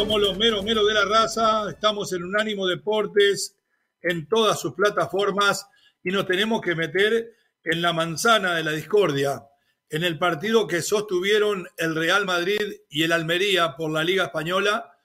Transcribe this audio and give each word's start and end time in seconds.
Somos 0.00 0.18
los 0.18 0.38
meros 0.38 0.64
meros 0.64 0.88
de 0.88 0.94
la 0.94 1.04
raza, 1.04 1.68
estamos 1.68 2.10
en 2.14 2.24
Unánimo 2.24 2.66
Deportes, 2.66 3.58
en 4.00 4.26
todas 4.28 4.58
sus 4.58 4.72
plataformas 4.72 5.66
y 6.02 6.08
nos 6.08 6.26
tenemos 6.26 6.62
que 6.62 6.74
meter 6.74 7.34
en 7.64 7.82
la 7.82 7.92
manzana 7.92 8.54
de 8.54 8.64
la 8.64 8.72
discordia, 8.72 9.44
en 9.90 10.02
el 10.02 10.18
partido 10.18 10.66
que 10.66 10.80
sostuvieron 10.80 11.68
el 11.76 11.94
Real 11.94 12.24
Madrid 12.24 12.80
y 12.88 13.02
el 13.02 13.12
Almería 13.12 13.76
por 13.76 13.90
la 13.90 14.02
Liga 14.02 14.24
Española, 14.24 14.96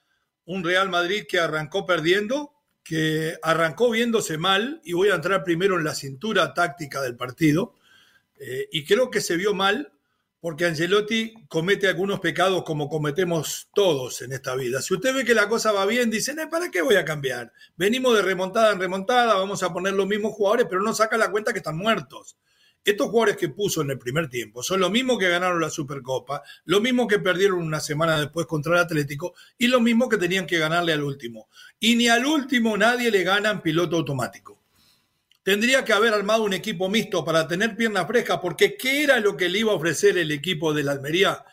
un 0.46 0.64
Real 0.64 0.88
Madrid 0.88 1.24
que 1.28 1.40
arrancó 1.40 1.84
perdiendo, 1.84 2.54
que 2.82 3.36
arrancó 3.42 3.90
viéndose 3.90 4.38
mal, 4.38 4.80
y 4.82 4.94
voy 4.94 5.10
a 5.10 5.16
entrar 5.16 5.44
primero 5.44 5.76
en 5.76 5.84
la 5.84 5.94
cintura 5.94 6.54
táctica 6.54 7.02
del 7.02 7.16
partido, 7.16 7.74
eh, 8.40 8.66
y 8.72 8.86
creo 8.86 9.10
que 9.10 9.20
se 9.20 9.36
vio 9.36 9.52
mal 9.52 9.92
porque 10.46 10.64
Angelotti 10.64 11.34
comete 11.48 11.88
algunos 11.88 12.20
pecados 12.20 12.62
como 12.62 12.88
cometemos 12.88 13.68
todos 13.74 14.22
en 14.22 14.30
esta 14.32 14.54
vida. 14.54 14.80
Si 14.80 14.94
usted 14.94 15.12
ve 15.12 15.24
que 15.24 15.34
la 15.34 15.48
cosa 15.48 15.72
va 15.72 15.84
bien, 15.86 16.08
dicen, 16.08 16.38
¿para 16.48 16.70
qué 16.70 16.82
voy 16.82 16.94
a 16.94 17.04
cambiar? 17.04 17.52
Venimos 17.76 18.14
de 18.14 18.22
remontada 18.22 18.72
en 18.72 18.78
remontada, 18.78 19.34
vamos 19.34 19.64
a 19.64 19.72
poner 19.72 19.94
los 19.94 20.06
mismos 20.06 20.34
jugadores, 20.34 20.68
pero 20.70 20.82
no 20.82 20.94
saca 20.94 21.16
la 21.16 21.32
cuenta 21.32 21.52
que 21.52 21.58
están 21.58 21.76
muertos. 21.76 22.36
Estos 22.84 23.08
jugadores 23.08 23.38
que 23.38 23.48
puso 23.48 23.82
en 23.82 23.90
el 23.90 23.98
primer 23.98 24.28
tiempo 24.28 24.62
son 24.62 24.78
los 24.78 24.92
mismos 24.92 25.18
que 25.18 25.28
ganaron 25.28 25.60
la 25.60 25.68
Supercopa, 25.68 26.44
los 26.64 26.80
mismos 26.80 27.08
que 27.08 27.18
perdieron 27.18 27.58
una 27.58 27.80
semana 27.80 28.16
después 28.20 28.46
contra 28.46 28.74
el 28.74 28.82
Atlético 28.82 29.34
y 29.58 29.66
los 29.66 29.82
mismos 29.82 30.08
que 30.08 30.16
tenían 30.16 30.46
que 30.46 30.58
ganarle 30.58 30.92
al 30.92 31.02
último. 31.02 31.48
Y 31.80 31.96
ni 31.96 32.06
al 32.06 32.24
último 32.24 32.76
nadie 32.76 33.10
le 33.10 33.24
gana 33.24 33.50
en 33.50 33.62
piloto 33.62 33.96
automático. 33.96 34.62
Tendría 35.46 35.84
que 35.84 35.92
haber 35.92 36.12
armado 36.12 36.42
un 36.42 36.54
equipo 36.54 36.88
mixto 36.88 37.24
para 37.24 37.46
tener 37.46 37.76
pierna 37.76 38.04
fresca, 38.04 38.40
porque 38.40 38.76
¿qué 38.76 39.04
era 39.04 39.20
lo 39.20 39.36
que 39.36 39.48
le 39.48 39.60
iba 39.60 39.70
a 39.70 39.76
ofrecer 39.76 40.18
el 40.18 40.32
equipo 40.32 40.74
de 40.74 40.82
la 40.82 40.90
Almería? 40.90 41.44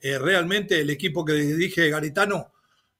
Eh, 0.00 0.20
realmente 0.20 0.78
el 0.78 0.88
equipo 0.88 1.24
que 1.24 1.32
dije 1.32 1.90
Garitano, 1.90 2.52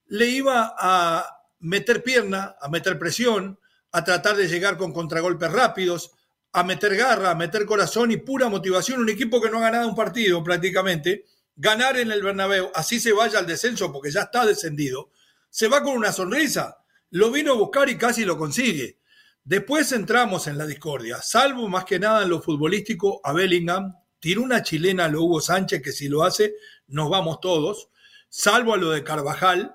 le 0.08 0.26
iba 0.26 0.74
a 0.76 1.46
meter 1.60 2.02
pierna, 2.02 2.56
a 2.60 2.68
meter 2.68 2.98
presión, 2.98 3.60
a 3.92 4.02
tratar 4.02 4.34
de 4.34 4.48
llegar 4.48 4.76
con 4.76 4.92
contragolpes 4.92 5.52
rápidos, 5.52 6.10
a 6.52 6.64
meter 6.64 6.96
garra, 6.96 7.30
a 7.30 7.36
meter 7.36 7.64
corazón 7.64 8.10
y 8.10 8.16
pura 8.16 8.48
motivación. 8.48 9.02
Un 9.02 9.08
equipo 9.08 9.40
que 9.40 9.50
no 9.50 9.58
ha 9.58 9.70
ganado 9.70 9.86
un 9.86 9.94
partido 9.94 10.42
prácticamente, 10.42 11.26
ganar 11.54 11.96
en 11.96 12.10
el 12.10 12.24
Bernabéu, 12.24 12.72
así 12.74 12.98
se 12.98 13.12
vaya 13.12 13.38
al 13.38 13.46
descenso 13.46 13.92
porque 13.92 14.10
ya 14.10 14.22
está 14.22 14.44
descendido, 14.44 15.12
se 15.48 15.68
va 15.68 15.80
con 15.80 15.96
una 15.96 16.10
sonrisa. 16.10 16.78
Lo 17.10 17.30
vino 17.30 17.52
a 17.52 17.56
buscar 17.56 17.88
y 17.88 17.96
casi 17.96 18.24
lo 18.24 18.36
consigue. 18.36 18.99
Después 19.44 19.92
entramos 19.92 20.46
en 20.46 20.58
la 20.58 20.66
discordia, 20.66 21.22
salvo 21.22 21.68
más 21.68 21.84
que 21.84 21.98
nada 21.98 22.22
en 22.22 22.28
lo 22.28 22.42
futbolístico 22.42 23.20
a 23.24 23.32
Bellingham, 23.32 23.94
tiró 24.20 24.42
una 24.42 24.62
chilena 24.62 25.06
a 25.06 25.08
lo 25.08 25.22
Hugo 25.22 25.40
Sánchez, 25.40 25.82
que 25.82 25.92
si 25.92 26.08
lo 26.08 26.22
hace, 26.22 26.54
nos 26.88 27.08
vamos 27.08 27.40
todos, 27.40 27.88
salvo 28.28 28.74
a 28.74 28.76
lo 28.76 28.90
de 28.90 29.02
Carvajal, 29.02 29.74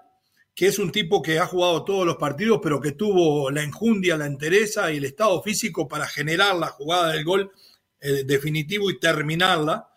que 0.54 0.68
es 0.68 0.80
un 0.80 0.92
tipo 0.92 1.22
que 1.22 1.40
ha 1.40 1.48
jugado 1.48 1.84
todos 1.84 2.06
los 2.06 2.16
partidos, 2.16 2.60
pero 2.64 2.80
que 2.80 2.94
tuvo 2.94 3.52
la 3.52 3.64
enjundia, 3.64 4.18
la 4.18 4.26
entereza 4.28 4.92
y 4.92 4.98
el 4.98 5.06
estado 5.06 5.42
físico 5.42 5.88
para 5.88 6.08
generar 6.08 6.56
la 6.56 6.68
jugada 6.68 7.12
del 7.12 7.26
gol 7.26 7.52
eh, 8.00 8.24
definitivo 8.24 8.90
y 8.90 9.00
terminarla. 9.00 9.90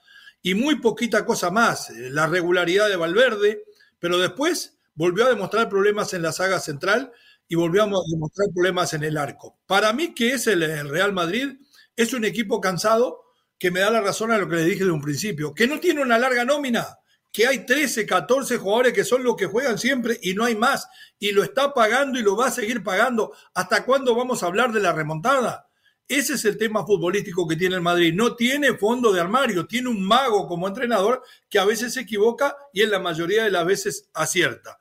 Y 0.43 0.55
muy 0.55 0.81
poquita 0.81 1.25
cosa 1.25 1.51
más, 1.51 1.91
eh, 1.91 2.11
la 2.11 2.27
regularidad 2.27 2.89
de 2.89 2.97
Valverde, 2.97 3.65
pero 4.01 4.19
después 4.19 4.79
volvió 4.95 5.27
a 5.27 5.31
demostrar 5.31 5.69
problemas 5.69 6.13
en 6.13 6.23
la 6.23 6.33
saga 6.33 6.59
central 6.59 7.13
y 7.49 7.57
volvíamos 7.57 8.01
a 8.01 8.11
demostrar 8.13 8.49
problemas 8.53 8.93
en 8.93 9.03
el 9.05 9.17
arco. 9.17 9.59
Para 9.67 9.93
mí, 9.93 10.15
que 10.15 10.35
es 10.35 10.47
el, 10.47 10.89
Real 10.89 11.13
Madrid, 11.13 11.57
es 11.97 12.13
un 12.13 12.25
equipo 12.25 12.61
cansado 12.61 13.25
que 13.59 13.71
me 13.71 13.81
da 13.81 13.91
la 13.91 14.03
razón 14.03 14.31
a 14.31 14.39
lo 14.39 14.49
que 14.49 14.57
le 14.57 14.65
dije 14.65 14.85
de 14.85 14.91
un 14.91 15.01
principio, 15.01 15.55
que 15.55 15.67
no 15.67 15.81
tiene 15.81 16.03
una 16.03 16.19
larga 16.19 16.45
nómina, 16.45 16.99
que 17.33 17.47
hay 17.47 17.67
13, 17.67 18.07
14 18.07 18.59
jugadores 18.59 18.93
que 18.93 19.05
son 19.05 19.25
los 19.25 19.37
que 19.37 19.47
juegan 19.47 19.79
siempre 19.79 20.19
y 20.23 20.35
no 20.35 20.45
hay 20.45 20.55
más, 20.55 20.87
y 21.19 21.33
lo 21.33 21.43
está 21.43 21.75
pagando 21.75 22.19
y 22.19 22.23
lo 22.23 22.37
va 22.37 22.49
a 22.49 22.53
seguir 22.53 22.85
pagando. 22.85 23.33
¿Hasta 23.55 23.85
cuándo 23.85 24.15
vamos 24.15 24.43
a 24.43 24.47
hablar 24.47 24.73
de 24.73 24.81
la 24.81 24.93
remontada? 24.93 25.69
Ese 26.07 26.35
es 26.35 26.45
el 26.47 26.57
tema 26.57 26.87
futbolístico 26.87 27.47
que 27.47 27.57
tiene 27.57 27.75
el 27.75 27.83
Madrid. 27.83 28.15
No 28.15 28.35
tiene 28.35 28.75
fondo 28.75 29.13
de 29.13 29.21
armario, 29.21 29.67
tiene 29.67 29.91
un 29.91 30.03
mago 30.03 30.47
como 30.47 30.67
entrenador 30.67 31.23
que 31.51 31.59
a 31.59 31.67
veces 31.67 31.93
se 31.93 32.01
equivoca 32.01 32.57
y 32.73 32.83
en 32.83 32.91
la 32.91 32.99
mayoría 32.99 33.45
de 33.45 33.51
las 33.51 33.67
veces 33.67 34.09
acierta. 34.15 34.78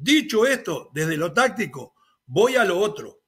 Dicho 0.00 0.46
esto, 0.46 0.90
desde 0.94 1.16
lo 1.16 1.32
táctico, 1.32 1.94
voy 2.24 2.54
a 2.54 2.64
lo 2.64 2.78
otro, 2.78 3.22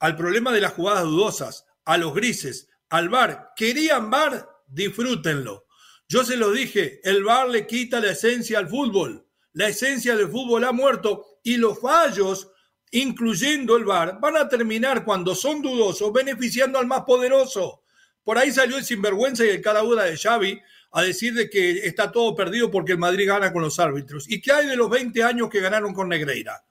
al 0.00 0.16
problema 0.16 0.52
de 0.52 0.60
las 0.60 0.72
jugadas 0.72 1.04
dudosas, 1.04 1.66
a 1.84 1.96
los 1.96 2.14
grises, 2.14 2.68
al 2.88 3.08
bar. 3.08 3.52
¿Querían 3.54 4.10
bar? 4.10 4.48
Disfrútenlo. 4.66 5.66
Yo 6.08 6.24
se 6.24 6.36
lo 6.36 6.50
dije, 6.50 7.00
el 7.04 7.22
bar 7.22 7.48
le 7.48 7.66
quita 7.66 8.00
la 8.00 8.10
esencia 8.10 8.58
al 8.58 8.68
fútbol. 8.68 9.24
La 9.52 9.68
esencia 9.68 10.16
del 10.16 10.28
fútbol 10.28 10.64
ha 10.64 10.72
muerto 10.72 11.38
y 11.44 11.56
los 11.58 11.80
fallos, 11.80 12.50
incluyendo 12.90 13.76
el 13.76 13.84
bar, 13.84 14.18
van 14.20 14.36
a 14.36 14.48
terminar 14.48 15.04
cuando 15.04 15.34
son 15.34 15.62
dudosos, 15.62 16.12
beneficiando 16.12 16.78
al 16.78 16.86
más 16.86 17.02
poderoso. 17.02 17.84
Por 18.24 18.36
ahí 18.36 18.50
salió 18.50 18.76
el 18.76 18.84
sinvergüenza 18.84 19.44
y 19.44 19.50
el 19.50 19.62
cara 19.62 19.82
de 19.82 20.16
Xavi 20.16 20.60
a 20.96 21.02
decir 21.02 21.34
de 21.34 21.50
que 21.50 21.86
está 21.86 22.10
todo 22.10 22.34
perdido 22.34 22.70
porque 22.70 22.92
el 22.92 22.98
Madrid 22.98 23.28
gana 23.28 23.52
con 23.52 23.60
los 23.60 23.78
árbitros. 23.78 24.30
¿Y 24.30 24.40
qué 24.40 24.50
hay 24.50 24.66
de 24.66 24.76
los 24.76 24.88
20 24.88 25.22
años 25.22 25.50
que 25.50 25.60
ganaron 25.60 25.92
con 25.92 26.08
Negreira? 26.08 26.64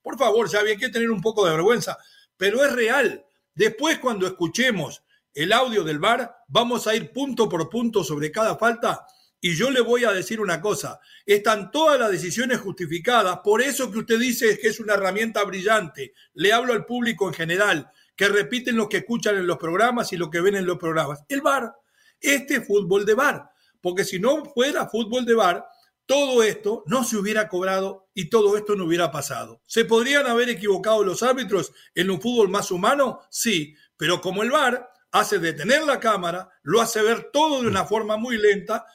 Por 0.00 0.16
favor, 0.16 0.48
ya 0.48 0.60
hay 0.60 0.76
que 0.76 0.88
tener 0.88 1.10
un 1.10 1.20
poco 1.20 1.44
de 1.44 1.50
vergüenza, 1.50 1.98
pero 2.36 2.64
es 2.64 2.70
real. 2.70 3.26
Después, 3.56 3.98
cuando 3.98 4.28
escuchemos 4.28 5.02
el 5.34 5.52
audio 5.52 5.82
del 5.82 5.98
VAR, 5.98 6.32
vamos 6.46 6.86
a 6.86 6.94
ir 6.94 7.10
punto 7.10 7.48
por 7.48 7.68
punto 7.68 8.04
sobre 8.04 8.30
cada 8.30 8.56
falta 8.56 9.04
y 9.40 9.56
yo 9.56 9.68
le 9.68 9.80
voy 9.80 10.04
a 10.04 10.12
decir 10.12 10.40
una 10.40 10.60
cosa, 10.60 11.00
están 11.26 11.72
todas 11.72 11.98
las 11.98 12.12
decisiones 12.12 12.60
justificadas, 12.60 13.40
por 13.42 13.62
eso 13.62 13.90
que 13.90 13.98
usted 13.98 14.20
dice 14.20 14.60
que 14.60 14.68
es 14.68 14.78
una 14.78 14.94
herramienta 14.94 15.42
brillante. 15.42 16.12
Le 16.34 16.52
hablo 16.52 16.72
al 16.72 16.86
público 16.86 17.26
en 17.26 17.34
general, 17.34 17.90
que 18.14 18.28
repiten 18.28 18.76
lo 18.76 18.88
que 18.88 18.98
escuchan 18.98 19.34
en 19.34 19.48
los 19.48 19.58
programas 19.58 20.12
y 20.12 20.16
lo 20.16 20.30
que 20.30 20.40
ven 20.40 20.54
en 20.54 20.66
los 20.66 20.78
programas. 20.78 21.24
El 21.28 21.40
VAR, 21.40 21.74
este 22.20 22.60
fútbol 22.60 23.04
de 23.04 23.14
VAR 23.14 23.51
porque 23.82 24.04
si 24.04 24.18
no 24.18 24.44
fuera 24.46 24.88
fútbol 24.88 25.26
de 25.26 25.34
bar, 25.34 25.66
todo 26.06 26.42
esto 26.42 26.84
no 26.86 27.04
se 27.04 27.16
hubiera 27.16 27.48
cobrado 27.48 28.08
y 28.14 28.30
todo 28.30 28.56
esto 28.56 28.76
no 28.76 28.84
hubiera 28.84 29.10
pasado. 29.10 29.60
¿Se 29.66 29.84
podrían 29.84 30.26
haber 30.26 30.48
equivocado 30.48 31.04
los 31.04 31.22
árbitros 31.22 31.72
en 31.94 32.10
un 32.10 32.20
fútbol 32.20 32.48
más 32.48 32.70
humano? 32.70 33.20
Sí, 33.30 33.74
pero 33.96 34.20
como 34.20 34.42
el 34.42 34.50
VAR 34.50 34.90
hace 35.10 35.38
detener 35.38 35.84
la 35.84 36.00
cámara, 36.00 36.50
lo 36.62 36.80
hace 36.80 37.02
ver 37.02 37.30
todo 37.32 37.62
de 37.62 37.68
una 37.68 37.84
forma 37.84 38.16
muy 38.16 38.38
lenta, 38.38 38.86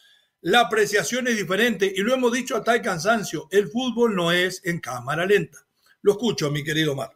la 0.41 0.61
apreciación 0.61 1.27
es 1.27 1.37
diferente 1.37 1.91
y 1.95 2.01
lo 2.01 2.13
hemos 2.13 2.31
dicho 2.31 2.55
a 2.55 2.63
tal 2.63 2.81
cansancio, 2.81 3.47
el 3.51 3.67
fútbol 3.67 4.15
no 4.15 4.31
es 4.31 4.61
en 4.65 4.79
cámara 4.79 5.25
lenta. 5.25 5.59
Lo 6.01 6.13
escucho, 6.13 6.51
mi 6.51 6.63
querido 6.63 6.95
Mar. 6.95 7.11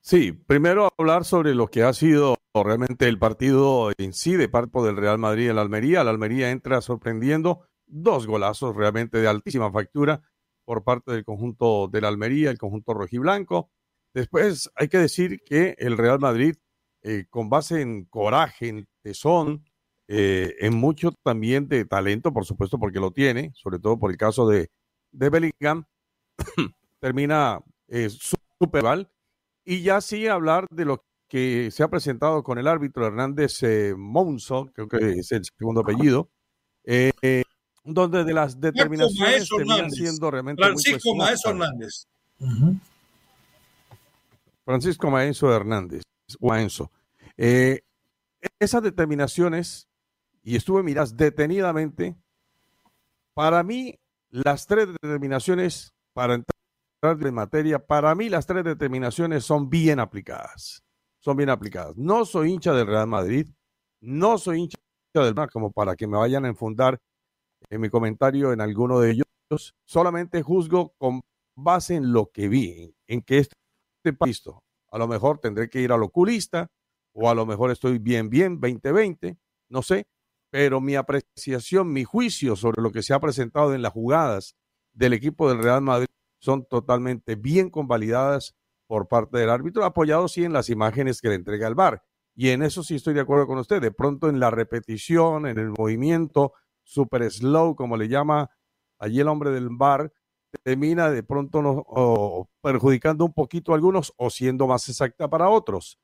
Sí, 0.00 0.32
primero 0.32 0.92
hablar 0.98 1.24
sobre 1.24 1.54
lo 1.54 1.66
que 1.68 1.82
ha 1.82 1.92
sido 1.92 2.33
realmente 2.62 3.08
el 3.08 3.18
partido 3.18 3.90
en 3.98 4.12
sí 4.12 4.36
de 4.36 4.48
parte 4.48 4.80
del 4.80 4.96
Real 4.96 5.18
Madrid 5.18 5.50
en 5.50 5.56
la 5.56 5.62
Almería. 5.62 6.04
La 6.04 6.10
Almería 6.10 6.50
entra 6.50 6.80
sorprendiendo 6.80 7.66
dos 7.86 8.26
golazos 8.26 8.76
realmente 8.76 9.18
de 9.18 9.26
altísima 9.26 9.72
factura 9.72 10.22
por 10.64 10.84
parte 10.84 11.12
del 11.12 11.24
conjunto 11.24 11.88
de 11.88 12.00
la 12.00 12.08
Almería, 12.08 12.50
el 12.50 12.58
conjunto 12.58 12.94
rojiblanco. 12.94 13.70
Después 14.14 14.70
hay 14.76 14.88
que 14.88 14.98
decir 14.98 15.42
que 15.44 15.74
el 15.78 15.98
Real 15.98 16.20
Madrid, 16.20 16.54
eh, 17.02 17.26
con 17.28 17.50
base 17.50 17.80
en 17.80 18.04
coraje, 18.04 18.68
en 18.68 18.88
tesón, 19.02 19.64
eh, 20.06 20.54
en 20.60 20.74
mucho 20.74 21.12
también 21.24 21.66
de 21.68 21.84
talento, 21.84 22.32
por 22.32 22.44
supuesto, 22.44 22.78
porque 22.78 23.00
lo 23.00 23.10
tiene, 23.10 23.50
sobre 23.54 23.80
todo 23.80 23.98
por 23.98 24.12
el 24.12 24.16
caso 24.16 24.46
de, 24.46 24.70
de 25.10 25.28
Bellingham, 25.28 25.84
termina 27.00 27.60
eh, 27.88 28.08
super 28.10 28.84
mal 28.84 29.10
y 29.64 29.82
ya 29.82 30.00
sí 30.00 30.28
hablar 30.28 30.66
de 30.70 30.84
lo 30.84 31.04
que 31.34 31.72
se 31.72 31.82
ha 31.82 31.88
presentado 31.88 32.44
con 32.44 32.58
el 32.58 32.68
árbitro 32.68 33.08
Hernández 33.08 33.60
eh, 33.64 33.92
Monzo, 33.98 34.70
creo 34.72 34.86
que 34.86 35.18
es 35.18 35.32
el 35.32 35.42
segundo 35.44 35.80
apellido, 35.80 36.30
eh, 36.84 37.42
donde 37.82 38.22
de 38.22 38.32
las 38.32 38.60
determinaciones 38.60 39.48
terminan 39.48 39.90
siendo 39.90 40.30
realmente 40.30 40.62
Francisco 40.62 41.12
Maeso 41.16 41.50
Hernández. 41.50 42.06
Francisco 44.64 45.10
Maenzo 45.10 45.52
Hernández, 45.52 46.04
Maenzo. 46.38 46.92
Eh, 47.36 47.80
esas 48.60 48.84
determinaciones, 48.84 49.88
y 50.44 50.54
estuve 50.54 50.84
miras 50.84 51.16
detenidamente, 51.16 52.14
para 53.34 53.64
mí 53.64 53.98
las 54.30 54.68
tres 54.68 54.86
determinaciones, 55.02 55.92
para 56.12 56.34
entrar 56.34 57.26
en 57.26 57.34
materia, 57.34 57.84
para 57.84 58.14
mí 58.14 58.28
las 58.28 58.46
tres 58.46 58.62
determinaciones 58.62 59.44
son 59.44 59.68
bien 59.68 59.98
aplicadas. 59.98 60.83
Son 61.24 61.36
bien 61.38 61.48
aplicadas. 61.48 61.96
No 61.96 62.26
soy 62.26 62.52
hincha 62.52 62.74
del 62.74 62.86
Real 62.86 63.06
Madrid, 63.06 63.48
no 64.02 64.36
soy 64.36 64.60
hincha 64.60 64.76
del 65.14 65.34
Mar 65.34 65.48
como 65.50 65.72
para 65.72 65.96
que 65.96 66.06
me 66.06 66.18
vayan 66.18 66.44
a 66.44 66.48
enfundar 66.48 66.98
en 67.70 67.80
mi 67.80 67.88
comentario 67.88 68.52
en 68.52 68.60
alguno 68.60 69.00
de 69.00 69.12
ellos. 69.12 69.72
Solamente 69.86 70.42
juzgo 70.42 70.92
con 70.98 71.22
base 71.56 71.94
en 71.94 72.12
lo 72.12 72.30
que 72.30 72.48
vi, 72.48 72.94
en 73.06 73.22
que 73.22 73.38
este 73.38 73.54
listo. 74.26 74.60
A 74.90 74.98
lo 74.98 75.08
mejor 75.08 75.38
tendré 75.38 75.70
que 75.70 75.80
ir 75.80 75.92
al 75.92 76.02
oculista 76.02 76.66
o 77.14 77.30
a 77.30 77.34
lo 77.34 77.46
mejor 77.46 77.70
estoy 77.70 77.98
bien, 77.98 78.28
bien, 78.28 78.60
2020, 78.60 79.38
no 79.70 79.82
sé, 79.82 80.04
pero 80.50 80.80
mi 80.82 80.94
apreciación, 80.94 81.90
mi 81.90 82.04
juicio 82.04 82.54
sobre 82.54 82.82
lo 82.82 82.90
que 82.90 83.02
se 83.02 83.14
ha 83.14 83.20
presentado 83.20 83.72
en 83.72 83.80
las 83.80 83.92
jugadas 83.92 84.56
del 84.92 85.14
equipo 85.14 85.48
del 85.48 85.62
Real 85.62 85.80
Madrid 85.80 86.08
son 86.38 86.66
totalmente 86.66 87.36
bien 87.36 87.70
convalidadas 87.70 88.54
por 88.86 89.08
parte 89.08 89.38
del 89.38 89.50
árbitro, 89.50 89.84
apoyado 89.84 90.28
sí 90.28 90.44
en 90.44 90.52
las 90.52 90.70
imágenes 90.70 91.20
que 91.20 91.28
le 91.28 91.34
entrega 91.36 91.68
el 91.68 91.74
VAR. 91.74 92.02
Y 92.36 92.50
en 92.50 92.62
eso 92.62 92.82
sí 92.82 92.96
estoy 92.96 93.14
de 93.14 93.20
acuerdo 93.20 93.46
con 93.46 93.58
usted. 93.58 93.80
De 93.80 93.92
pronto 93.92 94.28
en 94.28 94.40
la 94.40 94.50
repetición, 94.50 95.46
en 95.46 95.58
el 95.58 95.70
movimiento 95.70 96.52
super 96.82 97.30
slow, 97.30 97.76
como 97.76 97.96
le 97.96 98.08
llama 98.08 98.50
allí 98.98 99.20
el 99.20 99.28
hombre 99.28 99.50
del 99.50 99.68
VAR, 99.70 100.12
termina 100.62 101.10
de 101.10 101.22
pronto 101.22 101.62
no, 101.62 102.48
perjudicando 102.60 103.24
un 103.24 103.32
poquito 103.32 103.72
a 103.72 103.76
algunos 103.76 104.12
o 104.16 104.30
siendo 104.30 104.66
más 104.66 104.88
exacta 104.88 105.28
para 105.28 105.48
otros. 105.48 105.98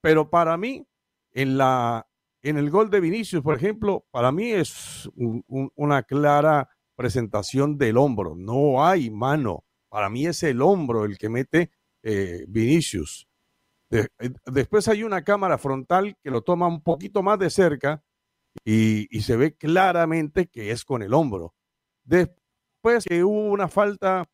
Pero 0.00 0.30
para 0.30 0.56
mí, 0.56 0.86
en, 1.32 1.58
la, 1.58 2.06
en 2.42 2.58
el 2.58 2.70
gol 2.70 2.90
de 2.90 3.00
Vinicius, 3.00 3.42
por 3.42 3.54
ejemplo, 3.54 4.06
para 4.10 4.32
mí 4.32 4.50
es 4.50 5.08
una 5.14 6.02
clara 6.02 6.68
presentación 6.96 7.78
del 7.78 7.96
hombro. 7.96 8.34
No 8.36 8.84
hay 8.84 9.10
mano. 9.10 9.64
Para 9.88 10.08
mí 10.08 10.26
es 10.26 10.42
el 10.42 10.62
hombro 10.62 11.04
el 11.04 11.18
que 11.18 11.28
mete 11.28 11.70
eh, 12.02 12.44
Vinicius. 12.48 13.28
Eh, 13.90 14.06
después 14.46 14.88
hay 14.88 15.04
una 15.04 15.22
cámara 15.22 15.58
frontal 15.58 16.16
que 16.22 16.30
lo 16.30 16.42
toma 16.42 16.66
un 16.66 16.82
poquito 16.82 17.22
más 17.22 17.38
de 17.38 17.50
cerca 17.50 18.02
y, 18.64 19.06
se 19.20 19.36
ve 19.36 19.54
claramente 19.56 20.48
que 20.48 20.70
es 20.70 20.84
con 20.84 21.02
el 21.02 21.14
hombro. 21.14 21.54
Después 22.04 23.04
que 23.04 23.22
hubo 23.22 23.50
una 23.50 23.68
falta 23.68 24.28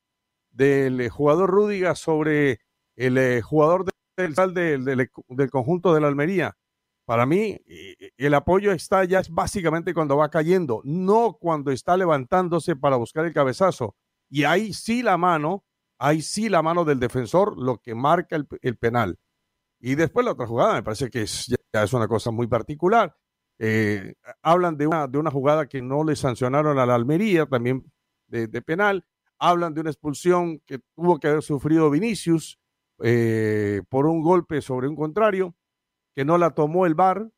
del 0.51 1.01
eh, 1.01 1.09
jugador 1.09 1.51
Rúdiga 1.51 1.95
sobre 1.95 2.61
el 2.97 3.43
jugador 3.43 3.85
del, 4.17 4.35
del, 4.35 4.85
del, 4.85 5.11
del 5.29 5.51
conjunto 5.51 5.95
de 5.95 6.01
la 6.01 6.09
Almería. 6.09 6.57
Para 7.05 7.25
mí, 7.25 7.59
el 8.19 8.35
apoyo 8.35 8.71
está 8.73 9.05
ya 9.05 9.23
básicamente 9.31 9.95
cuando 9.95 10.19
va 10.19 10.29
cayendo, 10.29 10.83
no 10.85 11.39
cuando 11.41 11.71
está 11.71 11.97
levantándose 11.97 12.77
para 12.77 12.97
buscar 12.97 13.25
el 13.25 13.33
cabezazo. 13.33 13.97
Y 14.29 14.45
ahí 14.45 14.75
sí 14.75 15.03
la 15.03 15.17
mano 15.17 15.65
Ahí 15.99 16.23
sí 16.23 16.49
la 16.49 16.63
mano 16.63 16.85
del 16.85 17.01
defensor 17.01 17.59
lo 17.59 17.79
que 17.79 17.95
marca 17.95 18.37
el, 18.37 18.77
penal. 18.77 19.19
Y 19.81 19.95
después 19.95 20.25
la 20.25 20.33
otra 20.33 20.47
jugada, 20.47 20.75
me 20.75 20.83
parece 20.83 21.11
que 21.11 21.23
es, 21.23 21.47
ya 21.73 21.83
es 21.83 21.93
una 21.93 22.09
cosa 22.09 22.31
muy 22.31 22.47
particular. 22.47 23.17
Eh, 23.59 24.15
hablan 24.43 24.77
de 24.77 24.87
una, 24.87 25.09
de 25.09 25.19
una 25.19 25.31
jugada 25.31 25.67
que 25.67 25.83
no 25.83 26.05
le 26.05 26.17
sancionaron 26.17 26.79
a 26.79 26.87
la 26.87 26.95
Almería, 26.95 27.47
también 27.47 27.85
de, 28.29 28.49
penal. 28.63 29.05
Hablan 29.39 29.75
de 29.75 29.81
una 29.81 29.91
expulsión 29.91 30.61
que 30.67 30.81
tuvo 30.95 31.19
que 31.19 31.29
haber 31.29 31.43
sufrido 31.43 31.91
Vinicius 31.91 32.59
eh, 33.03 33.83
por 33.89 34.07
un 34.07 34.23
golpe 34.23 34.61
sobre 34.61 34.89
un 34.89 34.97
contrario, 34.97 35.55
que 36.15 36.25
no 36.25 36.39
la 36.39 36.51
tomó 36.51 36.87
el 36.87 36.95
VAR, 36.95 37.31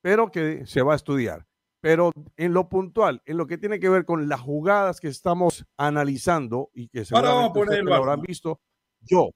pero 0.00 0.30
que 0.30 0.66
se 0.66 0.82
va 0.82 0.92
a 0.92 0.96
estudiar. 0.96 1.47
Pero 1.80 2.12
en 2.36 2.52
lo 2.52 2.68
puntual, 2.68 3.22
en 3.24 3.36
lo 3.36 3.46
que 3.46 3.58
tiene 3.58 3.78
que 3.78 3.88
ver 3.88 4.04
con 4.04 4.28
las 4.28 4.40
jugadas 4.40 5.00
que 5.00 5.08
estamos 5.08 5.64
analizando 5.76 6.70
y 6.74 6.88
que 6.88 7.04
seguramente 7.04 7.82
lo 7.82 7.94
habrán 7.94 8.20
visto, 8.20 8.60
yo, 9.00 9.30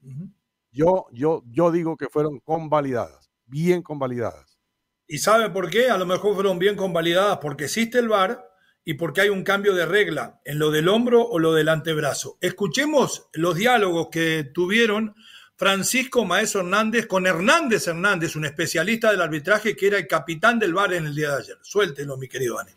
yo, 0.71 1.07
yo, 1.11 1.43
yo 1.45 1.71
digo 1.71 1.95
que 1.95 2.09
fueron 2.09 2.39
convalidadas, 2.39 3.31
bien 3.45 3.81
convalidadas. 3.81 4.59
¿Y 5.07 5.19
sabe 5.19 5.49
por 5.49 5.69
qué? 5.69 5.89
A 5.89 5.97
lo 5.97 6.05
mejor 6.05 6.35
fueron 6.35 6.59
bien 6.59 6.75
convalidadas 6.75 7.37
porque 7.37 7.65
existe 7.65 7.99
el 7.99 8.09
VAR 8.09 8.49
y 8.85 8.95
porque 8.95 9.21
hay 9.21 9.29
un 9.29 9.43
cambio 9.43 9.73
de 9.73 9.85
regla 9.85 10.41
en 10.43 10.59
lo 10.59 10.71
del 10.71 10.89
hombro 10.89 11.25
o 11.25 11.39
lo 11.39 11.53
del 11.53 11.69
antebrazo. 11.69 12.37
Escuchemos 12.41 13.29
los 13.33 13.55
diálogos 13.55 14.09
que 14.11 14.43
tuvieron 14.43 15.15
Francisco 15.63 16.25
Maestro 16.25 16.59
Hernández 16.59 17.07
con 17.07 17.25
Hernández 17.25 17.87
Hernández, 17.87 18.35
un 18.35 18.43
especialista 18.43 19.11
del 19.11 19.21
arbitraje 19.21 19.77
que 19.77 19.87
era 19.87 19.97
el 19.97 20.07
capitán 20.07 20.59
del 20.59 20.73
bar 20.73 20.91
en 20.91 21.05
el 21.05 21.15
día 21.15 21.29
de 21.29 21.37
ayer. 21.37 21.57
Suéltelo, 21.61 22.17
mi 22.17 22.27
querido 22.27 22.59
Ani. 22.59 22.71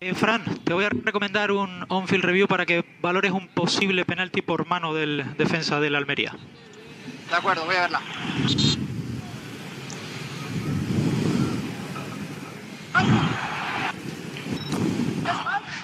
Eh, 0.00 0.14
Fran, 0.14 0.44
te 0.62 0.74
voy 0.74 0.84
a 0.84 0.90
recomendar 0.90 1.52
un 1.52 1.86
on-field 1.88 2.22
review 2.22 2.46
para 2.46 2.66
que 2.66 2.84
valores 3.00 3.32
un 3.32 3.48
posible 3.48 4.04
penalti 4.04 4.42
por 4.42 4.66
mano 4.66 4.92
del 4.92 5.24
defensa 5.38 5.80
de 5.80 5.88
la 5.88 5.96
Almería. 5.96 6.36
De 7.30 7.34
acuerdo, 7.34 7.64
voy 7.64 7.76
a 7.76 7.80
verla. 7.80 8.02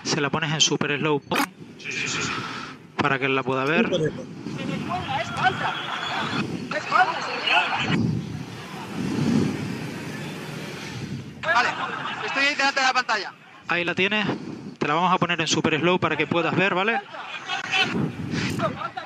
Se 0.03 0.21
la 0.21 0.29
pones 0.29 0.53
en 0.53 0.61
super 0.61 0.99
slow 0.99 1.23
para 2.99 3.19
que 3.19 3.25
él 3.25 3.35
la 3.35 3.43
pueda 3.43 3.65
ver. 3.65 3.89
Vale, 11.43 11.69
estoy 12.27 12.45
ahí 12.45 12.55
delante 12.55 12.81
de 12.81 12.87
la 12.87 12.93
pantalla. 12.93 13.33
Ahí 13.69 13.85
la 13.85 13.95
tienes. 13.95 14.27
Te 14.79 14.89
la 14.89 14.95
vamos 14.95 15.13
a 15.13 15.19
poner 15.19 15.41
en 15.41 15.47
super 15.47 15.79
slow 15.79 15.99
para 15.99 16.17
que 16.17 16.27
puedas 16.27 16.55
ver, 16.57 16.75
¿vale? 16.75 17.01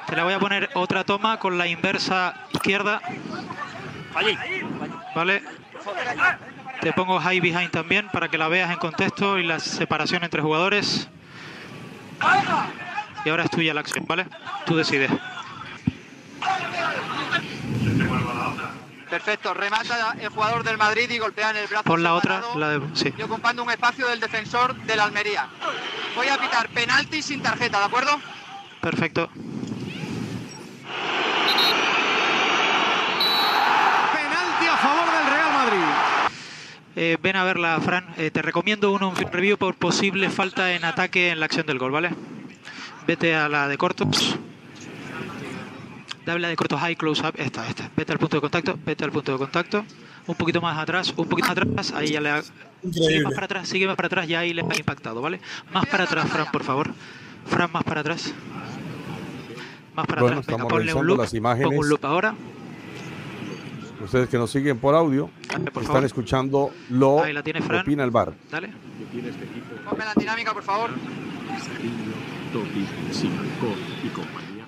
Te 0.06 0.16
la 0.16 0.24
voy 0.24 0.32
a 0.32 0.38
poner 0.38 0.70
otra 0.74 1.04
toma 1.04 1.38
con 1.38 1.58
la 1.58 1.66
inversa 1.66 2.34
izquierda. 2.52 3.00
¿Vale? 5.14 5.42
Te 6.80 6.92
pongo 6.92 7.18
high 7.20 7.40
behind 7.40 7.70
también 7.70 8.08
para 8.08 8.28
que 8.28 8.38
la 8.38 8.48
veas 8.48 8.70
en 8.70 8.78
contexto 8.78 9.38
y 9.38 9.44
la 9.44 9.60
separación 9.60 10.24
entre 10.24 10.40
jugadores. 10.40 11.08
Y 13.24 13.28
ahora 13.28 13.44
es 13.44 13.50
tuya 13.50 13.74
la 13.74 13.80
acción, 13.80 14.04
¿vale? 14.06 14.26
Tú 14.66 14.76
decides. 14.76 15.10
Perfecto, 19.10 19.54
remata 19.54 20.16
el 20.20 20.28
jugador 20.28 20.64
del 20.64 20.76
Madrid 20.78 21.08
y 21.10 21.18
golpea 21.18 21.50
en 21.50 21.56
el 21.58 21.66
brazo. 21.68 21.84
Por 21.84 22.00
la 22.00 22.14
otra, 22.14 22.42
la 22.56 22.70
de, 22.70 22.80
sí. 22.94 23.14
Y 23.16 23.22
ocupando 23.22 23.62
un 23.62 23.70
espacio 23.70 24.08
del 24.08 24.18
defensor 24.20 24.74
de 24.74 24.96
la 24.96 25.04
Almería. 25.04 25.48
Voy 26.16 26.26
a 26.28 26.36
pitar 26.38 26.68
penalti 26.70 27.22
sin 27.22 27.40
tarjeta, 27.40 27.78
¿de 27.78 27.84
acuerdo? 27.84 28.20
Perfecto. 28.80 29.30
Penalti 34.12 34.66
a 34.66 34.76
favor 34.76 35.04
del 35.04 35.26
Real 35.32 35.52
Madrid. 35.52 35.94
Eh, 36.96 37.16
ven 37.22 37.36
a 37.36 37.44
verla, 37.44 37.80
Fran. 37.80 38.06
Eh, 38.16 38.30
te 38.30 38.42
recomiendo 38.42 38.90
un 38.90 39.14
review 39.14 39.56
por 39.56 39.76
posible 39.76 40.30
falta 40.30 40.72
en 40.72 40.84
ataque 40.84 41.30
en 41.30 41.38
la 41.38 41.46
acción 41.46 41.66
del 41.66 41.78
gol, 41.78 41.92
¿vale? 41.92 42.10
Vete 43.06 43.36
a 43.36 43.48
la 43.48 43.68
de 43.68 43.78
cortos. 43.78 44.36
Dale 46.26 46.40
la 46.40 46.48
de 46.48 46.56
cortos 46.56 46.80
high 46.80 46.96
close 46.96 47.24
up. 47.24 47.34
Esta, 47.36 47.68
esta. 47.68 47.88
Vete 47.96 48.12
al 48.12 48.18
punto 48.18 48.36
de 48.36 48.40
contacto. 48.40 48.76
Vete 48.84 49.04
al 49.04 49.12
punto 49.12 49.30
de 49.32 49.38
contacto. 49.38 49.84
Un 50.26 50.34
poquito 50.34 50.60
más 50.60 50.76
atrás. 50.76 51.14
Un 51.16 51.28
poquito 51.28 51.48
más 51.48 51.56
atrás. 51.56 51.92
Ahí 51.92 52.08
ya 52.08 52.20
le 52.20 52.30
ha. 52.30 52.42
Sigue 52.42 53.22
más 53.22 53.32
para 53.32 53.44
atrás. 53.44 53.68
Sigue 53.68 53.86
más 53.86 53.94
para 53.94 54.06
atrás. 54.08 54.26
Ya 54.26 54.40
ahí 54.40 54.52
le 54.52 54.62
ha 54.62 54.76
impactado, 54.76 55.22
¿vale? 55.22 55.40
Más 55.72 55.86
para 55.86 56.02
atrás, 56.02 56.28
Fran, 56.28 56.50
por 56.50 56.64
favor. 56.64 56.90
Fran, 57.46 57.70
más 57.72 57.84
para 57.84 58.00
atrás. 58.00 58.34
Más 59.94 60.06
para 60.06 60.20
bueno, 60.22 60.40
atrás. 60.40 60.56
Venga, 60.56 60.68
ponle 60.68 60.92
un 60.92 61.06
loop. 61.06 61.18
Las 61.18 61.32
imágenes. 61.32 61.68
Pon 61.68 61.78
un 61.78 61.88
loop 61.88 62.04
ahora. 62.04 62.34
Ustedes 64.02 64.28
que 64.28 64.36
nos 64.36 64.50
siguen 64.50 64.78
por 64.78 64.94
audio 64.94 65.30
Dale, 65.48 65.70
por 65.70 65.82
están 65.82 65.94
favor. 65.94 66.04
escuchando 66.04 66.70
lo 66.90 67.24
Ahí 67.24 67.32
la 67.32 67.42
tiene 67.42 67.62
Fran. 67.62 67.80
opina 67.80 68.04
el 68.04 68.10
bar. 68.10 68.34
Dale. 68.50 68.70
Ponme 69.88 70.04
la 70.04 70.12
dinámica, 70.14 70.52
por 70.52 70.62
favor. 70.62 70.90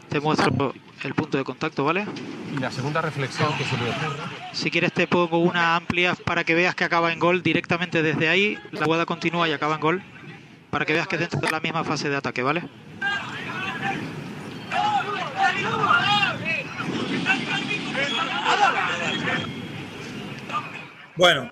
Te 0.08 0.20
muestro 0.20 0.72
el 1.04 1.14
punto 1.14 1.38
de 1.38 1.44
contacto, 1.44 1.84
¿vale? 1.84 2.06
Y 2.54 2.58
la 2.60 2.70
segunda 2.70 3.00
reflexión 3.00 3.56
que 3.58 3.64
se 3.64 3.76
me 3.76 3.90
ocurre. 3.90 4.16
Si 4.52 4.70
quieres 4.70 4.92
te 4.92 5.06
pongo 5.06 5.38
una 5.38 5.76
amplia 5.76 6.14
para 6.14 6.44
que 6.44 6.54
veas 6.54 6.74
que 6.74 6.84
acaba 6.84 7.12
en 7.12 7.18
gol 7.18 7.42
directamente 7.42 8.02
desde 8.02 8.28
ahí. 8.28 8.58
La 8.72 8.84
jugada 8.84 9.06
continúa 9.06 9.48
y 9.48 9.52
acaba 9.52 9.74
en 9.74 9.80
gol. 9.80 10.02
Para 10.70 10.84
que 10.84 10.94
veas 10.94 11.06
que 11.08 11.16
es 11.16 11.20
dentro 11.20 11.40
de 11.40 11.50
la 11.50 11.60
misma 11.60 11.84
fase 11.84 12.08
de 12.08 12.16
ataque, 12.16 12.42
¿vale? 12.42 12.62
Bueno, 21.16 21.50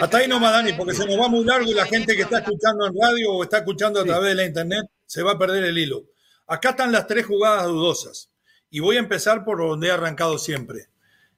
hasta 0.00 0.18
ahí 0.18 0.28
nomás, 0.28 0.52
Dani, 0.52 0.72
porque 0.74 0.94
se 0.94 1.06
nos 1.06 1.18
va 1.18 1.28
muy 1.28 1.44
largo 1.44 1.68
y 1.68 1.74
la 1.74 1.86
gente 1.86 2.14
que 2.14 2.22
está 2.22 2.38
escuchando 2.38 2.86
en 2.86 2.94
radio 3.00 3.32
o 3.32 3.42
está 3.42 3.58
escuchando 3.58 4.00
a 4.00 4.04
través 4.04 4.30
de 4.30 4.34
la 4.34 4.44
internet 4.44 4.86
se 5.04 5.22
va 5.22 5.32
a 5.32 5.38
perder 5.38 5.64
el 5.64 5.76
hilo. 5.76 6.04
Acá 6.46 6.70
están 6.70 6.92
las 6.92 7.06
tres 7.06 7.26
jugadas 7.26 7.66
dudosas. 7.66 8.30
y 8.68 8.80
voy 8.80 8.96
a 8.96 9.00
empezar 9.00 9.44
por 9.44 9.58
donde 9.58 9.88
he 9.88 9.90
arrancado 9.90 10.38
siempre. 10.38 10.88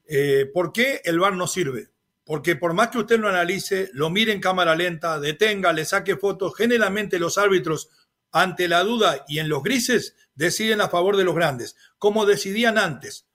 Eh, 0.06 0.50
¿Por 0.52 0.72
qué 0.72 1.02
el 1.04 1.20
VAR 1.20 1.34
no 1.34 1.46
sirve? 1.46 1.90
Porque 2.24 2.56
por 2.56 2.72
más 2.72 2.88
que 2.88 2.98
usted 2.98 3.20
lo 3.20 3.28
analice, 3.28 3.90
lo 3.92 4.10
mire 4.10 4.32
en 4.32 4.40
cámara 4.40 4.74
lenta, 4.74 5.20
detenga, 5.20 5.72
le 5.72 5.84
saque 5.84 6.16
fotos, 6.16 6.56
generalmente 6.56 7.18
los 7.18 7.38
árbitros, 7.38 7.90
ante 8.32 8.66
la 8.66 8.82
duda 8.82 9.24
y 9.28 9.38
en 9.38 9.48
los 9.48 9.62
grises, 9.62 10.16
deciden 10.34 10.80
a 10.80 10.88
favor 10.88 11.16
de 11.16 11.24
los 11.24 11.34
grandes, 11.34 11.76
como 11.98 12.26
decidían 12.26 12.78
antes. 12.78 13.26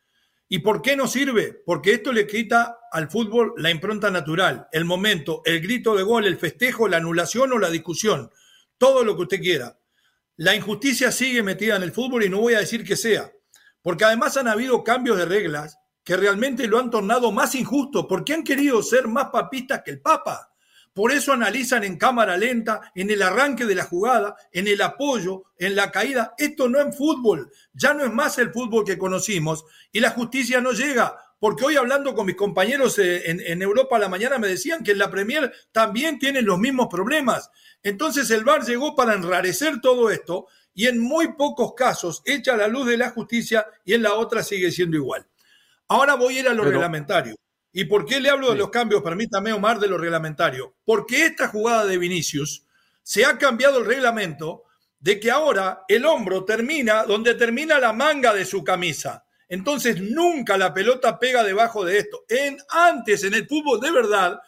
¿Y 0.49 0.59
por 0.59 0.81
qué 0.81 0.95
no 0.95 1.07
sirve? 1.07 1.61
Porque 1.65 1.93
esto 1.93 2.11
le 2.11 2.27
quita 2.27 2.79
al 2.91 3.09
fútbol 3.09 3.53
la 3.57 3.71
impronta 3.71 4.11
natural, 4.11 4.67
el 4.71 4.85
momento, 4.85 5.41
el 5.45 5.61
grito 5.61 5.95
de 5.95 6.03
gol, 6.03 6.25
el 6.25 6.37
festejo, 6.37 6.87
la 6.87 6.97
anulación 6.97 7.53
o 7.53 7.59
la 7.59 7.69
discusión, 7.69 8.31
todo 8.77 9.03
lo 9.03 9.15
que 9.15 9.23
usted 9.23 9.39
quiera. 9.39 9.79
La 10.37 10.55
injusticia 10.55 11.11
sigue 11.11 11.43
metida 11.43 11.75
en 11.75 11.83
el 11.83 11.91
fútbol 11.91 12.23
y 12.23 12.29
no 12.29 12.39
voy 12.39 12.55
a 12.55 12.59
decir 12.59 12.83
que 12.83 12.95
sea, 12.95 13.31
porque 13.83 14.05
además 14.05 14.35
han 14.35 14.47
habido 14.47 14.83
cambios 14.83 15.17
de 15.17 15.25
reglas 15.25 15.77
que 16.03 16.17
realmente 16.17 16.65
lo 16.65 16.79
han 16.79 16.89
tornado 16.89 17.31
más 17.31 17.53
injusto 17.53 18.07
porque 18.07 18.33
han 18.33 18.43
querido 18.43 18.81
ser 18.81 19.07
más 19.07 19.29
papistas 19.31 19.83
que 19.85 19.91
el 19.91 20.01
Papa. 20.01 20.49
Por 20.91 21.11
eso 21.11 21.33
analizan 21.33 21.83
en 21.83 21.97
cámara 21.97 22.35
lenta, 22.35 22.91
en 22.95 23.11
el 23.11 23.21
arranque 23.21 23.65
de 23.65 23.75
la 23.75 23.83
jugada, 23.83 24.35
en 24.51 24.67
el 24.67 24.81
apoyo, 24.81 25.43
en 25.57 25.75
la 25.75 25.91
caída. 25.91 26.33
Esto 26.37 26.67
no 26.67 26.79
es 26.79 26.97
fútbol, 26.97 27.51
ya 27.73 27.93
no 27.93 28.03
es 28.03 28.11
más 28.11 28.39
el 28.39 28.51
fútbol 28.51 28.85
que 28.85 28.97
conocimos 28.97 29.65
y 29.91 29.99
la 29.99 30.09
justicia 30.11 30.61
no 30.61 30.71
llega. 30.71 31.15
Porque 31.43 31.65
hoy 31.65 31.75
hablando 31.75 32.15
con 32.15 32.25
mis 32.25 32.37
compañeros 32.37 32.97
eh, 32.99 33.29
en, 33.29 33.41
en 33.41 33.61
Europa 33.61 33.97
a 33.97 33.99
la 33.99 34.07
mañana 34.07 34.39
me 34.39 34.47
decían 34.47 34.81
que 34.81 34.91
en 34.91 34.97
la 34.97 35.11
Premier 35.11 35.51
también 35.73 36.17
tienen 36.17 36.45
los 36.45 36.57
mismos 36.57 36.87
problemas. 36.89 37.51
Entonces 37.83 38.31
el 38.31 38.45
VAR 38.45 38.63
llegó 38.63 38.95
para 38.95 39.13
enrarecer 39.13 39.81
todo 39.81 40.09
esto 40.09 40.47
y 40.73 40.87
en 40.87 40.99
muy 40.99 41.33
pocos 41.33 41.73
casos 41.73 42.21
echa 42.23 42.55
la 42.55 42.69
luz 42.69 42.87
de 42.87 42.95
la 42.95 43.09
justicia 43.09 43.67
y 43.83 43.93
en 43.93 44.03
la 44.03 44.13
otra 44.13 44.41
sigue 44.41 44.71
siendo 44.71 44.95
igual. 44.95 45.27
Ahora 45.89 46.15
voy 46.15 46.37
a 46.37 46.39
ir 46.39 46.47
a 46.47 46.53
lo 46.53 46.63
reglamentario. 46.63 47.35
¿Y 47.73 47.83
por 47.83 48.05
qué 48.05 48.21
le 48.21 48.29
hablo 48.29 48.49
de 48.51 48.57
los 48.57 48.69
cambios? 48.69 49.03
Permítame, 49.03 49.51
Omar, 49.51 49.81
de 49.81 49.89
lo 49.89 49.97
reglamentario. 49.97 50.75
Porque 50.85 51.25
esta 51.25 51.49
jugada 51.49 51.83
de 51.83 51.97
Vinicius 51.97 52.65
se 53.01 53.25
ha 53.25 53.37
cambiado 53.37 53.79
el 53.79 53.85
reglamento 53.85 54.63
de 54.97 55.19
que 55.19 55.29
ahora 55.29 55.83
el 55.89 56.05
hombro 56.05 56.45
termina 56.45 57.03
donde 57.03 57.35
termina 57.35 57.79
la 57.79 57.91
manga 57.91 58.33
de 58.33 58.45
su 58.45 58.63
camisa. 58.63 59.25
Entonces 59.49 60.01
nunca 60.01 60.57
la 60.57 60.73
pelota 60.73 61.19
pega 61.19 61.43
debajo 61.43 61.85
de 61.85 61.99
esto. 61.99 62.23
En, 62.27 62.57
antes, 62.69 63.23
en 63.23 63.33
el 63.33 63.47
fútbol 63.47 63.79
de 63.79 63.91
verdad, 63.91 64.39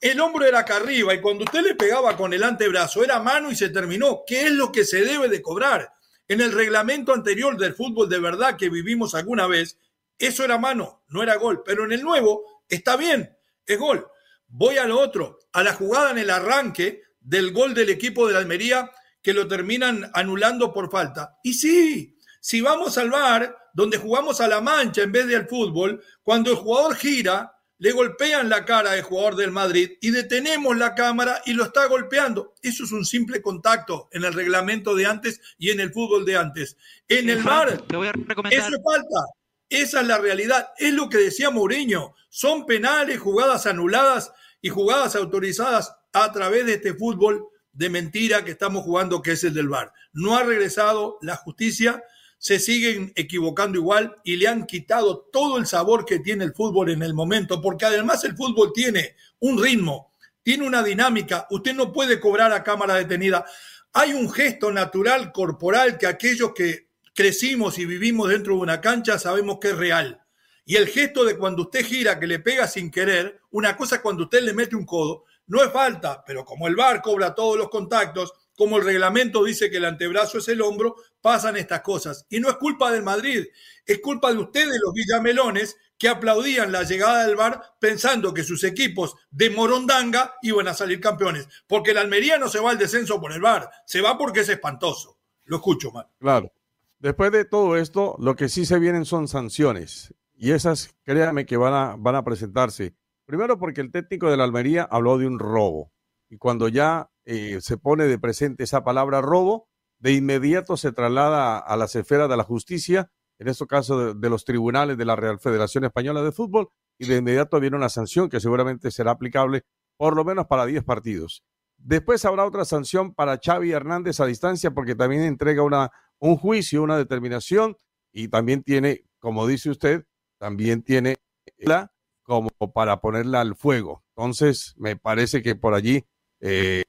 el 0.00 0.20
hombro 0.20 0.44
era 0.44 0.60
acá 0.60 0.76
arriba 0.76 1.14
y 1.14 1.20
cuando 1.20 1.44
usted 1.44 1.62
le 1.62 1.74
pegaba 1.74 2.16
con 2.16 2.32
el 2.32 2.42
antebrazo 2.42 3.02
era 3.02 3.20
mano 3.20 3.50
y 3.50 3.56
se 3.56 3.70
terminó. 3.70 4.22
¿Qué 4.26 4.46
es 4.46 4.52
lo 4.52 4.70
que 4.70 4.84
se 4.84 5.04
debe 5.04 5.28
de 5.28 5.42
cobrar? 5.42 5.92
En 6.28 6.40
el 6.40 6.52
reglamento 6.52 7.12
anterior 7.12 7.56
del 7.56 7.74
fútbol 7.74 8.08
de 8.08 8.18
verdad 8.18 8.56
que 8.56 8.68
vivimos 8.68 9.14
alguna 9.14 9.46
vez, 9.46 9.78
eso 10.18 10.44
era 10.44 10.58
mano, 10.58 11.02
no 11.08 11.22
era 11.22 11.36
gol. 11.36 11.62
Pero 11.64 11.84
en 11.84 11.92
el 11.92 12.02
nuevo 12.02 12.62
está 12.68 12.96
bien, 12.96 13.36
es 13.64 13.78
gol. 13.78 14.06
Voy 14.48 14.78
a 14.78 14.84
lo 14.84 14.98
otro, 14.98 15.38
a 15.52 15.62
la 15.62 15.74
jugada 15.74 16.10
en 16.10 16.18
el 16.18 16.30
arranque 16.30 17.02
del 17.20 17.52
gol 17.52 17.74
del 17.74 17.90
equipo 17.90 18.26
de 18.26 18.34
la 18.34 18.38
Almería 18.40 18.90
que 19.22 19.34
lo 19.34 19.48
terminan 19.48 20.08
anulando 20.14 20.72
por 20.72 20.90
falta. 20.90 21.38
Y 21.42 21.54
sí, 21.54 22.15
si 22.46 22.60
vamos 22.60 22.96
al 22.96 23.10
bar, 23.10 23.58
donde 23.74 23.98
jugamos 23.98 24.40
a 24.40 24.46
la 24.46 24.60
mancha 24.60 25.02
en 25.02 25.10
vez 25.10 25.26
de 25.26 25.34
al 25.34 25.48
fútbol, 25.48 26.00
cuando 26.22 26.52
el 26.52 26.56
jugador 26.56 26.94
gira, 26.94 27.58
le 27.78 27.90
golpean 27.90 28.48
la 28.48 28.64
cara 28.64 28.92
al 28.92 29.02
jugador 29.02 29.34
del 29.34 29.50
Madrid 29.50 29.98
y 30.00 30.12
detenemos 30.12 30.76
la 30.76 30.94
cámara 30.94 31.42
y 31.44 31.54
lo 31.54 31.64
está 31.64 31.86
golpeando. 31.86 32.54
Eso 32.62 32.84
es 32.84 32.92
un 32.92 33.04
simple 33.04 33.42
contacto 33.42 34.08
en 34.12 34.22
el 34.22 34.32
reglamento 34.32 34.94
de 34.94 35.06
antes 35.06 35.40
y 35.58 35.70
en 35.70 35.80
el 35.80 35.92
fútbol 35.92 36.24
de 36.24 36.36
antes. 36.36 36.76
En 37.08 37.28
el 37.30 37.42
bar, 37.42 37.82
eso 37.90 38.04
es 38.52 38.82
falta. 38.84 39.24
Esa 39.68 40.00
es 40.02 40.06
la 40.06 40.18
realidad. 40.18 40.68
Es 40.78 40.94
lo 40.94 41.08
que 41.08 41.18
decía 41.18 41.50
Mourinho. 41.50 42.14
Son 42.28 42.64
penales, 42.64 43.18
jugadas 43.18 43.66
anuladas 43.66 44.30
y 44.62 44.68
jugadas 44.68 45.16
autorizadas 45.16 45.96
a 46.12 46.30
través 46.30 46.64
de 46.66 46.74
este 46.74 46.94
fútbol 46.94 47.48
de 47.72 47.90
mentira 47.90 48.44
que 48.44 48.52
estamos 48.52 48.84
jugando, 48.84 49.20
que 49.20 49.32
es 49.32 49.42
el 49.42 49.52
del 49.52 49.68
VAR. 49.68 49.92
No 50.12 50.36
ha 50.36 50.44
regresado 50.44 51.18
la 51.20 51.34
justicia, 51.34 52.04
se 52.38 52.58
siguen 52.58 53.12
equivocando 53.16 53.78
igual 53.78 54.16
y 54.24 54.36
le 54.36 54.48
han 54.48 54.66
quitado 54.66 55.28
todo 55.32 55.58
el 55.58 55.66
sabor 55.66 56.04
que 56.04 56.18
tiene 56.18 56.44
el 56.44 56.54
fútbol 56.54 56.90
en 56.90 57.02
el 57.02 57.14
momento, 57.14 57.60
porque 57.60 57.86
además 57.86 58.24
el 58.24 58.36
fútbol 58.36 58.72
tiene 58.74 59.16
un 59.40 59.62
ritmo, 59.62 60.12
tiene 60.42 60.66
una 60.66 60.82
dinámica. 60.82 61.46
Usted 61.50 61.74
no 61.74 61.92
puede 61.92 62.20
cobrar 62.20 62.52
a 62.52 62.62
cámara 62.62 62.94
detenida. 62.94 63.44
Hay 63.92 64.12
un 64.12 64.30
gesto 64.30 64.70
natural 64.70 65.32
corporal 65.32 65.98
que 65.98 66.06
aquellos 66.06 66.52
que 66.54 66.88
crecimos 67.14 67.78
y 67.78 67.86
vivimos 67.86 68.28
dentro 68.28 68.54
de 68.54 68.60
una 68.60 68.80
cancha, 68.80 69.18
sabemos 69.18 69.58
que 69.60 69.68
es 69.68 69.76
real. 69.76 70.22
Y 70.64 70.76
el 70.76 70.88
gesto 70.88 71.24
de 71.24 71.38
cuando 71.38 71.62
usted 71.62 71.84
gira, 71.84 72.20
que 72.20 72.26
le 72.26 72.40
pega 72.40 72.68
sin 72.68 72.90
querer, 72.90 73.40
una 73.50 73.76
cosa 73.76 73.96
es 73.96 74.02
cuando 74.02 74.24
usted 74.24 74.42
le 74.42 74.52
mete 74.52 74.76
un 74.76 74.84
codo, 74.84 75.24
no 75.46 75.62
es 75.62 75.72
falta, 75.72 76.22
pero 76.26 76.44
como 76.44 76.66
el 76.66 76.76
bar 76.76 77.00
cobra 77.00 77.34
todos 77.34 77.56
los 77.56 77.70
contactos, 77.70 78.32
como 78.56 78.78
el 78.78 78.84
reglamento 78.84 79.44
dice 79.44 79.70
que 79.70 79.76
el 79.76 79.84
antebrazo 79.84 80.38
es 80.38 80.48
el 80.48 80.62
hombro, 80.62 80.96
pasan 81.20 81.56
estas 81.56 81.82
cosas. 81.82 82.26
Y 82.28 82.40
no 82.40 82.48
es 82.48 82.56
culpa 82.56 82.90
del 82.90 83.02
Madrid, 83.02 83.46
es 83.84 84.00
culpa 84.00 84.32
de 84.32 84.38
ustedes, 84.38 84.80
los 84.82 84.92
villamelones, 84.94 85.76
que 85.98 86.08
aplaudían 86.08 86.72
la 86.72 86.82
llegada 86.82 87.26
del 87.26 87.36
bar 87.36 87.62
pensando 87.80 88.34
que 88.34 88.44
sus 88.44 88.64
equipos 88.64 89.14
de 89.30 89.50
Morondanga 89.50 90.34
iban 90.42 90.68
a 90.68 90.74
salir 90.74 91.00
campeones. 91.00 91.48
Porque 91.66 91.92
el 91.92 91.98
Almería 91.98 92.38
no 92.38 92.48
se 92.48 92.60
va 92.60 92.70
al 92.70 92.78
descenso 92.78 93.20
por 93.20 93.32
el 93.32 93.40
bar, 93.40 93.70
se 93.86 94.00
va 94.00 94.18
porque 94.18 94.40
es 94.40 94.48
espantoso. 94.48 95.18
Lo 95.44 95.56
escucho, 95.56 95.92
mal. 95.92 96.06
Claro. 96.18 96.52
Después 96.98 97.30
de 97.30 97.44
todo 97.44 97.76
esto, 97.76 98.16
lo 98.18 98.36
que 98.36 98.48
sí 98.48 98.66
se 98.66 98.78
vienen 98.78 99.04
son 99.04 99.28
sanciones. 99.28 100.14
Y 100.34 100.52
esas, 100.52 100.94
créanme 101.04 101.46
que 101.46 101.56
van 101.56 101.72
a, 101.72 101.96
van 101.98 102.14
a 102.14 102.24
presentarse. 102.24 102.94
Primero 103.24 103.58
porque 103.58 103.80
el 103.80 103.90
técnico 103.90 104.30
de 104.30 104.36
la 104.36 104.44
Almería 104.44 104.86
habló 104.90 105.18
de 105.18 105.26
un 105.26 105.38
robo. 105.38 105.92
Y 106.28 106.36
cuando 106.36 106.68
ya 106.68 107.10
eh, 107.26 107.60
se 107.60 107.76
pone 107.76 108.04
de 108.06 108.18
presente 108.18 108.64
esa 108.64 108.84
palabra 108.84 109.20
robo, 109.20 109.68
de 109.98 110.12
inmediato 110.12 110.76
se 110.76 110.92
traslada 110.92 111.58
a 111.58 111.76
las 111.76 111.94
esferas 111.94 112.28
de 112.28 112.36
la 112.36 112.44
justicia, 112.44 113.10
en 113.38 113.48
este 113.48 113.66
caso 113.66 113.98
de, 113.98 114.14
de, 114.14 114.30
los 114.30 114.44
tribunales 114.44 114.96
de 114.96 115.04
la 115.04 115.16
Real 115.16 115.38
Federación 115.38 115.84
Española 115.84 116.22
de 116.22 116.32
Fútbol, 116.32 116.70
y 116.98 117.06
de 117.06 117.16
inmediato 117.16 117.60
viene 117.60 117.76
una 117.76 117.90
sanción 117.90 118.30
que 118.30 118.40
seguramente 118.40 118.90
será 118.90 119.10
aplicable 119.10 119.64
por 119.98 120.16
lo 120.16 120.24
menos 120.24 120.46
para 120.46 120.64
10 120.64 120.84
partidos. 120.84 121.44
Después 121.76 122.24
habrá 122.24 122.46
otra 122.46 122.64
sanción 122.64 123.14
para 123.14 123.38
Xavi 123.42 123.72
Hernández 123.72 124.20
a 124.20 124.26
distancia 124.26 124.70
porque 124.70 124.94
también 124.94 125.22
entrega 125.22 125.62
una 125.62 125.90
un 126.18 126.36
juicio, 126.36 126.82
una 126.82 126.96
determinación 126.96 127.76
y 128.12 128.28
también 128.28 128.62
tiene, 128.62 129.04
como 129.18 129.46
dice 129.46 129.70
usted, 129.70 130.06
también 130.38 130.82
tiene 130.82 131.16
la 131.58 131.92
como 132.22 132.50
para 132.74 133.00
ponerla 133.00 133.40
al 133.40 133.54
fuego. 133.54 134.04
Entonces, 134.16 134.74
me 134.78 134.96
parece 134.96 135.42
que 135.42 135.54
por 135.54 135.74
allí, 135.74 136.04
eh, 136.40 136.84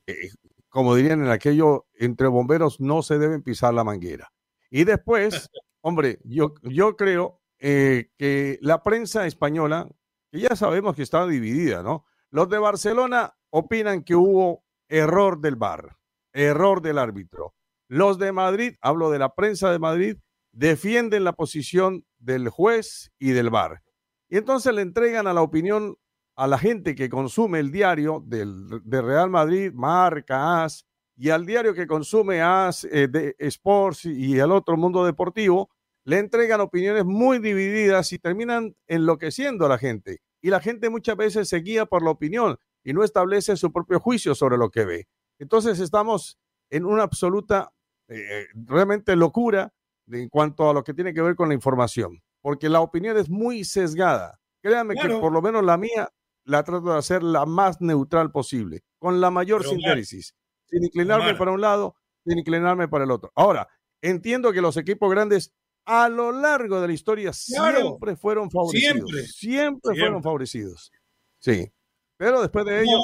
como 0.70 0.96
dirían 0.96 1.22
en 1.22 1.30
aquello, 1.30 1.88
entre 1.96 2.28
bomberos 2.28 2.80
no 2.80 3.02
se 3.02 3.18
deben 3.18 3.44
pisar 3.44 3.74
la 3.74 3.84
manguera. 3.84 4.32
Y 4.70 4.84
después, 4.84 5.50
hombre, 5.82 6.20
yo, 6.24 6.54
yo 6.64 6.96
creo 6.96 7.42
eh, 7.60 8.12
que 8.18 8.60
la 8.62 8.84
prensa 8.84 9.26
española, 9.26 9.90
que 10.32 10.40
ya 10.40 10.56
sabemos 10.56 10.96
que 10.96 11.04
está 11.04 11.26
dividida, 11.26 11.84
¿no? 11.84 12.06
Los 12.30 12.50
de 12.50 12.58
Barcelona 12.58 13.36
opinan 13.50 14.04
que 14.04 14.16
hubo 14.16 14.64
error 14.90 15.40
del 15.40 15.56
bar, 15.56 15.98
error 16.34 16.82
del 16.82 16.98
árbitro. 16.98 17.56
Los 17.88 18.20
de 18.20 18.32
Madrid, 18.32 18.76
hablo 18.82 19.10
de 19.10 19.20
la 19.20 19.34
prensa 19.34 19.72
de 19.72 19.80
Madrid, 19.80 20.18
defienden 20.52 21.24
la 21.24 21.34
posición 21.34 22.06
del 22.18 22.50
juez 22.50 23.12
y 23.20 23.32
del 23.32 23.50
VAR. 23.50 23.84
Y 24.30 24.38
entonces 24.38 24.74
le 24.74 24.82
entregan 24.82 25.28
a 25.28 25.34
la 25.34 25.42
opinión 25.42 25.98
a 26.38 26.46
la 26.46 26.60
gente 26.60 26.94
que 26.94 27.10
consume 27.10 27.60
el 27.60 27.72
diario 27.72 28.24
del, 28.26 28.82
de 28.84 29.02
Real 29.02 29.30
Madrid, 29.30 29.74
Marca, 29.74 30.64
AS, 30.64 30.86
y 31.16 31.32
al 31.32 31.48
diario 31.48 31.74
que 31.74 31.88
consume 31.88 32.42
AS 32.42 32.84
eh, 32.86 33.08
de 33.08 33.36
Sports 33.40 34.06
y 34.06 34.40
al 34.40 34.52
otro 34.52 34.78
mundo 34.78 35.04
deportivo, 35.04 35.72
le 36.04 36.20
entregan 36.20 36.62
opiniones 36.62 37.06
muy 37.06 37.40
divididas 37.40 38.14
y 38.14 38.20
terminan 38.20 38.76
enloqueciendo 38.86 39.66
a 39.66 39.70
la 39.70 39.80
gente. 39.80 40.22
Y 40.40 40.52
la 40.52 40.60
gente 40.60 40.92
muchas 40.92 41.18
veces 41.18 41.50
se 41.50 41.58
guía 41.58 41.88
por 41.88 42.04
la 42.04 42.12
opinión 42.12 42.58
y 42.84 42.94
no 42.94 43.04
establece 43.04 43.58
su 43.58 43.74
propio 43.74 44.00
juicio 44.00 44.36
sobre 44.36 44.58
lo 44.58 44.70
que 44.70 44.86
ve. 44.86 45.08
Entonces 45.40 45.80
estamos 45.80 46.38
en 46.70 46.86
una 46.86 47.02
absoluta 47.02 47.74
eh, 48.10 48.46
realmente 48.54 49.16
locura 49.16 49.74
en 50.08 50.30
cuanto 50.30 50.70
a 50.70 50.74
lo 50.74 50.84
que 50.84 50.94
tiene 50.94 51.16
que 51.16 51.22
ver 51.24 51.36
con 51.36 51.50
la 51.50 51.56
información, 51.56 52.22
porque 52.42 52.70
la 52.70 52.82
opinión 52.82 53.18
es 53.18 53.28
muy 53.28 53.64
sesgada. 53.64 54.40
Créanme 54.62 54.96
que 54.96 55.10
por 55.10 55.32
lo 55.32 55.42
menos 55.42 55.64
la 55.64 55.78
mía 55.78 56.12
la 56.48 56.64
trato 56.64 56.92
de 56.94 56.98
hacer 56.98 57.24
la 57.24 57.46
más 57.46 57.82
neutral 57.82 58.32
posible, 58.32 58.84
con 58.98 59.22
la 59.22 59.30
mayor 59.30 59.64
síntesis, 59.66 60.36
sin 60.66 60.84
inclinarme 60.84 61.36
para 61.36 61.52
un 61.52 61.62
lado, 61.62 61.96
sin 62.26 62.40
inclinarme 62.40 62.88
para 62.88 63.04
el 63.04 63.12
otro. 63.12 63.32
Ahora, 63.36 63.68
entiendo 64.02 64.52
que 64.54 64.62
los 64.62 64.78
equipos 64.78 65.12
grandes 65.12 65.54
a 65.86 66.10
lo 66.10 66.32
largo 66.32 66.82
de 66.82 66.88
la 66.88 66.94
historia 66.94 67.34
siempre 67.34 68.16
fueron 68.16 68.50
favorecidos. 68.50 69.12
Siempre, 69.36 69.96
fueron 69.96 70.24
favorecidos. 70.24 70.92
Sí. 71.40 71.72
Pero 72.18 72.42
después 72.42 72.66
de 72.66 72.82
ello, 72.82 72.98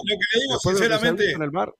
sinceramente, 0.63 1.31
en 1.31 1.41
el 1.41 1.51
bar, 1.51 1.73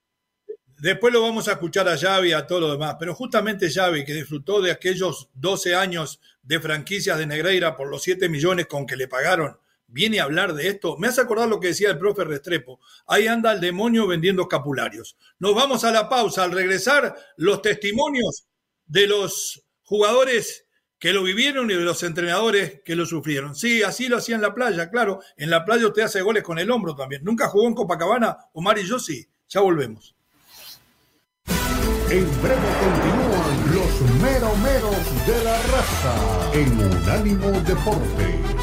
Después 0.84 1.14
lo 1.14 1.22
vamos 1.22 1.48
a 1.48 1.54
escuchar 1.54 1.88
a 1.88 1.98
Xavi 1.98 2.32
y 2.32 2.34
a 2.34 2.46
todo 2.46 2.60
lo 2.60 2.72
demás, 2.74 2.98
pero 3.00 3.16
justamente 3.16 3.72
Xavi, 3.72 4.04
que 4.04 4.14
disfrutó 4.14 4.62
de 4.62 4.70
aquellos 4.70 5.30
12 5.34 5.76
años 5.76 6.20
de 6.42 6.60
franquicias 6.60 7.18
de 7.18 7.26
Negreira 7.26 7.78
por 7.78 7.88
los 7.88 8.04
7 8.04 8.28
millones 8.28 8.68
con 8.68 8.86
que 8.86 8.98
le 8.98 9.08
pagaron, 9.08 9.58
viene 9.94 10.20
a 10.20 10.24
hablar 10.24 10.54
de 10.54 10.68
esto. 10.68 10.98
Me 10.98 11.08
hace 11.08 11.22
acordar 11.22 11.48
lo 11.48 11.60
que 11.60 11.68
decía 11.68 11.92
el 11.92 12.00
profe 12.00 12.26
Restrepo. 12.26 12.80
Ahí 13.08 13.28
anda 13.28 13.54
el 13.54 13.62
demonio 13.62 14.08
vendiendo 14.08 14.42
escapularios. 14.42 15.16
Nos 15.40 15.56
vamos 15.56 15.84
a 15.84 15.92
la 15.92 16.10
pausa. 16.10 16.44
Al 16.44 16.52
regresar, 16.52 17.16
los 17.38 17.62
testimonios 17.62 18.46
de 18.86 19.08
los 19.08 19.64
jugadores 19.84 20.66
que 21.00 21.14
lo 21.14 21.24
vivieron 21.24 21.70
y 21.70 21.76
de 21.76 21.82
los 21.82 22.02
entrenadores 22.04 22.82
que 22.84 22.96
lo 22.96 23.06
sufrieron. 23.06 23.56
Sí, 23.56 23.84
así 23.84 24.08
lo 24.08 24.18
hacía 24.18 24.36
en 24.36 24.42
la 24.42 24.54
playa, 24.54 24.90
claro. 24.90 25.20
En 25.38 25.50
la 25.50 25.64
playa 25.66 25.88
usted 25.88 26.04
hace 26.04 26.22
goles 26.22 26.44
con 26.44 26.60
el 26.60 26.72
hombro 26.72 26.96
también. 26.96 27.24
Nunca 27.24 27.48
jugó 27.48 27.68
en 27.68 27.76
Copacabana, 27.76 28.38
Omar 28.54 28.80
y 28.80 28.88
yo 28.88 28.98
sí. 29.00 29.28
Ya 29.50 29.62
volvemos. 29.62 30.16
En 32.10 32.42
breve 32.42 32.70
continúan 32.80 33.76
los 33.76 34.22
meromeros 34.22 35.28
de 35.28 35.44
la 35.44 35.62
raza 35.64 36.52
en 36.54 36.80
Unánimo 36.80 37.52
Deportes. 37.62 38.63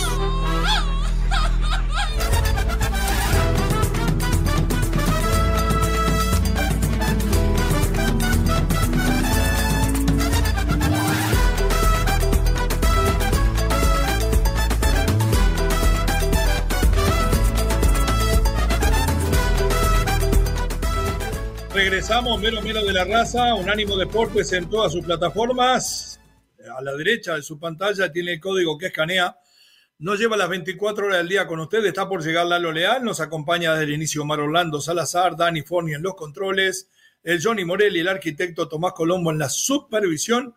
Regresamos, 22.11 22.41
mero 22.41 22.61
mero 22.61 22.83
de 22.83 22.91
la 22.91 23.05
raza, 23.05 23.55
Unánimo 23.55 23.95
Deportes 23.95 24.51
en 24.51 24.69
todas 24.69 24.91
sus 24.91 25.01
plataformas. 25.01 26.19
A 26.77 26.81
la 26.81 26.93
derecha 26.93 27.35
de 27.35 27.41
su 27.41 27.57
pantalla 27.57 28.11
tiene 28.11 28.33
el 28.33 28.41
código 28.41 28.77
que 28.77 28.87
escanea. 28.87 29.37
No 29.97 30.15
lleva 30.15 30.35
las 30.35 30.49
24 30.49 31.05
horas 31.05 31.19
del 31.19 31.29
día 31.29 31.47
con 31.47 31.61
usted, 31.61 31.85
está 31.85 32.09
por 32.09 32.21
llegar 32.21 32.47
Lalo 32.47 32.73
Leal, 32.73 33.05
nos 33.05 33.21
acompaña 33.21 33.71
desde 33.71 33.85
el 33.85 33.93
inicio 33.93 34.23
Omar 34.23 34.41
Orlando 34.41 34.81
Salazar, 34.81 35.37
Dani 35.37 35.61
Forni 35.61 35.93
en 35.93 36.01
los 36.01 36.15
controles, 36.15 36.89
el 37.23 37.41
Johnny 37.41 37.63
Morelli, 37.63 38.01
el 38.01 38.09
arquitecto 38.09 38.67
Tomás 38.67 38.91
Colombo 38.91 39.31
en 39.31 39.39
la 39.39 39.47
supervisión. 39.47 40.53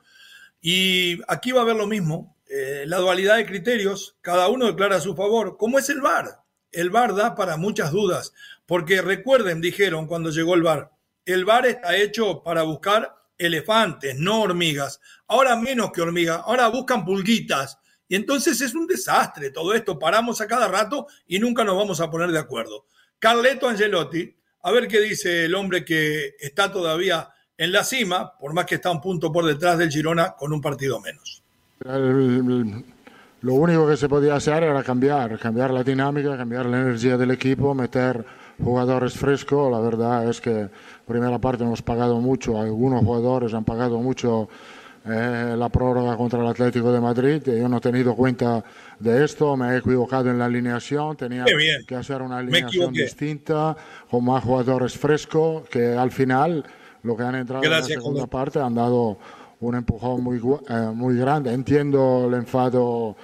Y 0.60 1.20
aquí 1.28 1.52
va 1.52 1.60
a 1.60 1.62
haber 1.62 1.76
lo 1.76 1.86
mismo, 1.86 2.36
eh, 2.50 2.82
la 2.88 2.96
dualidad 2.96 3.36
de 3.36 3.46
criterios, 3.46 4.16
cada 4.22 4.48
uno 4.48 4.66
declara 4.66 4.96
a 4.96 5.00
su 5.00 5.14
favor, 5.14 5.56
¿Cómo 5.56 5.78
es 5.78 5.88
el 5.88 6.00
VAR. 6.00 6.40
El 6.72 6.90
VAR 6.90 7.14
da 7.14 7.36
para 7.36 7.56
muchas 7.56 7.92
dudas, 7.92 8.32
porque 8.66 9.02
recuerden, 9.02 9.60
dijeron 9.60 10.08
cuando 10.08 10.30
llegó 10.30 10.56
el 10.56 10.62
VAR, 10.62 10.93
el 11.24 11.44
bar 11.44 11.66
está 11.66 11.96
hecho 11.96 12.42
para 12.42 12.62
buscar 12.62 13.14
elefantes, 13.38 14.16
no 14.18 14.42
hormigas. 14.42 15.00
Ahora 15.26 15.56
menos 15.56 15.90
que 15.92 16.02
hormigas, 16.02 16.42
ahora 16.44 16.68
buscan 16.68 17.04
pulguitas. 17.04 17.78
Y 18.08 18.16
entonces 18.16 18.60
es 18.60 18.74
un 18.74 18.86
desastre 18.86 19.50
todo 19.50 19.74
esto. 19.74 19.98
Paramos 19.98 20.40
a 20.40 20.46
cada 20.46 20.68
rato 20.68 21.06
y 21.26 21.38
nunca 21.38 21.64
nos 21.64 21.76
vamos 21.76 22.00
a 22.00 22.10
poner 22.10 22.30
de 22.30 22.38
acuerdo. 22.38 22.86
Carleto 23.18 23.68
Angelotti, 23.68 24.36
a 24.62 24.70
ver 24.70 24.88
qué 24.88 25.00
dice 25.00 25.46
el 25.46 25.54
hombre 25.54 25.84
que 25.84 26.34
está 26.38 26.70
todavía 26.70 27.30
en 27.56 27.72
la 27.72 27.84
cima, 27.84 28.36
por 28.38 28.52
más 28.52 28.66
que 28.66 28.76
está 28.76 28.90
un 28.90 29.00
punto 29.00 29.32
por 29.32 29.44
detrás 29.44 29.78
del 29.78 29.90
Girona 29.90 30.34
con 30.36 30.52
un 30.52 30.60
partido 30.60 31.00
menos. 31.00 31.42
lo 33.40 33.54
único 33.54 33.88
que 33.88 33.96
se 33.96 34.08
podía 34.08 34.34
hacer 34.34 34.64
era 34.64 34.82
cambiar, 34.82 35.38
cambiar 35.38 35.70
la 35.70 35.82
dinámica, 35.82 36.36
cambiar 36.36 36.66
la 36.66 36.80
energía 36.80 37.16
del 37.16 37.30
equipo, 37.30 37.74
meter 37.74 38.24
jugadores 38.62 39.14
frescos. 39.14 39.70
La 39.70 39.80
verdad 39.80 40.28
es 40.28 40.40
que 40.40 40.68
primera 41.06 41.38
parte 41.38 41.64
hemos 41.64 41.82
pagado 41.82 42.20
mucho, 42.20 42.60
algunos 42.60 43.04
jugadores 43.04 43.54
han 43.54 43.64
pagado 43.64 43.98
mucho 43.98 44.48
eh, 45.06 45.54
la 45.56 45.68
prórroga 45.68 46.16
contra 46.16 46.40
el 46.40 46.46
Atlético 46.46 46.90
de 46.90 47.00
Madrid. 47.00 47.42
Yo 47.44 47.68
no 47.68 47.76
he 47.76 47.80
tenido 47.80 48.14
cuenta 48.14 48.64
de 48.98 49.24
esto, 49.24 49.56
me 49.56 49.74
he 49.74 49.76
equivocado 49.78 50.30
en 50.30 50.38
la 50.38 50.46
alineación, 50.46 51.16
tenía 51.16 51.44
que 51.86 51.94
hacer 51.94 52.22
una 52.22 52.38
alineación 52.38 52.92
distinta, 52.92 53.76
con 54.10 54.24
más 54.24 54.42
jugadores 54.42 54.96
frescos, 54.96 55.68
que 55.68 55.94
al 55.94 56.10
final 56.10 56.64
lo 57.02 57.16
que 57.16 57.22
han 57.22 57.34
entrado 57.34 57.62
en 57.62 57.70
la 57.70 57.82
segunda 57.82 58.26
parte 58.26 58.60
han 58.60 58.74
dado 58.74 59.18
un 59.60 59.74
empujón 59.74 60.22
muy, 60.22 60.40
eh, 60.68 60.90
muy 60.94 61.16
grande. 61.18 61.52
Entiendo 61.52 62.26
el 62.28 62.34
enfado, 62.34 63.14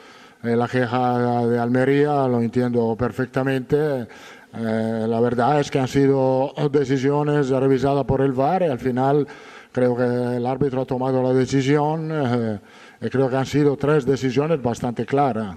eh, 0.42 0.54
la 0.54 0.68
queja 0.68 1.46
de 1.46 1.58
Almería, 1.58 2.28
lo 2.28 2.40
entiendo 2.40 2.94
perfectamente. 2.94 4.06
Eh, 4.52 5.06
la 5.08 5.20
verdad 5.20 5.60
es 5.60 5.70
que 5.70 5.78
han 5.78 5.88
sido 5.88 6.52
decisiones 6.70 7.48
revisadas 7.50 8.04
por 8.04 8.20
el 8.20 8.32
VAR 8.32 8.62
y 8.62 8.66
al 8.66 8.78
final 8.78 9.26
creo 9.70 9.96
que 9.96 10.36
el 10.36 10.44
árbitro 10.46 10.82
ha 10.82 10.86
tomado 10.86 11.22
la 11.22 11.32
decisión 11.32 12.10
eh, 12.12 12.60
y 13.00 13.08
creo 13.08 13.30
que 13.30 13.36
han 13.36 13.46
sido 13.46 13.76
tres 13.76 14.04
decisiones 14.04 14.60
bastante 14.60 15.06
claras. 15.06 15.56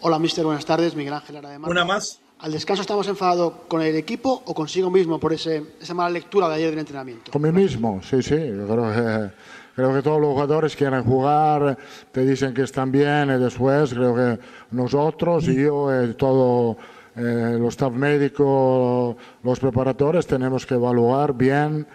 Hola, 0.00 0.18
mister, 0.18 0.44
buenas 0.44 0.64
tardes. 0.64 0.94
Miguel 0.94 1.14
Ángel 1.14 1.38
Arademar. 1.38 1.70
Una 1.70 1.84
más. 1.84 2.20
¿Al 2.38 2.52
descanso 2.52 2.82
estamos 2.82 3.08
enfadados 3.08 3.54
con 3.66 3.80
el 3.80 3.96
equipo 3.96 4.42
o 4.44 4.54
consigo 4.54 4.90
mismo 4.90 5.18
por 5.18 5.32
ese, 5.32 5.64
esa 5.80 5.94
mala 5.94 6.10
lectura 6.10 6.48
de 6.50 6.56
ayer 6.56 6.70
del 6.70 6.80
entrenamiento? 6.80 7.32
Con 7.32 7.40
mí 7.40 7.50
mismo, 7.50 8.02
sí, 8.02 8.22
sí. 8.22 8.36
creo 8.36 8.92
que 8.92 9.30
Creo 9.76 9.92
que 9.92 10.00
todos 10.00 10.18
los 10.18 10.30
jugadores 10.30 10.74
quieren 10.74 11.04
jugar, 11.04 11.76
te 12.10 12.24
dicen 12.24 12.54
que 12.54 12.62
están 12.62 12.90
bien 12.90 13.30
y 13.30 13.38
después 13.38 13.92
creo 13.92 14.16
que 14.16 14.38
nosotros 14.70 15.46
y 15.48 15.64
yo 15.64 16.02
y 16.02 16.14
todo 16.14 16.78
eh, 17.14 17.58
los 17.60 17.74
staff 17.74 17.92
médicos, 17.92 19.16
los 19.42 19.60
preparadores 19.60 20.26
tenemos 20.26 20.64
que 20.64 20.74
evaluar 20.74 21.34
bien 21.34 21.86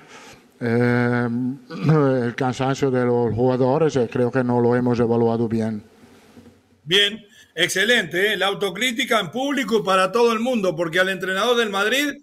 eh, 0.60 1.28
el 2.24 2.36
cansancio 2.36 2.92
de 2.92 3.04
los 3.04 3.34
jugadores 3.34 3.96
y 3.96 4.08
creo 4.08 4.32
que 4.32 4.44
no 4.44 4.62
lo 4.62 4.76
hemos 4.76 5.00
evaluado 5.00 5.48
bien. 5.48 5.84
Bien, 6.84 7.26
excelente. 7.56 8.34
¿eh? 8.34 8.38
La 8.38 8.46
autocrítica 8.46 9.20
en 9.20 9.32
público 9.32 9.84
para 9.84 10.12
todo 10.12 10.34
el 10.34 10.40
mundo, 10.40 10.76
porque 10.76 11.00
al 11.00 11.10
entrenador 11.10 11.58
del 11.58 11.72
Madrid 11.72 12.14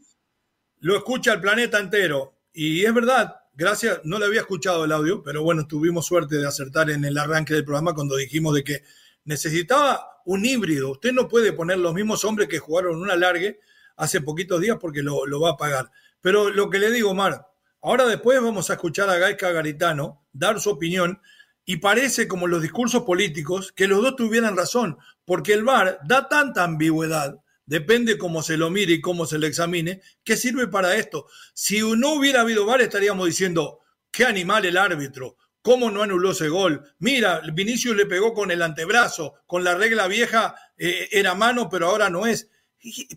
lo 0.78 0.96
escucha 0.96 1.32
el 1.32 1.40
planeta 1.40 1.80
entero. 1.80 2.34
Y 2.52 2.84
es 2.84 2.94
verdad, 2.94 3.37
gracias, 3.58 4.00
no 4.04 4.20
le 4.20 4.26
había 4.26 4.42
escuchado 4.42 4.84
el 4.84 4.92
audio, 4.92 5.20
pero 5.22 5.42
bueno, 5.42 5.66
tuvimos 5.66 6.06
suerte 6.06 6.36
de 6.36 6.46
acertar 6.46 6.90
en 6.90 7.04
el 7.04 7.18
arranque 7.18 7.54
del 7.54 7.64
programa 7.64 7.92
cuando 7.92 8.16
dijimos 8.16 8.54
de 8.54 8.62
que 8.62 8.84
necesitaba 9.24 10.22
un 10.24 10.46
híbrido. 10.46 10.92
Usted 10.92 11.12
no 11.12 11.26
puede 11.26 11.52
poner 11.52 11.78
los 11.78 11.92
mismos 11.92 12.24
hombres 12.24 12.48
que 12.48 12.60
jugaron 12.60 13.00
un 13.00 13.10
alargue 13.10 13.58
hace 13.96 14.20
poquitos 14.20 14.60
días 14.60 14.78
porque 14.80 15.02
lo, 15.02 15.40
va 15.40 15.50
a 15.50 15.56
pagar. 15.56 15.90
Pero 16.20 16.50
lo 16.50 16.70
que 16.70 16.78
le 16.78 16.92
digo, 16.92 17.10
Omar, 17.10 17.48
ahora 17.82 18.06
después 18.06 18.40
vamos 18.40 18.70
a 18.70 18.74
escuchar 18.74 19.10
a 19.10 19.18
Gaisca 19.18 19.50
Garitano 19.50 20.24
dar 20.32 20.60
su 20.60 20.70
opinión 20.70 21.20
y 21.64 21.78
parece 21.78 22.28
como 22.28 22.46
los 22.46 22.62
discursos 22.62 23.02
políticos 23.02 23.72
que 23.72 23.88
los 23.88 24.00
dos 24.00 24.14
tuvieran 24.14 24.56
razón, 24.56 24.98
porque 25.24 25.52
el 25.52 25.64
VAR 25.64 25.98
da 26.06 26.28
tanta 26.28 26.62
ambigüedad 26.62 27.40
depende 27.68 28.16
cómo 28.16 28.42
se 28.42 28.56
lo 28.56 28.70
mire 28.70 28.94
y 28.94 29.00
cómo 29.00 29.26
se 29.26 29.38
lo 29.38 29.46
examine, 29.46 30.00
¿qué 30.24 30.36
sirve 30.36 30.68
para 30.68 30.96
esto? 30.96 31.26
Si 31.52 31.80
no 31.80 32.14
hubiera 32.14 32.40
habido 32.40 32.64
VAR, 32.64 32.80
estaríamos 32.80 33.26
diciendo, 33.26 33.80
qué 34.10 34.24
animal 34.24 34.64
el 34.64 34.78
árbitro, 34.78 35.36
cómo 35.60 35.90
no 35.90 36.02
anuló 36.02 36.30
ese 36.30 36.48
gol. 36.48 36.82
Mira, 36.98 37.42
Vinicius 37.52 37.94
le 37.94 38.06
pegó 38.06 38.32
con 38.32 38.50
el 38.50 38.62
antebrazo, 38.62 39.34
con 39.46 39.64
la 39.64 39.74
regla 39.74 40.08
vieja 40.08 40.54
eh, 40.78 41.08
era 41.12 41.34
mano, 41.34 41.68
pero 41.68 41.88
ahora 41.88 42.08
no 42.08 42.26
es. 42.26 42.50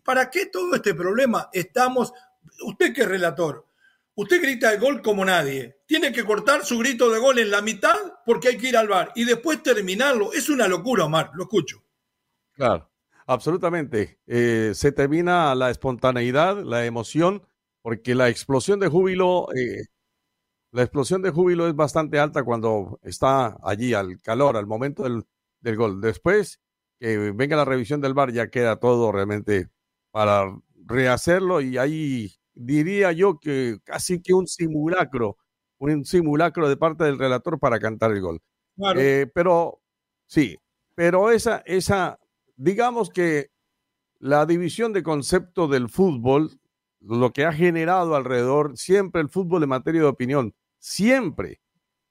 ¿Para 0.04 0.30
qué 0.30 0.48
todo 0.48 0.76
este 0.76 0.94
problema? 0.94 1.50
Estamos, 1.54 2.12
usted 2.64 2.94
que 2.94 3.04
es 3.04 3.08
relator, 3.08 3.66
usted 4.16 4.42
grita 4.42 4.74
el 4.74 4.82
gol 4.82 5.02
como 5.02 5.24
nadie. 5.24 5.80
Tiene 5.86 6.12
que 6.12 6.26
cortar 6.26 6.66
su 6.66 6.78
grito 6.78 7.10
de 7.10 7.20
gol 7.20 7.40
en 7.40 7.52
la 7.52 7.62
mitad 7.62 7.96
porque 8.26 8.50
hay 8.50 8.58
que 8.58 8.68
ir 8.68 8.76
al 8.76 8.90
bar 8.90 9.14
y 9.16 9.24
después 9.24 9.64
terminarlo. 9.64 10.34
Es 10.34 10.50
una 10.50 10.68
locura, 10.68 11.06
Omar, 11.06 11.32
lo 11.36 11.44
escucho. 11.44 11.86
Claro. 12.54 12.91
Absolutamente. 13.32 14.20
Eh, 14.28 14.74
se 14.76 14.92
termina 14.92 15.56
la 15.56 15.70
espontaneidad, 15.70 16.62
la 16.66 16.86
emoción, 16.86 17.44
porque 17.82 18.14
la 18.14 18.28
explosión 18.28 18.78
de 18.82 18.90
júbilo, 18.90 19.48
eh, 19.56 19.86
la 20.72 20.84
explosión 20.84 21.22
de 21.22 21.30
júbilo 21.32 21.68
es 21.70 21.76
bastante 21.76 22.20
alta 22.20 22.44
cuando 22.44 23.00
está 23.04 23.58
allí 23.64 23.94
al 23.94 24.22
calor, 24.22 24.58
al 24.58 24.68
momento 24.68 25.04
del, 25.04 25.24
del 25.62 25.78
gol. 25.78 26.02
Después 26.02 26.60
que 27.00 27.32
venga 27.32 27.56
la 27.56 27.64
revisión 27.64 28.02
del 28.02 28.14
bar, 28.14 28.34
ya 28.34 28.50
queda 28.50 28.76
todo 28.82 29.14
realmente 29.14 29.70
para 30.12 30.54
rehacerlo 30.86 31.62
y 31.62 31.78
ahí 31.78 32.34
diría 32.54 33.14
yo 33.14 33.40
que 33.40 33.80
casi 33.86 34.22
que 34.22 34.34
un 34.34 34.46
simulacro, 34.46 35.38
un 35.80 36.04
simulacro 36.04 36.68
de 36.68 36.76
parte 36.76 37.06
del 37.06 37.18
relator 37.18 37.60
para 37.60 37.80
cantar 37.80 38.12
el 38.12 38.20
gol. 38.20 38.42
Eh, 38.98 39.28
pero 39.34 39.82
sí, 40.28 40.58
pero 40.96 41.32
esa, 41.32 41.64
esa 41.66 42.20
digamos 42.62 43.10
que 43.10 43.50
la 44.20 44.46
división 44.46 44.94
de 44.94 45.02
concepto 45.02 45.68
del 45.68 45.90
fútbol, 45.90 46.52
lo 47.00 47.34
que 47.34 47.44
ha 47.46 47.52
generado 47.52 48.16
alrededor 48.16 48.78
siempre 48.78 49.22
el 49.22 49.30
fútbol 49.30 49.64
en 49.64 49.70
materia 49.70 50.02
de 50.02 50.08
opinión, 50.08 50.54
siempre, 50.78 51.60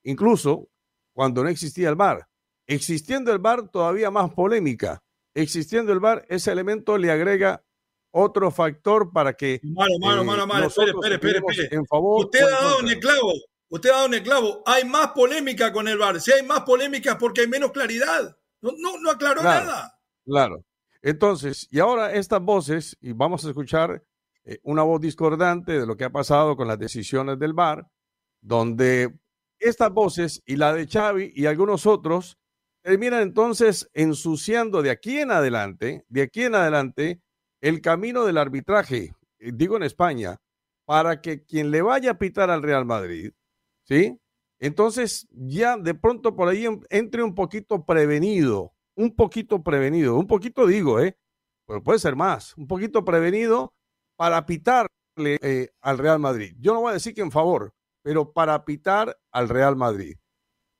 incluso 0.02 0.68
cuando 1.12 1.44
no 1.44 1.48
existía 1.48 1.88
el 1.88 1.94
VAR. 1.94 2.26
Existiendo 2.66 3.32
el 3.32 3.38
VAR, 3.38 3.68
todavía 3.68 4.10
más 4.10 4.32
polémica. 4.32 5.02
Existiendo 5.34 5.92
el 5.92 6.00
VAR, 6.00 6.26
ese 6.28 6.50
elemento 6.50 6.98
le 6.98 7.12
agrega 7.12 7.62
otro 8.10 8.50
factor 8.50 9.12
para 9.12 9.34
que. 9.34 9.60
Malo, 9.62 9.98
malo, 10.00 10.24
malo, 10.24 10.46
malo. 10.48 10.66
Espere, 10.66 11.14
espere, 11.14 11.38
espere. 11.38 11.68
En 11.70 11.86
favor 11.86 12.24
Usted 12.24 12.40
ha 12.40 12.50
dado 12.50 12.78
un 12.80 12.88
el 12.88 12.98
clavo. 12.98 13.32
Usted 13.68 13.90
ha 13.90 13.92
dado 13.92 14.06
un 14.06 14.14
el 14.14 14.22
clavo. 14.24 14.62
Hay 14.66 14.84
más 14.84 15.12
polémica 15.12 15.72
con 15.72 15.86
el 15.86 15.96
VAR. 15.96 16.20
Si 16.20 16.32
hay 16.32 16.44
más 16.44 16.62
polémica 16.62 17.12
es 17.12 17.18
porque 17.18 17.42
hay 17.42 17.46
menos 17.46 17.70
claridad. 17.70 18.36
No, 18.60 18.72
no, 18.76 18.98
no 18.98 19.10
aclaró 19.12 19.44
nada. 19.44 19.99
Claro. 20.26 20.64
Entonces, 21.02 21.66
y 21.70 21.80
ahora 21.80 22.12
estas 22.12 22.42
voces, 22.42 22.96
y 23.00 23.12
vamos 23.12 23.44
a 23.44 23.48
escuchar 23.48 24.02
eh, 24.44 24.58
una 24.62 24.82
voz 24.82 25.00
discordante 25.00 25.78
de 25.78 25.86
lo 25.86 25.96
que 25.96 26.04
ha 26.04 26.10
pasado 26.10 26.56
con 26.56 26.68
las 26.68 26.78
decisiones 26.78 27.38
del 27.38 27.54
VAR, 27.54 27.86
donde 28.42 29.14
estas 29.58 29.90
voces 29.92 30.42
y 30.46 30.56
la 30.56 30.72
de 30.74 30.86
Xavi 30.86 31.32
y 31.34 31.46
algunos 31.46 31.86
otros 31.86 32.38
terminan 32.82 33.20
entonces 33.22 33.90
ensuciando 33.94 34.82
de 34.82 34.90
aquí 34.90 35.18
en 35.18 35.30
adelante, 35.30 36.04
de 36.08 36.22
aquí 36.22 36.42
en 36.44 36.54
adelante, 36.54 37.20
el 37.60 37.80
camino 37.82 38.24
del 38.24 38.38
arbitraje, 38.38 39.12
eh, 39.38 39.50
digo 39.54 39.76
en 39.76 39.82
España, 39.84 40.36
para 40.86 41.20
que 41.20 41.44
quien 41.44 41.70
le 41.70 41.82
vaya 41.82 42.12
a 42.12 42.18
pitar 42.18 42.50
al 42.50 42.62
Real 42.62 42.84
Madrid, 42.86 43.32
¿sí? 43.84 44.18
Entonces 44.60 45.26
ya 45.32 45.76
de 45.78 45.94
pronto 45.94 46.34
por 46.36 46.48
ahí 46.48 46.66
entre 46.90 47.22
un 47.22 47.34
poquito 47.34 47.84
prevenido, 47.84 48.72
un 48.96 49.14
poquito 49.14 49.62
prevenido, 49.62 50.16
un 50.16 50.26
poquito 50.26 50.66
digo, 50.66 51.00
¿eh? 51.00 51.16
Pero 51.66 51.82
puede 51.82 51.98
ser 51.98 52.16
más, 52.16 52.56
un 52.56 52.66
poquito 52.66 53.04
prevenido 53.04 53.74
para 54.16 54.44
pitarle 54.46 54.90
eh, 55.40 55.70
al 55.80 55.98
Real 55.98 56.18
Madrid. 56.18 56.54
Yo 56.58 56.74
no 56.74 56.80
voy 56.80 56.90
a 56.90 56.94
decir 56.94 57.14
que 57.14 57.20
en 57.22 57.30
favor, 57.30 57.74
pero 58.02 58.32
para 58.32 58.64
pitar 58.64 59.18
al 59.30 59.48
Real 59.48 59.76
Madrid. 59.76 60.16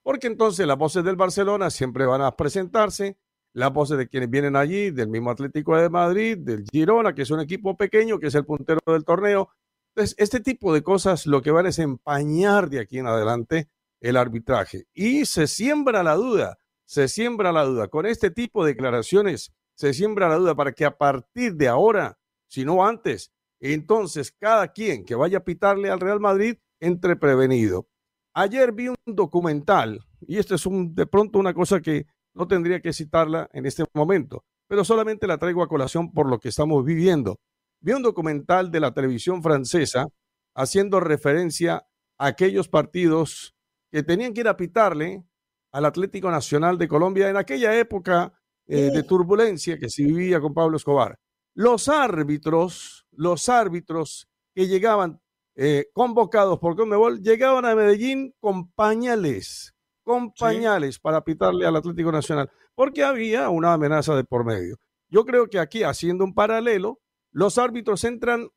Porque 0.03 0.27
entonces 0.27 0.67
las 0.67 0.79
voces 0.79 1.05
del 1.05 1.17
Barcelona 1.17 1.71
siempre 1.71 2.07
van 2.07 2.23
a 2.23 2.37
presentarse, 2.37 3.19
las 3.53 3.73
voces 3.73 3.99
de 3.99 4.09
quienes 4.09 4.31
vienen 4.31 4.57
allí, 4.57 4.91
del 4.91 5.09
mismo 5.09 5.31
Atlético 5.31 5.77
de 5.77 5.91
Madrid, 5.91 6.39
del 6.39 6.65
Girona, 6.71 7.15
que 7.15 7.23
es 7.23 7.31
un 7.31 7.41
equipo 7.41 7.77
pequeño, 7.77 8.19
que 8.19 8.29
es 8.29 8.35
el 8.35 8.45
puntero 8.45 8.81
del 8.87 9.05
torneo. 9.05 9.51
Entonces, 9.95 10.15
este 10.19 10.41
tipo 10.41 10.73
de 10.73 10.83
cosas 10.83 11.27
lo 11.27 11.43
que 11.43 11.51
van 11.51 11.67
es 11.67 11.79
empañar 11.79 12.71
de 12.71 12.81
aquí 12.81 12.99
en 12.99 13.07
adelante 13.07 13.69
el 14.01 14.17
arbitraje. 14.17 14.87
Y 14.95 15.27
se 15.27 15.47
siembra 15.47 16.03
la 16.03 16.15
duda, 16.15 16.59
se 16.91 17.07
siembra 17.07 17.53
la 17.53 17.65
duda. 17.65 17.87
Con 17.87 18.05
este 18.05 18.33
tipo 18.33 18.65
de 18.65 18.73
declaraciones 18.73 19.53
se 19.77 19.95
siembra 19.95 20.29
la 20.29 20.39
duda 20.39 20.57
para 20.57 20.73
que 20.73 20.85
a 20.85 20.99
partir 20.99 21.55
de 21.55 21.69
ahora, 21.69 22.19
si 22.49 22.65
no 22.65 22.85
antes, 22.85 23.31
entonces 23.61 24.33
cada 24.33 24.73
quien 24.73 25.05
que 25.05 25.15
vaya 25.15 25.39
a 25.39 25.45
pitarle 25.45 25.89
al 25.89 26.01
Real 26.01 26.19
Madrid 26.19 26.57
entre 26.81 27.15
prevenido. 27.15 27.87
Ayer 28.35 28.73
vi 28.73 28.89
un 28.89 28.97
documental, 29.07 30.01
y 30.21 30.39
esto 30.39 30.57
es 30.57 30.67
un, 30.67 30.93
de 30.97 31.07
pronto 31.07 31.39
una 31.39 31.55
cosa 31.55 31.81
que 31.81 32.07
no 32.35 32.49
tendría 32.49 32.81
que 32.81 32.93
citarla 32.93 33.49
en 33.53 33.67
este 33.67 33.85
momento, 33.95 34.43
pero 34.67 34.85
solamente 34.85 35.29
la 35.29 35.39
traigo 35.39 35.63
a 35.63 35.69
colación 35.69 36.13
por 36.13 36.29
lo 36.29 36.41
que 36.41 36.49
estamos 36.49 36.85
viviendo. 36.85 37.39
Vi 37.81 37.93
un 37.93 38.03
documental 38.03 38.73
de 38.73 38.81
la 38.81 38.93
televisión 38.93 39.45
francesa 39.45 40.09
haciendo 40.57 40.99
referencia 40.99 41.87
a 42.19 42.27
aquellos 42.27 42.69
partidos 42.69 43.55
que 43.93 44.03
tenían 44.03 44.35
que 44.35 44.41
ir 44.41 44.49
a 44.49 44.57
pitarle 44.57 45.25
al 45.73 45.85
Atlético 45.85 46.31
Nacional 46.31 46.79
de 46.79 46.89
Colombia 46.89 47.29
en 47.29 47.37
aquella 47.37 47.79
época 47.79 48.33
eh, 48.67 48.91
de 48.93 49.03
turbulencia 49.03 49.79
que 49.79 49.89
se 49.89 50.05
vivía 50.05 50.41
con 50.41 50.55
Pablo 50.55 50.77
Escobar. 50.77 51.19
Los 51.55 51.89
árbitros, 51.89 53.07
los 53.13 53.49
árbitros 53.49 54.29
que 54.55 54.67
llegaban 54.67 55.21
eh, 55.57 55.87
convocados 55.93 56.59
por 56.59 56.77
Conmebol 56.77 57.21
llegaban 57.21 57.65
a 57.65 57.75
Medellín 57.75 58.35
con 58.41 58.71
pañales, 58.71 59.75
con 60.03 60.33
pañales 60.33 60.99
para 60.99 61.23
pitarle 61.23 61.67
al 61.67 61.77
Atlético 61.77 62.13
Nacional, 62.13 62.51
porque 62.75 63.03
había 63.03 63.49
una 63.51 63.73
amenaza 63.73 64.15
de 64.15 64.25
por 64.25 64.45
medio. 64.45 64.77
Yo 65.09 65.25
creo 65.25 65.49
que 65.49 65.59
aquí, 65.59 65.83
haciendo 65.83 66.25
un 66.25 66.35
paralelo, 66.35 67.01
los 67.33 67.59
árbitros 67.59 68.05
entran, 68.05 68.49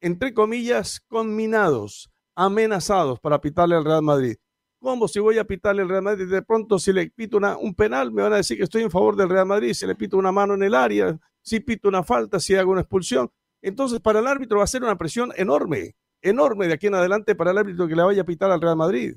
entre 0.00 0.34
comillas, 0.34 1.00
conminados, 1.08 2.10
amenazados 2.34 3.18
para 3.18 3.40
pitarle 3.40 3.74
al 3.74 3.84
Real 3.84 4.02
Madrid. 4.02 4.36
¿Cómo 4.82 5.06
si 5.06 5.20
voy 5.20 5.38
a 5.38 5.44
pitarle 5.44 5.82
al 5.82 5.88
Real 5.88 6.02
Madrid? 6.02 6.26
De 6.26 6.42
pronto, 6.42 6.76
si 6.76 6.92
le 6.92 7.08
pito 7.08 7.36
una, 7.36 7.56
un 7.56 7.72
penal, 7.72 8.10
me 8.10 8.20
van 8.20 8.32
a 8.32 8.38
decir 8.38 8.56
que 8.58 8.64
estoy 8.64 8.82
en 8.82 8.90
favor 8.90 9.14
del 9.14 9.28
Real 9.28 9.46
Madrid. 9.46 9.74
Si 9.74 9.86
le 9.86 9.94
pito 9.94 10.16
una 10.16 10.32
mano 10.32 10.54
en 10.54 10.64
el 10.64 10.74
área, 10.74 11.16
si 11.40 11.60
pito 11.60 11.88
una 11.88 12.02
falta, 12.02 12.40
si 12.40 12.56
hago 12.56 12.72
una 12.72 12.80
expulsión. 12.80 13.30
Entonces, 13.62 14.00
para 14.00 14.18
el 14.18 14.26
árbitro 14.26 14.58
va 14.58 14.64
a 14.64 14.66
ser 14.66 14.82
una 14.82 14.98
presión 14.98 15.32
enorme, 15.36 15.94
enorme 16.20 16.66
de 16.66 16.74
aquí 16.74 16.88
en 16.88 16.96
adelante 16.96 17.36
para 17.36 17.52
el 17.52 17.58
árbitro 17.58 17.86
que 17.86 17.94
le 17.94 18.02
vaya 18.02 18.22
a 18.22 18.24
pitar 18.24 18.50
al 18.50 18.60
Real 18.60 18.76
Madrid. 18.76 19.14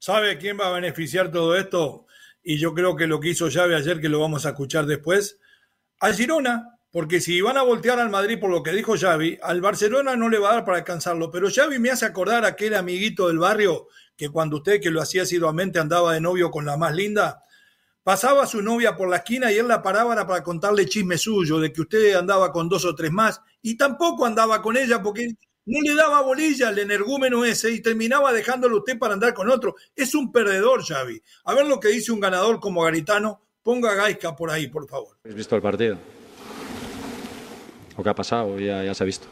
¿Sabe 0.00 0.38
quién 0.38 0.58
va 0.58 0.66
a 0.66 0.72
beneficiar 0.72 1.30
todo 1.30 1.54
esto? 1.56 2.06
Y 2.42 2.58
yo 2.58 2.74
creo 2.74 2.96
que 2.96 3.06
lo 3.06 3.20
que 3.20 3.28
hizo 3.28 3.48
Xavi 3.48 3.74
ayer, 3.74 4.00
que 4.00 4.08
lo 4.08 4.18
vamos 4.18 4.44
a 4.44 4.50
escuchar 4.50 4.86
después, 4.86 5.38
al 6.00 6.14
Girona, 6.14 6.73
porque 6.94 7.20
si 7.20 7.40
van 7.40 7.56
a 7.56 7.62
voltear 7.64 7.98
al 7.98 8.08
Madrid 8.08 8.38
por 8.38 8.50
lo 8.50 8.62
que 8.62 8.70
dijo 8.70 8.94
Xavi, 8.96 9.40
al 9.42 9.60
Barcelona 9.60 10.14
no 10.14 10.28
le 10.28 10.38
va 10.38 10.50
a 10.50 10.54
dar 10.54 10.64
para 10.64 10.78
alcanzarlo. 10.78 11.28
Pero 11.28 11.48
Xavi 11.52 11.80
me 11.80 11.90
hace 11.90 12.06
acordar 12.06 12.44
a 12.44 12.50
aquel 12.50 12.72
amiguito 12.76 13.26
del 13.26 13.40
barrio 13.40 13.88
que 14.16 14.28
cuando 14.28 14.58
usted, 14.58 14.80
que 14.80 14.92
lo 14.92 15.02
hacía 15.02 15.22
asiduamente, 15.22 15.80
andaba 15.80 16.14
de 16.14 16.20
novio 16.20 16.52
con 16.52 16.64
la 16.64 16.76
más 16.76 16.94
linda, 16.94 17.42
pasaba 18.04 18.44
a 18.44 18.46
su 18.46 18.62
novia 18.62 18.94
por 18.94 19.08
la 19.10 19.16
esquina 19.16 19.50
y 19.50 19.56
él 19.56 19.66
la 19.66 19.82
paraba 19.82 20.24
para 20.24 20.44
contarle 20.44 20.86
chisme 20.86 21.18
suyo, 21.18 21.58
de 21.58 21.72
que 21.72 21.80
usted 21.80 22.14
andaba 22.14 22.52
con 22.52 22.68
dos 22.68 22.84
o 22.84 22.94
tres 22.94 23.10
más, 23.10 23.40
y 23.60 23.76
tampoco 23.76 24.24
andaba 24.24 24.62
con 24.62 24.76
ella 24.76 25.02
porque 25.02 25.34
no 25.66 25.80
le 25.82 25.96
daba 25.96 26.22
bolilla 26.22 26.68
al 26.68 26.78
energúmeno 26.78 27.44
ese 27.44 27.72
y 27.72 27.82
terminaba 27.82 28.32
dejándolo 28.32 28.76
usted 28.76 29.00
para 29.00 29.14
andar 29.14 29.34
con 29.34 29.50
otro. 29.50 29.74
Es 29.96 30.14
un 30.14 30.30
perdedor, 30.30 30.84
Xavi. 30.84 31.20
A 31.46 31.54
ver 31.54 31.66
lo 31.66 31.80
que 31.80 31.88
dice 31.88 32.12
un 32.12 32.20
ganador 32.20 32.60
como 32.60 32.82
Garitano. 32.82 33.40
Ponga 33.64 33.90
a 33.90 33.94
Gaisca 33.96 34.36
por 34.36 34.52
ahí, 34.52 34.68
por 34.68 34.86
favor. 34.86 35.16
¿Has 35.24 35.34
visto 35.34 35.56
el 35.56 35.62
partido? 35.62 35.98
Lo 37.96 38.04
que 38.04 38.10
ha 38.10 38.14
pasado 38.14 38.58
ya, 38.58 38.82
ya 38.82 38.94
se 38.94 39.04
ha 39.04 39.06
visto. 39.06 39.26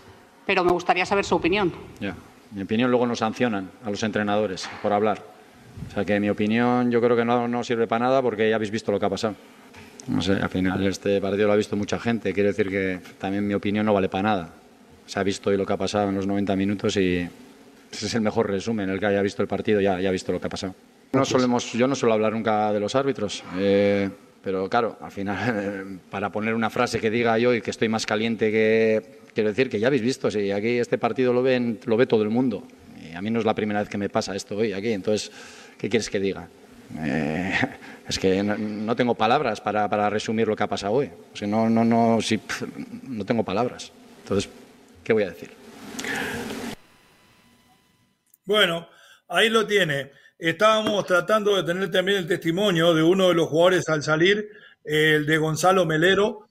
Pero 0.47 0.65
me 0.65 0.73
gustaría 0.73 1.07
saber 1.07 1.25
su 1.25 1.37
opinión. 1.37 1.73
Ya. 2.01 2.15
Mi 2.53 2.63
opinión 2.63 2.91
luego 2.91 3.07
nos 3.07 3.21
sancionan 3.21 3.71
a 3.85 3.91
los 3.91 4.03
entrenadores 4.03 4.69
por 4.83 4.93
hablar. 4.93 5.23
O 5.89 5.95
sea 5.95 6.05
que 6.05 6.21
mi 6.21 6.29
opinión 6.29 6.91
yo 6.91 7.01
creo 7.01 7.17
que 7.17 7.25
no, 7.25 7.49
no 7.49 7.65
sirve 7.65 7.87
para 7.87 8.07
nada 8.07 8.23
porque 8.23 8.49
ya 8.51 8.57
habéis 8.57 8.71
visto 8.71 8.93
lo 8.93 9.01
que 9.01 9.07
ha 9.07 9.11
pasado. 9.11 9.35
No 10.09 10.21
sé, 10.21 10.33
al 10.33 10.49
final 10.49 10.85
este 10.87 11.21
partido 11.21 11.47
lo 11.47 11.53
ha 11.55 11.57
visto 11.57 11.77
mucha 11.77 11.99
gente. 11.99 12.33
Quiere 12.33 12.49
decir 12.51 12.69
que 12.69 13.01
también 13.19 13.47
mi 13.47 13.55
opinión 13.55 13.87
no 13.87 13.95
vale 13.95 14.09
para 14.09 14.23
nada 14.23 14.53
se 15.07 15.19
ha 15.19 15.23
visto 15.23 15.51
hoy 15.51 15.57
lo 15.57 15.67
que 15.67 15.73
ha 15.73 15.77
pasado 15.77 16.09
en 16.09 16.15
los 16.15 16.27
90 16.27 16.57
minutos 16.57 16.97
y 16.97 17.29
ese 17.91 18.07
es 18.07 18.15
el 18.15 18.21
mejor 18.23 18.49
resumen. 18.49 18.89
El 18.89 18.99
que 18.99 19.07
haya 19.07 19.23
visto 19.23 19.43
el 19.43 19.49
partido 19.49 19.81
ya, 19.81 20.01
ya 20.01 20.09
ha 20.09 20.13
visto 20.13 20.33
lo 20.33 20.41
que 20.41 20.47
ha 20.47 20.51
pasado. 20.51 20.75
No 21.13 21.25
solemos, 21.25 21.73
yo 21.73 21.87
no 21.87 21.95
suelo 21.95 22.15
hablar 22.15 22.33
nunca 22.33 22.73
de 22.73 22.81
los 22.81 22.95
árbitros, 22.95 23.45
eh, 23.59 24.09
pero 24.43 24.69
claro, 24.69 24.97
al 25.01 25.11
final, 25.11 26.01
para 26.11 26.31
poner 26.31 26.55
una 26.55 26.71
frase 26.71 27.01
que 27.01 27.11
diga 27.11 27.39
yo 27.39 27.55
y 27.55 27.61
que 27.61 27.71
estoy 27.71 27.89
más 27.89 28.07
caliente 28.07 28.51
que. 28.51 29.23
Quiero 29.35 29.49
decir 29.49 29.71
que 29.71 29.81
ya 29.81 29.87
habéis 29.87 30.03
visto, 30.03 30.31
si 30.31 30.51
aquí 30.51 30.79
este 30.79 30.99
partido 30.99 31.33
lo, 31.33 31.43
ven, 31.43 31.81
lo 31.87 31.97
ve 31.97 32.07
todo 32.07 32.23
el 32.23 32.29
mundo. 32.29 32.65
Y 33.03 33.15
a 33.15 33.23
mí 33.23 33.31
no 33.31 33.39
es 33.39 33.47
la 33.47 33.55
primera 33.55 33.81
vez 33.81 33.89
que 33.89 33.97
me 33.97 34.11
pasa 34.11 34.37
esto 34.37 34.57
hoy 34.57 34.75
aquí, 34.75 34.93
entonces, 34.93 35.33
¿qué 35.79 35.89
quieres 35.89 36.11
que 36.11 36.21
diga? 36.21 36.49
Eh, 36.99 37.59
es 38.09 38.19
que 38.19 38.43
no, 38.43 38.95
tengo 38.95 39.15
palabras 39.15 39.63
para, 39.63 39.89
para, 39.89 40.11
resumir 40.11 40.47
lo 40.47 40.55
que 40.55 40.65
ha 40.65 40.69
pasado 40.69 40.93
hoy. 40.93 41.11
O 41.33 41.37
sea, 41.37 41.49
no, 41.49 41.71
no, 41.71 41.83
no, 41.83 42.21
si, 42.21 42.39
no 43.09 43.25
tengo 43.25 43.43
palabras. 43.43 43.91
Entonces, 44.23 44.51
¿Qué 45.05 45.13
voy 45.13 45.25
a 45.25 45.31
decir? 45.31 45.51
Bueno, 48.45 48.89
ahí 49.29 49.49
lo 49.49 49.67
tiene. 49.67 50.13
Estábamos 50.43 51.07
tratando 51.07 51.55
de 51.55 51.63
tener 51.63 51.89
también 51.93 52.19
el 52.19 52.27
testimonio 52.27 52.93
de 52.95 53.03
uno 53.05 53.29
de 53.29 53.35
los 53.35 53.47
jugadores 53.47 53.89
al 53.89 54.03
salir, 54.03 54.51
el 54.83 55.25
de 55.25 55.39
Gonzalo 55.39 55.87
Melero. 55.87 56.49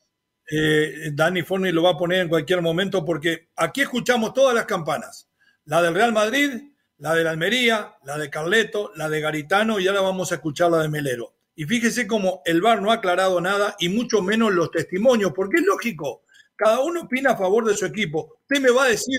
Eh, 0.50 1.12
Dani 1.12 1.42
Forni 1.42 1.74
lo 1.74 1.84
va 1.84 1.90
a 1.90 1.98
poner 1.98 2.22
en 2.22 2.30
cualquier 2.30 2.62
momento 2.62 3.04
porque 3.04 3.50
aquí 3.58 3.82
escuchamos 3.82 4.34
todas 4.34 4.56
las 4.56 4.64
campanas. 4.64 5.28
La 5.66 5.82
del 5.82 5.94
Real 5.94 6.14
Madrid, 6.14 6.52
la 7.00 7.14
de 7.16 7.26
la 7.26 7.32
Almería, 7.32 7.96
la 8.06 8.18
de 8.18 8.30
Carleto, 8.30 8.94
la 8.96 9.10
de 9.10 9.20
Garitano 9.20 9.78
y 9.78 9.90
ahora 9.90 10.00
vamos 10.00 10.32
a 10.32 10.36
escuchar 10.36 10.72
la 10.72 10.84
de 10.84 10.88
Melero. 10.88 11.34
Y 11.54 11.66
fíjese 11.66 12.08
cómo 12.08 12.42
el 12.46 12.62
VAR 12.62 12.82
no 12.82 12.92
ha 12.92 12.96
aclarado 12.96 13.42
nada 13.42 13.76
y 13.78 13.90
mucho 13.90 14.22
menos 14.22 14.54
los 14.54 14.72
testimonios, 14.72 15.34
porque 15.36 15.58
es 15.58 15.66
lógico, 15.66 16.24
cada 16.56 16.80
uno 16.80 17.02
opina 17.02 17.32
a 17.32 17.38
favor 17.38 17.66
de 17.66 17.76
su 17.76 17.86
equipo. 17.86 18.38
Usted 18.44 18.62
me 18.62 18.72
va 18.72 18.86
a 18.86 18.88
decir 18.88 19.18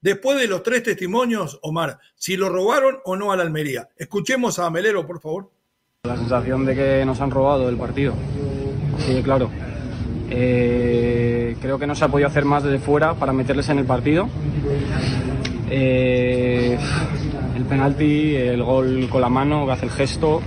después 0.00 0.38
de 0.38 0.46
los 0.46 0.62
tres 0.62 0.82
testimonios, 0.82 1.58
Omar, 1.62 1.98
si 2.14 2.36
lo 2.36 2.48
robaron 2.48 2.98
o 3.04 3.16
no 3.16 3.32
a 3.32 3.36
la 3.36 3.42
Almería. 3.42 3.88
Escuchemos 3.96 4.58
a 4.58 4.70
Melero, 4.70 5.06
por 5.06 5.20
favor. 5.20 5.50
La 6.04 6.16
sensación 6.16 6.64
de 6.64 6.74
que 6.74 7.04
nos 7.04 7.20
han 7.20 7.30
robado 7.30 7.68
el 7.68 7.76
partido. 7.76 8.14
Sí, 8.98 9.22
claro. 9.22 9.50
Eh, 10.30 11.56
creo 11.60 11.78
que 11.78 11.86
no 11.86 11.94
se 11.94 12.04
ha 12.04 12.08
podido 12.08 12.28
hacer 12.28 12.44
más 12.44 12.62
desde 12.62 12.78
fuera 12.78 13.14
para 13.14 13.32
meterles 13.32 13.68
en 13.68 13.78
el 13.78 13.84
partido. 13.84 14.28
Eh, 15.68 16.78
el 17.56 17.64
penalti, 17.64 18.34
el 18.36 18.62
gol 18.62 19.08
con 19.10 19.20
la 19.20 19.28
mano, 19.28 19.66
que 19.66 19.72
hace 19.72 19.86
el 19.86 19.92
gesto, 19.92 20.40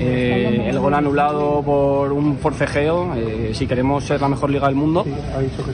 eh, 0.00 0.66
el 0.68 0.78
gol 0.78 0.94
anulado 0.94 1.62
por 1.62 2.12
un 2.12 2.38
forcejeo, 2.38 3.14
eh, 3.14 3.50
si 3.52 3.66
queremos 3.66 4.04
ser 4.04 4.20
la 4.20 4.28
mejor 4.28 4.50
liga 4.50 4.66
del 4.66 4.76
mundo. 4.76 5.04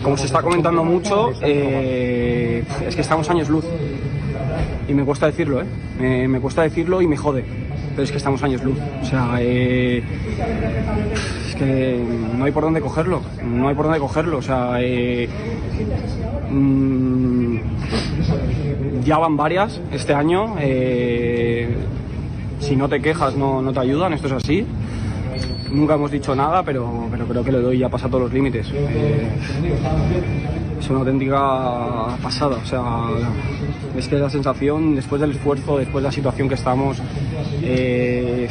Como 0.02 0.16
se 0.16 0.26
está 0.26 0.42
comentando 0.42 0.84
mucho, 0.84 1.32
eh, 1.42 2.64
es 2.86 2.94
que 2.94 3.02
estamos 3.02 3.28
años 3.30 3.48
luz. 3.48 3.64
y 4.88 4.94
me 4.94 5.04
cuesta 5.04 5.26
decirlo, 5.26 5.62
¿eh? 5.62 6.26
me 6.28 6.40
cuesta 6.40 6.62
decirlo 6.62 7.00
y 7.02 7.06
me 7.06 7.16
jode. 7.16 7.44
Pero 7.90 8.02
es 8.02 8.10
que 8.10 8.18
estamos 8.18 8.42
años 8.42 8.62
luz. 8.62 8.78
O 9.02 9.04
sea, 9.04 9.40
es 9.40 10.04
que 11.56 12.04
no 12.36 12.44
hay 12.44 12.52
por 12.52 12.62
dónde 12.64 12.80
cogerlo. 12.80 13.20
No 13.44 13.68
hay 13.68 13.74
por 13.74 13.86
dónde 13.86 14.00
cogerlo. 14.00 14.38
O 14.38 14.42
sea, 14.42 14.78
mm, 16.50 17.58
ya 19.04 19.18
van 19.18 19.36
varias 19.36 19.80
este 19.92 20.14
año. 20.14 20.54
Si 22.60 22.76
no 22.76 22.88
te 22.88 23.00
quejas, 23.00 23.34
no, 23.36 23.60
no 23.60 23.72
te 23.72 23.80
ayudan. 23.80 24.12
Esto 24.12 24.28
es 24.28 24.34
así. 24.34 24.66
Nunca 25.70 25.94
hemos 25.94 26.10
dicho 26.10 26.34
nada, 26.34 26.62
pero, 26.62 27.06
pero 27.10 27.26
creo 27.26 27.44
que 27.44 27.52
le 27.52 27.60
doy 27.60 27.78
ya 27.78 27.88
pasa 27.88 28.08
todos 28.08 28.24
los 28.24 28.32
límites. 28.32 28.66
Eh, 28.74 29.28
es 30.78 30.90
una 30.90 31.00
auténtica 31.00 32.16
pasada. 32.22 32.56
O 32.62 32.66
sea, 32.66 32.82
es 33.96 34.08
que 34.08 34.16
la 34.16 34.30
sensación, 34.30 34.94
después 34.94 35.20
del 35.20 35.32
esfuerzo, 35.32 35.78
después 35.78 36.02
de 36.02 36.08
la 36.08 36.12
situación 36.12 36.48
que 36.48 36.56
estamos, 36.56 37.00
eh, 37.62 38.48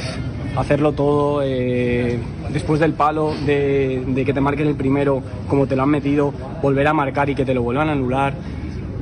hacerlo 0.56 0.94
todo, 0.94 1.42
eh, 1.44 2.20
después 2.52 2.80
del 2.80 2.94
palo, 2.94 3.34
de, 3.46 4.24
que 4.26 4.34
te 4.34 4.42
marquen 4.42 4.68
el 4.68 4.76
primero, 4.76 5.22
como 5.48 5.68
te 5.68 5.76
lo 5.76 5.84
han 5.84 5.90
metido, 5.90 6.34
volver 6.62 6.88
a 6.88 6.94
marcar 6.94 7.30
y 7.30 7.36
que 7.36 7.46
te 7.46 7.54
lo 7.54 7.64
vuelvan 7.64 7.90
a 7.90 7.92
anular. 7.92 8.34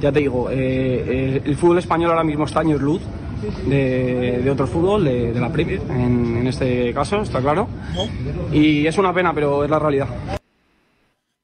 Ya 0.02 0.12
te 0.12 0.20
digo, 0.20 0.50
el 0.52 1.56
fútbol 1.56 1.80
español 1.80 2.12
ahora 2.12 2.24
mismo 2.24 2.46
está 2.46 2.60
años 2.60 2.82
luz 2.82 3.02
de, 3.66 4.50
otro 4.50 4.68
fútbol, 4.68 5.06
de, 5.06 5.40
la 5.40 5.52
Premier, 5.52 5.82
en, 5.90 6.48
este 6.48 6.94
caso, 6.94 7.22
está 7.22 7.42
claro. 7.42 7.68
Y 8.52 8.88
es 8.88 8.98
una 8.98 9.14
pena, 9.14 9.34
pero 9.34 9.64
es 9.64 9.70
la 9.70 9.80
realidad. 9.80 10.08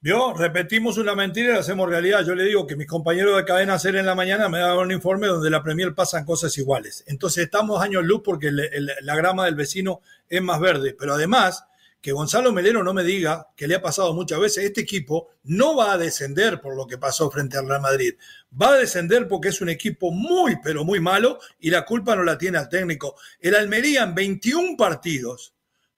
¿Vio? 0.02 0.34
Repetimos 0.34 0.98
una 0.98 1.16
mentira 1.16 1.52
y 1.52 1.54
la 1.54 1.60
hacemos 1.60 1.88
realidad. 1.88 2.26
Yo 2.26 2.36
le 2.36 2.44
digo 2.44 2.68
que 2.68 2.76
mis 2.76 2.88
compañeros 2.88 3.38
de 3.38 3.46
cadena 3.46 3.76
hacer 3.76 3.96
en 3.96 4.06
la 4.06 4.16
mañana 4.16 4.50
me 4.50 4.60
daban 4.60 4.88
un 4.88 4.92
informe 4.92 5.28
donde 5.28 5.50
la 5.50 5.64
Premier 5.64 5.96
pasan 5.96 6.26
cosas 6.26 6.58
iguales. 6.58 7.06
Entonces 7.08 7.46
estamos 7.46 7.82
años 7.82 8.04
luz 8.04 8.22
porque 8.22 8.52
la 8.52 9.16
grama 9.16 9.46
del 9.46 9.56
vecino 9.56 10.02
es 10.28 10.42
más 10.42 10.60
verde. 10.60 10.94
Pero 11.00 11.14
además, 11.14 11.66
que 12.04 12.12
Gonzalo 12.12 12.52
Melero 12.52 12.84
no 12.84 12.94
me 12.94 13.06
diga 13.06 13.48
que 13.56 13.66
le 13.66 13.76
ha 13.76 13.82
pasado 13.82 14.13
muchas 14.13 14.38
veces, 14.38 14.66
este 14.66 14.82
equipo 14.82 15.30
no 15.44 15.74
va 15.74 15.94
a 15.94 15.98
descender 15.98 16.60
por 16.60 16.76
lo 16.76 16.86
que 16.86 16.98
pasó 16.98 17.32
frente 17.32 17.58
al 17.58 17.70
Real 17.70 17.80
Madrid. 17.80 18.16
Va 18.62 18.74
a 18.74 18.78
descender 18.78 19.26
porque 19.30 19.48
es 19.48 19.62
un 19.62 19.70
equipo 19.70 20.12
muy, 20.12 20.58
pero 20.62 20.84
muy 20.84 21.00
malo 21.00 21.39
y 21.62 21.70
la 21.70 21.86
culpa 21.86 22.13
no 22.18 22.24
la 22.24 22.38
tiene 22.38 22.58
al 22.58 22.68
técnico. 22.68 23.16
El 23.39 23.56
Almería 23.56 24.04
en 24.04 24.16
21 24.16 24.76
partidos 24.76 25.54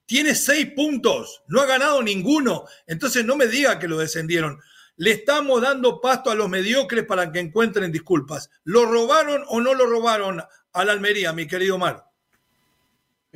tiene 0.06 0.36
6 0.36 0.74
puntos, 0.76 1.42
no 1.48 1.60
ha 1.60 1.66
ganado 1.66 2.00
ninguno. 2.04 2.66
Entonces 2.86 3.24
no 3.24 3.34
me 3.34 3.48
diga 3.48 3.80
que 3.80 3.88
lo 3.88 3.98
descendieron. 3.98 4.60
Le 4.94 5.10
estamos 5.10 5.60
dando 5.60 6.00
pasto 6.00 6.30
a 6.30 6.36
los 6.36 6.48
mediocres 6.48 7.04
para 7.04 7.32
que 7.32 7.40
encuentren 7.40 7.90
disculpas. 7.90 8.48
¿Lo 8.62 8.86
robaron 8.86 9.42
o 9.48 9.60
no 9.60 9.74
lo 9.74 9.86
robaron 9.86 10.40
al 10.72 10.88
Almería, 10.88 11.32
mi 11.32 11.48
querido 11.48 11.78
Mar? 11.78 12.04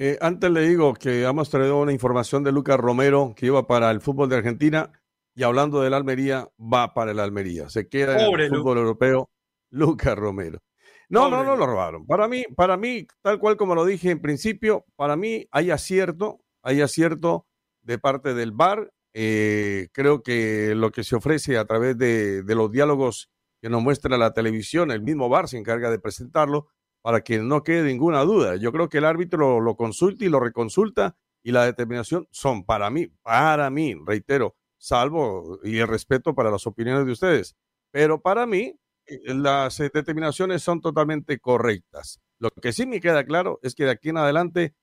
Eh, 0.02 0.16
antes 0.22 0.50
le 0.50 0.66
digo 0.66 0.94
que 0.94 1.24
hemos 1.24 1.50
traído 1.50 1.78
una 1.78 1.92
información 1.92 2.42
de 2.42 2.52
Lucas 2.52 2.80
Romero 2.80 3.34
que 3.36 3.44
iba 3.44 3.66
para 3.66 3.90
el 3.90 4.00
fútbol 4.00 4.30
de 4.30 4.36
Argentina 4.36 4.90
y 5.34 5.42
hablando 5.42 5.82
del 5.82 5.92
Almería, 5.92 6.48
va 6.58 6.94
para 6.94 7.10
el 7.10 7.20
Almería. 7.20 7.68
Se 7.68 7.86
queda 7.86 8.16
Pobre 8.16 8.46
en 8.46 8.54
el 8.54 8.58
fútbol 8.60 8.76
Lu 8.76 8.80
europeo 8.80 9.30
Lucas 9.68 10.16
Romero. 10.16 10.62
No, 11.10 11.24
Pobre. 11.24 11.36
no, 11.36 11.44
no 11.44 11.56
lo 11.56 11.66
robaron. 11.66 12.06
Para 12.06 12.28
mí, 12.28 12.44
para 12.56 12.78
mí, 12.78 13.06
tal 13.20 13.38
cual 13.38 13.58
como 13.58 13.74
lo 13.74 13.84
dije 13.84 14.10
en 14.10 14.22
principio, 14.22 14.86
para 14.96 15.16
mí 15.16 15.46
hay 15.50 15.70
acierto, 15.70 16.40
hay 16.62 16.80
acierto 16.80 17.46
de 17.82 17.98
parte 17.98 18.32
del 18.32 18.52
VAR. 18.52 18.90
Eh, 19.12 19.88
creo 19.92 20.22
que 20.22 20.74
lo 20.76 20.92
que 20.92 21.04
se 21.04 21.14
ofrece 21.14 21.58
a 21.58 21.66
través 21.66 21.98
de, 21.98 22.42
de 22.42 22.54
los 22.54 22.72
diálogos 22.72 23.28
que 23.60 23.68
nos 23.68 23.82
muestra 23.82 24.16
la 24.16 24.32
televisión, 24.32 24.92
el 24.92 25.02
mismo 25.02 25.28
VAR 25.28 25.46
se 25.46 25.58
encarga 25.58 25.90
de 25.90 25.98
presentarlo, 25.98 26.68
para 27.02 27.22
que 27.22 27.38
no 27.38 27.62
quede 27.62 27.82
ninguna 27.82 28.20
duda. 28.20 28.56
Yo 28.56 28.72
creo 28.72 28.88
que 28.88 28.98
el 28.98 29.04
árbitro 29.04 29.60
lo, 29.60 29.76
consulta 29.76 30.24
y 30.24 30.28
lo 30.28 30.40
reconsulta 30.40 31.16
y 31.42 31.52
la 31.52 31.64
determinación 31.64 32.28
son 32.30 32.64
para 32.64 32.90
mí, 32.90 33.08
para 33.22 33.70
mí, 33.70 33.94
reitero, 34.06 34.56
salvo 34.76 35.58
y 35.62 35.78
el 35.78 35.88
respeto 35.88 36.34
para 36.34 36.50
las 36.50 36.66
opiniones 36.66 37.06
de 37.06 37.12
ustedes, 37.12 37.56
pero 37.90 38.20
para 38.20 38.46
mí 38.46 38.78
las 39.24 39.78
determinaciones 39.78 40.62
son 40.62 40.80
totalmente 40.80 41.38
correctas. 41.38 42.20
Lo 42.38 42.50
que 42.50 42.72
sí 42.72 42.86
me 42.86 43.00
queda 43.00 43.24
claro 43.24 43.58
es 43.62 43.74
que 43.74 43.84
de 43.84 43.90
aquí 43.90 44.10
en 44.10 44.18
adelante 44.18 44.74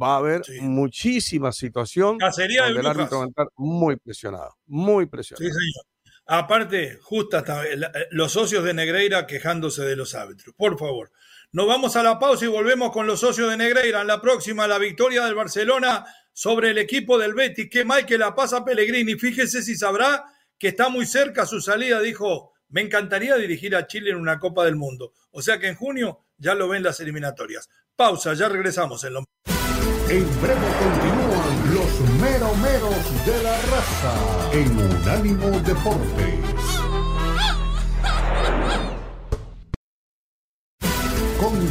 va 0.00 0.14
a 0.14 0.18
haber 0.18 0.44
sí. 0.44 0.60
muchísima 0.60 1.52
situación 1.52 2.18
Cacería 2.18 2.64
donde 2.64 2.80
el 2.80 2.86
árbitro 2.86 3.18
va 3.18 3.24
a 3.24 3.28
estar 3.28 3.48
muy 3.56 3.96
presionado, 3.96 4.56
muy 4.66 5.06
presionado. 5.06 5.44
Sí, 5.44 5.52
señor. 5.52 5.86
Aparte, 6.26 6.98
justo 7.02 7.36
hasta 7.36 7.62
los 8.10 8.32
socios 8.32 8.64
de 8.64 8.72
Negreira 8.72 9.26
quejándose 9.26 9.82
de 9.82 9.94
los 9.94 10.14
árbitros. 10.14 10.54
Por 10.56 10.78
favor, 10.78 11.12
nos 11.54 11.68
vamos 11.68 11.94
a 11.94 12.02
la 12.02 12.18
pausa 12.18 12.44
y 12.44 12.48
volvemos 12.48 12.90
con 12.90 13.06
los 13.06 13.20
socios 13.20 13.48
de 13.48 13.56
Negreira. 13.56 14.00
En 14.00 14.08
la 14.08 14.20
próxima, 14.20 14.66
la 14.66 14.76
victoria 14.76 15.24
del 15.24 15.36
Barcelona 15.36 16.04
sobre 16.32 16.70
el 16.70 16.78
equipo 16.78 17.16
del 17.16 17.32
Betis. 17.32 17.68
Qué 17.70 17.84
mal 17.84 18.04
que 18.04 18.18
la 18.18 18.34
pasa 18.34 18.64
Pellegrini. 18.64 19.14
Fíjese 19.14 19.62
si 19.62 19.76
sabrá 19.76 20.24
que 20.58 20.66
está 20.66 20.88
muy 20.88 21.06
cerca 21.06 21.46
su 21.46 21.60
salida. 21.60 22.00
Dijo, 22.00 22.54
me 22.70 22.80
encantaría 22.80 23.36
dirigir 23.36 23.76
a 23.76 23.86
Chile 23.86 24.10
en 24.10 24.16
una 24.16 24.40
Copa 24.40 24.64
del 24.64 24.74
Mundo. 24.74 25.12
O 25.30 25.42
sea 25.42 25.60
que 25.60 25.68
en 25.68 25.76
junio 25.76 26.24
ya 26.38 26.56
lo 26.56 26.66
ven 26.66 26.82
las 26.82 26.98
eliminatorias. 26.98 27.68
Pausa, 27.94 28.34
ya 28.34 28.48
regresamos 28.48 29.04
en 29.04 29.14
lo... 29.14 29.20
En 30.08 30.42
breve 30.42 30.60
continúan 30.80 31.74
los 31.74 32.00
meromeros 32.20 33.26
de 33.26 33.42
la 33.44 33.56
raza 33.62 34.50
en 34.52 34.76
Unánimo 34.76 35.50
Deportes. 35.60 36.53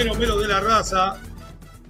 Mero 0.00 0.14
Mero 0.14 0.38
de 0.38 0.48
la 0.48 0.60
raza. 0.60 1.20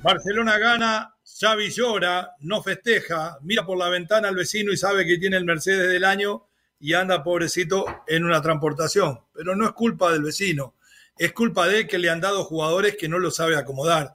Barcelona 0.02 0.58
gana, 0.58 1.14
Xavi 1.22 1.70
llora, 1.70 2.32
no 2.40 2.60
festeja, 2.60 3.38
mira 3.42 3.64
por 3.64 3.78
la 3.78 3.88
ventana 3.88 4.26
al 4.26 4.34
vecino 4.34 4.72
y 4.72 4.76
sabe 4.76 5.06
que 5.06 5.16
tiene 5.16 5.36
el 5.36 5.44
Mercedes 5.44 5.88
del 5.88 6.04
año 6.04 6.48
y 6.80 6.94
anda 6.94 7.22
pobrecito 7.22 7.84
en 8.08 8.24
una 8.24 8.42
transportación. 8.42 9.20
Pero 9.32 9.54
no 9.54 9.64
es 9.64 9.70
culpa 9.74 10.10
del 10.10 10.24
vecino, 10.24 10.74
es 11.16 11.32
culpa 11.32 11.68
de 11.68 11.82
él 11.82 11.86
que 11.86 12.00
le 12.00 12.10
han 12.10 12.20
dado 12.20 12.42
jugadores 12.42 12.96
que 12.96 13.08
no 13.08 13.20
lo 13.20 13.30
sabe 13.30 13.56
acomodar. 13.56 14.14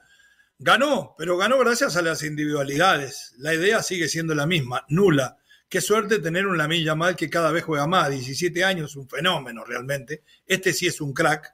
Ganó, 0.60 1.16
pero 1.18 1.38
ganó 1.38 1.58
gracias 1.58 1.96
a 1.96 2.02
las 2.02 2.22
individualidades. 2.22 3.34
La 3.38 3.54
idea 3.54 3.82
sigue 3.82 4.10
siendo 4.10 4.36
la 4.36 4.46
misma, 4.46 4.84
nula. 4.90 5.38
Qué 5.70 5.80
suerte 5.80 6.20
tener 6.20 6.48
un 6.48 6.58
Lamine 6.58 6.84
Yamal 6.84 7.16
que 7.16 7.30
cada 7.30 7.50
vez 7.50 7.64
juega 7.64 7.88
más, 7.88 8.10
17 8.10 8.62
años, 8.62 8.98
un 8.98 9.08
fenómeno 9.08 9.64
realmente. 9.64 10.24
Este 10.46 10.74
sí 10.74 10.86
es 10.86 11.00
un 11.00 11.14
crack 11.14 11.54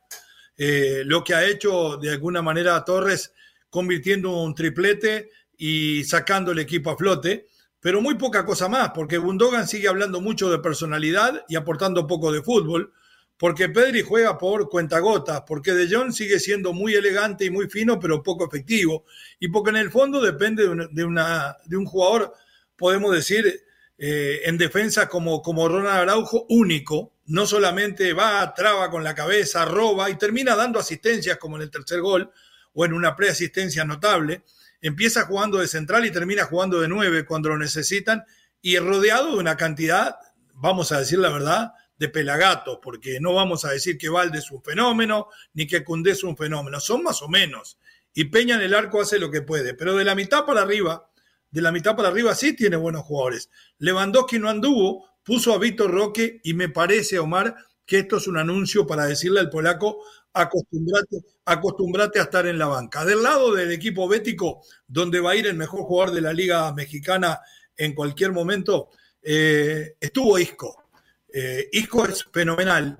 eh, 0.57 1.03
lo 1.05 1.23
que 1.23 1.33
ha 1.33 1.45
hecho 1.45 1.97
de 1.97 2.11
alguna 2.11 2.41
manera 2.41 2.83
Torres 2.83 3.33
convirtiendo 3.69 4.41
un 4.43 4.53
triplete 4.53 5.29
y 5.57 6.03
sacando 6.03 6.51
el 6.51 6.59
equipo 6.59 6.91
a 6.91 6.97
flote, 6.97 7.47
pero 7.79 8.01
muy 8.01 8.15
poca 8.15 8.45
cosa 8.45 8.67
más, 8.67 8.91
porque 8.93 9.17
Gundogan 9.17 9.67
sigue 9.67 9.87
hablando 9.87 10.21
mucho 10.21 10.51
de 10.51 10.59
personalidad 10.59 11.43
y 11.49 11.55
aportando 11.55 12.05
poco 12.05 12.31
de 12.31 12.43
fútbol, 12.43 12.93
porque 13.37 13.69
Pedri 13.69 14.03
juega 14.03 14.37
por 14.37 14.69
cuentagotas, 14.69 15.41
porque 15.47 15.73
De 15.73 15.93
Jong 15.93 16.11
sigue 16.11 16.39
siendo 16.39 16.73
muy 16.73 16.93
elegante 16.93 17.45
y 17.45 17.49
muy 17.49 17.67
fino, 17.69 17.99
pero 17.99 18.21
poco 18.21 18.45
efectivo, 18.45 19.05
y 19.39 19.47
porque 19.47 19.71
en 19.71 19.77
el 19.77 19.89
fondo 19.89 20.21
depende 20.21 20.63
de, 20.63 20.69
una, 20.69 20.87
de, 20.91 21.03
una, 21.03 21.57
de 21.65 21.77
un 21.77 21.85
jugador, 21.85 22.33
podemos 22.75 23.11
decir, 23.11 23.63
eh, 23.97 24.41
en 24.45 24.57
defensa 24.59 25.07
como, 25.07 25.41
como 25.41 25.67
Ronald 25.67 26.01
Araujo, 26.01 26.45
único, 26.49 27.13
no 27.31 27.45
solamente 27.45 28.11
va, 28.11 28.53
traba 28.53 28.89
con 28.89 29.05
la 29.05 29.15
cabeza, 29.15 29.63
roba 29.63 30.09
y 30.09 30.17
termina 30.17 30.53
dando 30.53 30.79
asistencias 30.79 31.37
como 31.37 31.55
en 31.55 31.61
el 31.63 31.71
tercer 31.71 32.01
gol 32.01 32.29
o 32.73 32.83
en 32.83 32.91
una 32.91 33.15
preasistencia 33.15 33.85
notable. 33.85 34.43
Empieza 34.81 35.25
jugando 35.25 35.57
de 35.57 35.67
central 35.67 36.05
y 36.05 36.11
termina 36.11 36.43
jugando 36.43 36.81
de 36.81 36.89
nueve 36.89 37.25
cuando 37.25 37.47
lo 37.47 37.57
necesitan 37.57 38.25
y 38.61 38.77
rodeado 38.79 39.31
de 39.31 39.37
una 39.37 39.55
cantidad, 39.55 40.17
vamos 40.55 40.91
a 40.91 40.99
decir 40.99 41.19
la 41.19 41.29
verdad, 41.29 41.71
de 41.97 42.09
pelagatos, 42.09 42.79
porque 42.81 43.19
no 43.21 43.33
vamos 43.33 43.63
a 43.63 43.71
decir 43.71 43.97
que 43.97 44.09
Valde 44.09 44.39
es 44.39 44.51
un 44.51 44.61
fenómeno 44.61 45.29
ni 45.53 45.67
que 45.67 45.85
Cundé 45.85 46.11
es 46.11 46.25
un 46.25 46.35
fenómeno, 46.35 46.81
son 46.81 47.01
más 47.01 47.21
o 47.21 47.29
menos. 47.29 47.77
Y 48.13 48.25
Peña 48.25 48.55
en 48.55 48.61
el 48.61 48.73
arco 48.73 48.99
hace 48.99 49.19
lo 49.19 49.31
que 49.31 49.41
puede, 49.41 49.73
pero 49.73 49.95
de 49.95 50.03
la 50.03 50.15
mitad 50.15 50.43
para 50.43 50.63
arriba, 50.63 51.09
de 51.49 51.61
la 51.61 51.71
mitad 51.71 51.95
para 51.95 52.09
arriba 52.09 52.35
sí 52.35 52.57
tiene 52.57 52.75
buenos 52.75 53.03
jugadores. 53.03 53.49
Lewandowski 53.77 54.37
no 54.37 54.49
anduvo 54.49 55.10
puso 55.23 55.53
a 55.53 55.57
Víctor 55.57 55.91
Roque 55.91 56.39
y 56.43 56.53
me 56.53 56.69
parece, 56.69 57.19
Omar, 57.19 57.55
que 57.85 57.99
esto 57.99 58.17
es 58.17 58.27
un 58.27 58.37
anuncio 58.37 58.87
para 58.87 59.05
decirle 59.05 59.39
al 59.39 59.49
polaco, 59.49 60.03
acostumbrate, 60.33 61.17
acostumbrate 61.45 62.19
a 62.19 62.23
estar 62.23 62.47
en 62.47 62.57
la 62.57 62.67
banca. 62.67 63.03
Del 63.05 63.21
lado 63.21 63.53
del 63.53 63.71
equipo 63.71 64.07
bético, 64.07 64.61
donde 64.87 65.19
va 65.19 65.31
a 65.31 65.35
ir 65.35 65.47
el 65.47 65.55
mejor 65.55 65.81
jugador 65.81 66.15
de 66.15 66.21
la 66.21 66.33
Liga 66.33 66.73
Mexicana 66.73 67.39
en 67.75 67.93
cualquier 67.93 68.31
momento, 68.31 68.89
eh, 69.21 69.95
estuvo 69.99 70.39
Isco. 70.39 70.85
Eh, 71.33 71.69
Isco 71.71 72.05
es 72.05 72.25
fenomenal. 72.31 72.97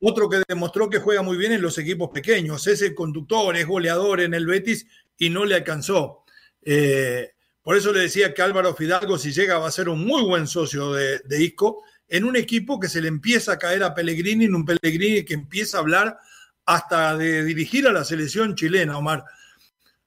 Otro 0.00 0.28
que 0.28 0.42
demostró 0.46 0.88
que 0.88 1.00
juega 1.00 1.22
muy 1.22 1.36
bien 1.36 1.52
en 1.52 1.62
los 1.62 1.76
equipos 1.78 2.10
pequeños. 2.10 2.66
Es 2.66 2.82
el 2.82 2.94
conductor, 2.94 3.56
es 3.56 3.66
goleador 3.66 4.20
en 4.20 4.34
el 4.34 4.46
Betis 4.46 4.86
y 5.16 5.30
no 5.30 5.44
le 5.44 5.56
alcanzó. 5.56 6.24
Eh, 6.62 7.32
por 7.68 7.76
eso 7.76 7.92
le 7.92 8.00
decía 8.00 8.32
que 8.32 8.40
Álvaro 8.40 8.74
Fidalgo, 8.74 9.18
si 9.18 9.30
llega, 9.30 9.58
va 9.58 9.68
a 9.68 9.70
ser 9.70 9.90
un 9.90 10.02
muy 10.02 10.22
buen 10.22 10.46
socio 10.46 10.90
de, 10.94 11.20
Isco 11.38 11.82
en 12.08 12.24
un 12.24 12.34
equipo 12.34 12.80
que 12.80 12.88
se 12.88 13.02
le 13.02 13.08
empieza 13.08 13.52
a 13.52 13.58
caer 13.58 13.82
a 13.82 13.92
Pellegrini, 13.92 14.46
en 14.46 14.54
un 14.54 14.64
Pellegrini 14.64 15.22
que 15.22 15.34
empieza 15.34 15.76
a 15.76 15.80
hablar 15.80 16.18
hasta 16.64 17.14
de 17.18 17.44
dirigir 17.44 17.86
a 17.86 17.92
la 17.92 18.06
selección 18.06 18.54
chilena, 18.54 18.96
Omar. 18.96 19.22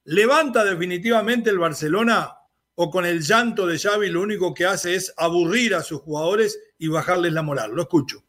¿Levanta 0.06 0.66
definitivamente 0.66 1.52
el 1.52 1.60
Barcelona 1.60 2.34
o 2.74 2.90
con 2.90 3.06
el 3.06 3.22
llanto 3.22 3.68
de 3.68 3.78
Xavi 3.78 4.10
lo 4.10 4.24
único 4.24 4.56
que 4.56 4.66
hace 4.66 4.96
es 4.96 5.14
aburrir 5.16 5.76
a 5.76 5.84
sus 5.84 6.02
jugadores 6.02 6.60
y 6.80 6.88
bajarles 6.88 7.32
la 7.32 7.44
moral? 7.44 7.74
Lo 7.76 7.84
escucho. 7.84 8.24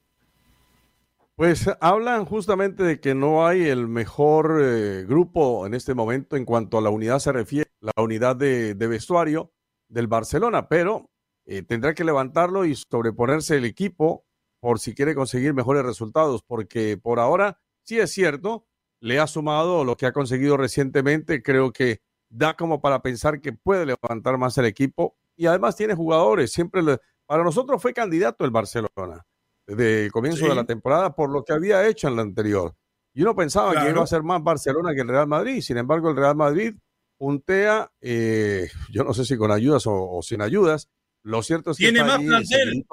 Pues 1.43 1.69
hablan 1.81 2.25
justamente 2.25 2.85
de 2.85 3.01
que 3.01 3.17
no 3.17 3.45
hay 3.45 3.67
el 3.67 3.89
mejor 3.89 4.61
eh, 4.63 5.05
grupo 5.05 5.67
en 5.67 5.75
este 5.75 5.93
momento 5.93 6.37
en 6.37 6.45
cuanto 6.45 6.79
a 6.79 6.81
la 6.81 6.91
unidad 6.91 7.19
se 7.19 7.33
refiere, 7.33 7.69
la 7.81 8.01
unidad 8.01 8.37
de, 8.37 8.77
de 8.77 8.87
vestuario 8.87 9.53
del 9.89 10.07
Barcelona, 10.07 10.69
pero 10.69 11.11
eh, 11.45 11.63
tendrá 11.65 11.95
que 11.95 12.05
levantarlo 12.05 12.65
y 12.65 12.77
sobreponerse 12.77 13.57
el 13.57 13.65
equipo 13.65 14.25
por 14.61 14.79
si 14.79 14.95
quiere 14.95 15.17
conseguir 15.17 15.53
mejores 15.53 15.83
resultados, 15.85 16.45
porque 16.45 16.97
por 16.97 17.19
ahora 17.19 17.59
sí 17.83 17.99
es 17.99 18.13
cierto, 18.13 18.69
le 19.01 19.19
ha 19.19 19.27
sumado 19.27 19.85
lo 19.85 19.97
que 19.97 20.07
ha 20.07 20.13
conseguido 20.13 20.57
recientemente, 20.57 21.43
creo 21.43 21.73
que 21.73 22.03
da 22.29 22.55
como 22.55 22.81
para 22.81 23.03
pensar 23.03 23.41
que 23.41 23.53
puede 23.53 23.85
levantar 23.85 24.39
más 24.39 24.57
el 24.59 24.67
equipo 24.67 25.17
y 25.35 25.47
además 25.47 25.75
tiene 25.75 25.97
jugadores, 25.97 26.53
siempre 26.53 26.85
le, 26.85 26.99
para 27.27 27.43
nosotros 27.43 27.83
fue 27.83 27.93
candidato 27.93 28.45
el 28.45 28.53
Barcelona 28.53 29.27
desde 29.67 30.07
el 30.07 30.13
comienzo 30.13 30.45
sí. 30.45 30.49
de 30.49 30.55
la 30.55 30.65
temporada 30.65 31.15
por 31.15 31.31
lo 31.31 31.45
que 31.45 31.53
había 31.53 31.87
hecho 31.87 32.09
en 32.09 32.17
la 32.17 32.23
anterior. 32.23 32.75
Y 33.15 33.23
uno 33.23 33.37
pensaba 33.37 33.73
claro. 33.73 33.87
que 33.87 33.93
iba 33.93 34.03
a 34.03 34.07
ser 34.07 34.23
más 34.23 34.43
Barcelona 34.43 34.95
que 34.95 35.03
el 35.03 35.09
Real 35.09 35.27
Madrid. 35.27 35.61
Sin 35.61 35.77
embargo, 35.77 36.11
el 36.11 36.17
Real 36.17 36.37
Madrid 36.37 36.75
puntea, 37.19 37.91
eh, 38.01 38.69
yo 38.91 39.05
no 39.05 39.13
sé 39.15 39.25
si 39.25 39.37
con 39.37 39.53
ayudas 39.53 39.87
o, 39.87 40.11
o, 40.11 40.23
sin 40.23 40.41
ayudas. 40.41 40.89
Lo 41.23 41.43
cierto 41.43 41.71
es 41.71 41.77
que 41.77 41.85
tiene 41.85 42.03
más 42.03 42.19
plantel. 42.19 42.85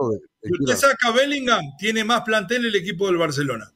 Si 0.43 0.51
usted 0.59 0.75
saca 0.75 1.11
Bellingham, 1.11 1.63
tiene 1.79 2.03
más 2.03 2.21
plantel 2.21 2.65
el 2.65 2.75
equipo 2.75 3.07
del 3.07 3.17
Barcelona. 3.17 3.71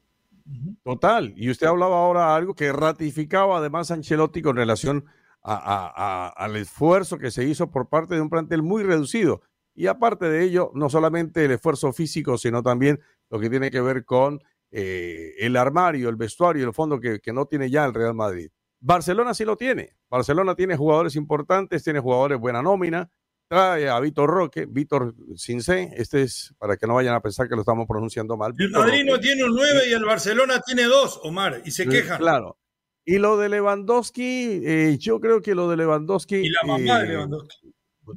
Total. 0.84 1.34
Y 1.38 1.50
usted 1.50 1.68
hablaba 1.68 1.98
ahora 1.98 2.36
algo 2.36 2.54
que 2.54 2.72
ratificaba 2.72 3.58
además 3.58 3.90
Ancelotti 3.90 4.42
con 4.42 4.56
relación 4.56 5.06
a, 5.42 5.56
a, 5.56 5.88
a, 5.96 6.28
al 6.30 6.56
esfuerzo 6.58 7.18
que 7.18 7.32
se 7.32 7.46
hizo 7.46 7.72
por 7.72 7.90
parte 7.90 8.16
de 8.16 8.22
un 8.22 8.30
plantel 8.30 8.62
muy 8.62 8.84
reducido. 8.84 9.42
Y 9.76 9.88
aparte 9.88 10.30
de 10.30 10.44
ello, 10.44 10.72
no 10.74 10.90
solamente 10.90 11.46
el 11.46 11.52
esfuerzo 11.52 11.92
físico, 11.94 12.38
sino 12.38 12.62
también 12.62 13.00
lo 13.30 13.40
que 13.40 13.50
tiene 13.50 13.72
que 13.72 13.82
ver 13.82 14.06
con 14.06 14.40
eh, 14.72 15.34
el 15.40 15.56
armario, 15.56 16.10
el 16.10 16.16
vestuario, 16.16 16.66
el 16.66 16.74
fondo 16.74 17.00
que, 17.00 17.20
que, 17.20 17.34
no 17.34 17.46
tiene 17.46 17.70
ya 17.70 17.86
el 17.86 17.94
Real 17.94 18.14
Madrid. 18.14 18.50
Barcelona 18.80 19.34
sí 19.34 19.46
lo 19.46 19.56
tiene. 19.56 19.96
Barcelona 20.10 20.56
tiene 20.56 20.76
jugadores 20.76 21.16
importantes, 21.16 21.84
tiene 21.84 22.00
jugadores 22.00 22.40
buena 22.40 22.62
nómina. 22.62 23.10
Trae 23.48 23.88
a 23.88 24.00
Víctor 24.00 24.30
Roque, 24.30 24.66
Víctor 24.68 25.14
Cincé, 25.38 25.92
este 25.96 26.24
es 26.24 26.54
para 26.58 26.76
que 26.76 26.88
no 26.88 26.96
vayan 26.96 27.14
a 27.14 27.22
pensar 27.22 27.48
que 27.48 27.56
lo 27.56 27.62
estamos 27.62 27.86
pronunciando 27.88 28.36
mal. 28.36 28.54
El 28.58 28.72
Madrid 28.72 29.04
no 29.06 29.20
tiene 29.20 29.44
un 29.44 29.56
9 29.56 29.90
y 29.90 29.94
el 29.94 30.06
Barcelona 30.06 30.60
tiene 30.66 30.84
dos, 30.84 31.20
Omar, 31.24 31.62
y 31.64 31.72
se 31.72 31.88
quejan. 31.88 32.18
Claro. 32.18 32.58
Y 33.06 33.20
lo 33.20 33.38
de 33.38 33.50
Lewandowski, 33.50 34.62
eh, 34.66 34.98
yo 34.98 35.20
creo 35.20 35.42
que 35.42 35.56
lo 35.56 35.70
de 35.70 35.78
Lewandowski. 35.78 36.38
Y 36.38 36.50
la 36.50 36.62
mamá 36.66 37.00
eh, 37.00 37.02
de 37.02 37.08
Lewandowski. 37.10 37.74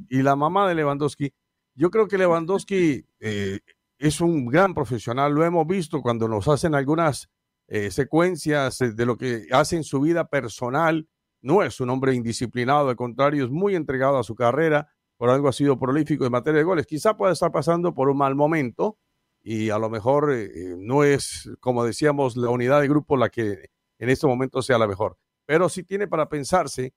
Y 0.09 0.23
la 0.23 0.37
mamá 0.37 0.69
de 0.69 0.75
Lewandowski 0.75 1.35
yo 1.77 1.91
creo 1.91 2.09
que 2.09 2.19
Lewandowski 2.19 3.07
eh, 3.21 3.61
es 3.99 4.21
un 4.21 4.47
gran 4.47 4.75
profesional, 4.75 5.33
lo 5.33 5.45
hemos 5.45 5.67
visto 5.67 6.03
cuando 6.03 6.27
nos 6.27 6.49
hacen 6.49 6.75
algunas 6.75 7.29
eh, 7.69 7.91
secuencias 7.91 8.79
de 8.79 9.07
lo 9.07 9.17
que 9.17 9.47
hace 9.51 9.77
en 9.77 9.85
su 9.85 10.01
vida 10.01 10.29
personal. 10.29 11.09
No 11.43 11.63
es 11.63 11.81
un 11.81 11.91
hombre 11.91 12.15
indisciplinado, 12.15 12.89
al 12.89 12.97
contrario, 12.97 13.45
es 13.45 13.51
muy 13.51 13.75
entregado 13.77 14.19
a 14.19 14.25
su 14.25 14.35
carrera, 14.35 14.89
por 15.17 15.31
algo 15.31 15.49
ha 15.49 15.53
sido 15.53 15.79
prolífico 15.79 16.25
en 16.25 16.33
materia 16.33 16.59
de 16.59 16.65
goles. 16.65 16.87
Quizá 16.87 17.17
pueda 17.17 17.33
estar 17.33 17.53
pasando 17.53 17.95
por 17.95 18.09
un 18.09 18.19
mal 18.19 18.35
momento 18.35 18.99
y 19.43 19.71
a 19.71 19.79
lo 19.79 19.91
mejor 19.91 20.33
eh, 20.33 20.75
no 20.79 21.05
es, 21.05 21.51
como 21.61 21.85
decíamos, 21.85 22.37
la 22.37 22.51
unidad 22.51 22.81
de 22.81 22.89
grupo 22.89 23.17
la 23.17 23.29
que 23.29 23.71
en 23.99 24.09
este 24.09 24.27
momento 24.27 24.63
sea 24.63 24.79
la 24.79 24.87
mejor. 24.87 25.19
Pero 25.47 25.69
sí 25.69 25.85
tiene 25.85 26.09
para 26.09 26.29
pensarse 26.29 26.95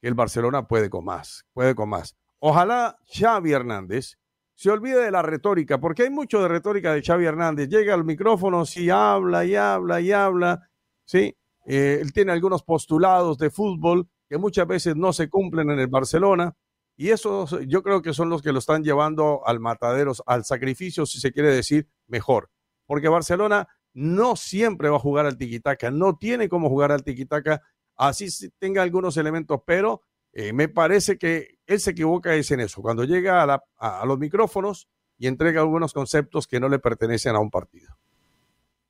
que 0.00 0.08
el 0.08 0.14
Barcelona 0.14 0.66
puede 0.66 0.88
con 0.88 1.04
más, 1.04 1.44
puede 1.52 1.74
con 1.74 1.88
más. 1.90 2.16
Ojalá 2.40 2.98
Xavi 3.06 3.52
Hernández 3.52 4.18
se 4.54 4.70
olvide 4.70 5.02
de 5.02 5.10
la 5.10 5.22
retórica, 5.22 5.78
porque 5.78 6.02
hay 6.02 6.10
mucho 6.10 6.42
de 6.42 6.48
retórica 6.48 6.92
de 6.92 7.02
Xavi 7.02 7.24
Hernández. 7.24 7.68
Llega 7.68 7.94
al 7.94 8.04
micrófono, 8.04 8.66
sí 8.66 8.90
habla 8.90 9.44
y 9.44 9.54
habla 9.54 10.00
y 10.00 10.12
habla, 10.12 10.68
sí. 11.04 11.34
Eh, 11.66 11.98
él 12.00 12.12
tiene 12.12 12.32
algunos 12.32 12.62
postulados 12.62 13.38
de 13.38 13.50
fútbol 13.50 14.08
que 14.28 14.38
muchas 14.38 14.66
veces 14.66 14.96
no 14.96 15.12
se 15.12 15.28
cumplen 15.28 15.70
en 15.70 15.78
el 15.78 15.88
Barcelona 15.88 16.54
y 17.00 17.08
esos 17.08 17.56
yo 17.66 17.82
creo 17.82 18.02
que 18.02 18.12
son 18.12 18.28
los 18.28 18.42
que 18.42 18.52
lo 18.52 18.58
están 18.58 18.84
llevando 18.84 19.40
al 19.46 19.58
matadero, 19.58 20.12
al 20.26 20.44
sacrificio, 20.44 21.06
si 21.06 21.18
se 21.18 21.32
quiere 21.32 21.50
decir, 21.50 21.88
mejor. 22.06 22.50
Porque 22.84 23.08
Barcelona 23.08 23.66
no 23.94 24.36
siempre 24.36 24.90
va 24.90 24.96
a 24.96 25.00
jugar 25.00 25.24
al 25.24 25.38
tiquitaca, 25.38 25.90
no 25.90 26.18
tiene 26.18 26.50
cómo 26.50 26.68
jugar 26.68 26.92
al 26.92 27.02
tiquitaca, 27.02 27.62
así 27.96 28.28
tenga 28.58 28.82
algunos 28.82 29.16
elementos, 29.16 29.62
pero 29.64 30.02
eh, 30.34 30.52
me 30.52 30.68
parece 30.68 31.16
que 31.16 31.58
él 31.70 31.78
se 31.78 31.92
equivoca 31.92 32.34
es 32.34 32.50
en 32.50 32.60
eso, 32.60 32.82
cuando 32.82 33.04
llega 33.04 33.42
a, 33.42 33.46
la, 33.46 33.62
a, 33.78 34.00
a, 34.00 34.06
los 34.06 34.18
micrófonos 34.18 34.88
y 35.18 35.28
entrega 35.28 35.60
algunos 35.60 35.92
conceptos 35.92 36.48
que 36.48 36.58
no 36.58 36.68
le 36.68 36.80
pertenecen 36.80 37.36
a 37.36 37.38
un 37.38 37.48
partido. 37.48 37.96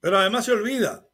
Pero 0.01 0.17
además 0.17 0.47
se 0.47 0.53
olvida. 0.53 1.07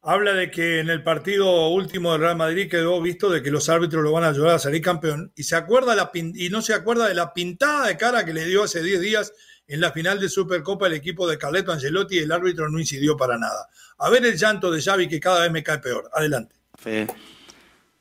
Habla 0.00 0.34
de 0.34 0.48
que 0.48 0.78
en 0.78 0.90
el 0.90 1.02
partido 1.02 1.70
último 1.70 2.12
del 2.12 2.20
Real 2.20 2.36
Madrid 2.36 2.70
quedó 2.70 3.02
visto 3.02 3.30
de 3.30 3.42
que 3.42 3.50
los 3.50 3.68
árbitros 3.68 4.04
lo 4.04 4.12
van 4.12 4.22
a 4.22 4.28
ayudar 4.28 4.54
a 4.54 4.58
salir 4.60 4.80
campeón 4.80 5.32
y 5.34 5.42
se 5.42 5.56
acuerda 5.56 5.96
la 5.96 6.12
y 6.14 6.50
no 6.50 6.62
se 6.62 6.72
acuerda 6.72 7.08
de 7.08 7.14
la 7.14 7.34
pintada 7.34 7.88
de 7.88 7.96
cara 7.96 8.24
que 8.24 8.32
le 8.32 8.44
dio 8.44 8.62
hace 8.62 8.80
10 8.80 9.00
días 9.00 9.32
en 9.66 9.80
la 9.80 9.90
final 9.90 10.20
de 10.20 10.28
Supercopa 10.28 10.86
el 10.86 10.92
equipo 10.92 11.28
de 11.28 11.36
Carleto 11.36 11.72
Angelotti 11.72 12.14
y 12.14 12.20
el 12.20 12.30
árbitro 12.30 12.70
no 12.70 12.78
incidió 12.78 13.16
para 13.16 13.38
nada. 13.38 13.66
A 13.98 14.08
ver 14.08 14.24
el 14.24 14.36
llanto 14.36 14.70
de 14.70 14.80
Xavi 14.80 15.08
que 15.08 15.18
cada 15.18 15.40
vez 15.40 15.50
me 15.50 15.64
cae 15.64 15.80
peor. 15.80 16.08
Adelante. 16.12 16.54
Fe 16.78 17.08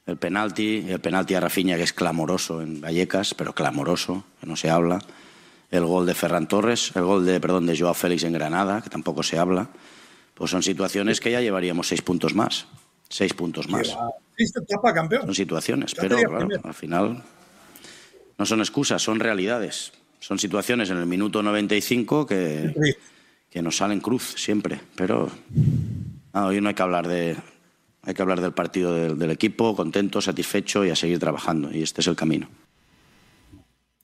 el 0.08 0.16
penalti, 0.18 0.86
el 0.88 1.00
penalti 1.00 1.36
a 1.36 1.42
Rafinha 1.42 1.76
que 1.76 1.84
es 1.84 1.94
clamoroso 1.94 2.62
en 2.62 2.80
Vallecas, 2.80 3.34
pero 3.34 3.54
clamoroso, 3.54 4.24
que 4.40 4.48
no 4.48 4.56
se 4.56 4.70
habla. 4.70 5.00
El 5.70 5.86
gol 5.86 6.06
de 6.06 6.14
Ferran 6.14 6.48
Torres, 6.48 6.94
el 6.96 7.04
gol 7.04 7.26
de, 7.26 7.42
perdón, 7.42 7.66
de 7.66 7.78
Joao 7.78 7.94
Félix 7.94 8.24
en 8.24 8.32
Granada, 8.32 8.82
que 8.82 8.90
tampoco 8.90 9.22
se 9.22 9.38
habla. 9.38 9.68
Pues 10.34 10.50
son 10.50 10.64
situaciones 10.64 11.20
que 11.20 11.32
ya 11.32 11.42
llevaríamos 11.42 11.90
seis 11.90 12.02
puntos 12.02 12.34
más. 12.34 12.68
Seis 13.10 13.34
puntos 13.34 13.68
más. 13.68 13.98
Etapa 14.38 14.94
campeón. 14.94 15.24
Son 15.24 15.36
situaciones, 15.36 15.94
pero 15.94 16.18
claro, 16.18 16.48
al 16.64 16.74
final 16.74 17.24
no 18.38 18.46
son 18.46 18.62
excusas, 18.62 19.02
son 19.02 19.20
realidades. 19.20 19.92
Son 20.20 20.40
situaciones 20.40 20.90
en 20.90 20.98
el 20.98 21.06
minuto 21.06 21.44
95 21.44 22.26
que, 22.26 22.96
que 23.50 23.62
nos 23.62 23.78
salen 23.78 24.00
cruz 24.00 24.36
siempre. 24.38 24.80
Pero 24.96 25.30
no, 26.34 26.48
hoy 26.48 26.62
no 26.62 26.70
hay 26.70 26.76
que 26.76 26.82
hablar 26.82 27.08
de, 27.08 27.36
hay 28.08 28.14
que 28.14 28.22
hablar 28.22 28.40
del 28.40 28.54
partido 28.54 28.96
del, 28.96 29.20
del, 29.20 29.32
equipo, 29.32 29.76
contento, 29.76 30.22
satisfecho 30.22 30.86
y 30.86 30.90
a 30.90 30.96
seguir 30.96 31.20
trabajando. 31.20 31.70
Y 31.72 31.84
este 31.84 32.00
es 32.00 32.08
el 32.08 32.16
camino. 32.16 32.50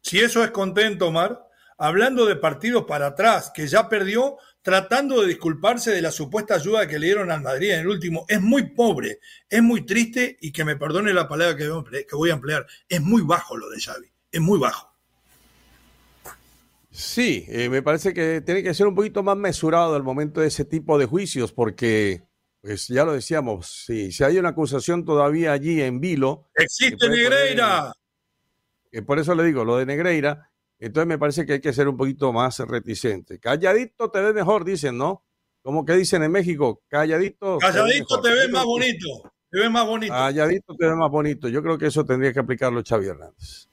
Si 0.02 0.20
eso 0.20 0.44
es 0.44 0.52
contento, 0.52 1.08
Omar, 1.08 1.48
hablando 1.78 2.26
de 2.26 2.36
partidos 2.36 2.84
para 2.84 3.08
atrás, 3.08 3.50
que 3.56 3.66
ya 3.66 3.88
perdió, 3.88 4.36
tratando 4.62 5.22
de 5.22 5.28
disculparse 5.28 5.92
de 5.92 6.02
la 6.02 6.12
supuesta 6.12 6.56
ayuda 6.56 6.86
que 6.86 7.00
le 7.00 7.06
dieron 7.06 7.32
al 7.32 7.42
Madrid 7.42 7.72
en 7.72 7.80
el 7.80 7.88
último, 7.88 8.26
es 8.28 8.42
muy 8.42 8.72
pobre, 8.72 9.20
es 9.50 9.64
muy 9.64 9.86
triste 9.86 10.38
y 10.42 10.52
que 10.52 10.66
me 10.66 10.76
perdone 10.76 11.14
la 11.14 11.30
palabra 11.30 11.56
que 11.56 12.16
voy 12.16 12.30
a 12.30 12.34
emplear, 12.34 12.68
es 12.90 13.02
muy 13.02 13.22
bajo 13.22 13.56
lo 13.56 13.70
de 13.70 13.80
Xavi, 13.80 14.12
es 14.30 14.42
muy 14.42 14.60
bajo. 14.60 14.94
Sí, 16.92 17.46
eh, 17.48 17.70
me 17.70 17.82
parece 17.82 18.14
que 18.14 18.42
tiene 18.42 18.62
que 18.62 18.74
ser 18.74 18.86
un 18.86 18.96
poquito 18.96 19.24
más 19.24 19.38
mesurado 19.38 19.96
al 19.96 20.04
momento 20.04 20.42
de 20.42 20.48
ese 20.48 20.66
tipo 20.66 21.00
de 21.00 21.06
juicios, 21.06 21.54
porque 21.54 22.24
pues 22.64 22.88
ya 22.88 23.04
lo 23.04 23.12
decíamos, 23.12 23.84
sí, 23.86 24.14
si 24.14 24.24
hay 24.24 24.38
una 24.38 24.50
acusación 24.50 25.04
todavía 25.04 25.52
allí 25.52 25.82
en 25.82 26.00
vilo. 26.00 26.48
Existe 26.56 27.10
Negreira. 27.10 27.92
Poner, 28.90 29.06
por 29.06 29.20
eso 29.20 29.36
le 29.36 29.44
digo, 29.44 29.66
lo 29.66 29.76
de 29.76 29.86
Negreira, 29.86 30.50
entonces 30.80 31.06
me 31.06 31.18
parece 31.18 31.46
que 31.46 31.54
hay 31.54 31.60
que 31.60 31.74
ser 31.74 31.90
un 31.90 31.98
poquito 31.98 32.32
más 32.32 32.60
reticente. 32.60 33.38
Calladito 33.38 34.10
te 34.10 34.22
ve 34.22 34.32
mejor, 34.32 34.64
dicen, 34.64 34.98
¿no? 34.98 35.26
Como 35.62 35.84
que 35.84 35.92
dicen 35.92 36.24
en 36.24 36.32
México, 36.32 36.82
calladito. 36.88 37.58
Calladito 37.58 38.22
te 38.22 38.30
ves 38.30 38.50
más 38.50 38.64
bonito. 38.64 39.34
Te 39.52 39.60
ves 39.60 39.70
más 39.70 39.86
bonito. 39.86 40.14
Calladito 40.14 40.76
te 40.78 40.86
ve 40.88 40.96
más 40.96 41.12
bonito. 41.12 41.50
Yo 41.50 41.62
creo 41.62 41.78
que 41.78 41.88
eso 41.88 42.06
tendría 42.06 42.32
que 42.32 42.40
aplicarlo 42.40 42.82
Xavi 42.82 43.08
Hernández. 43.08 43.68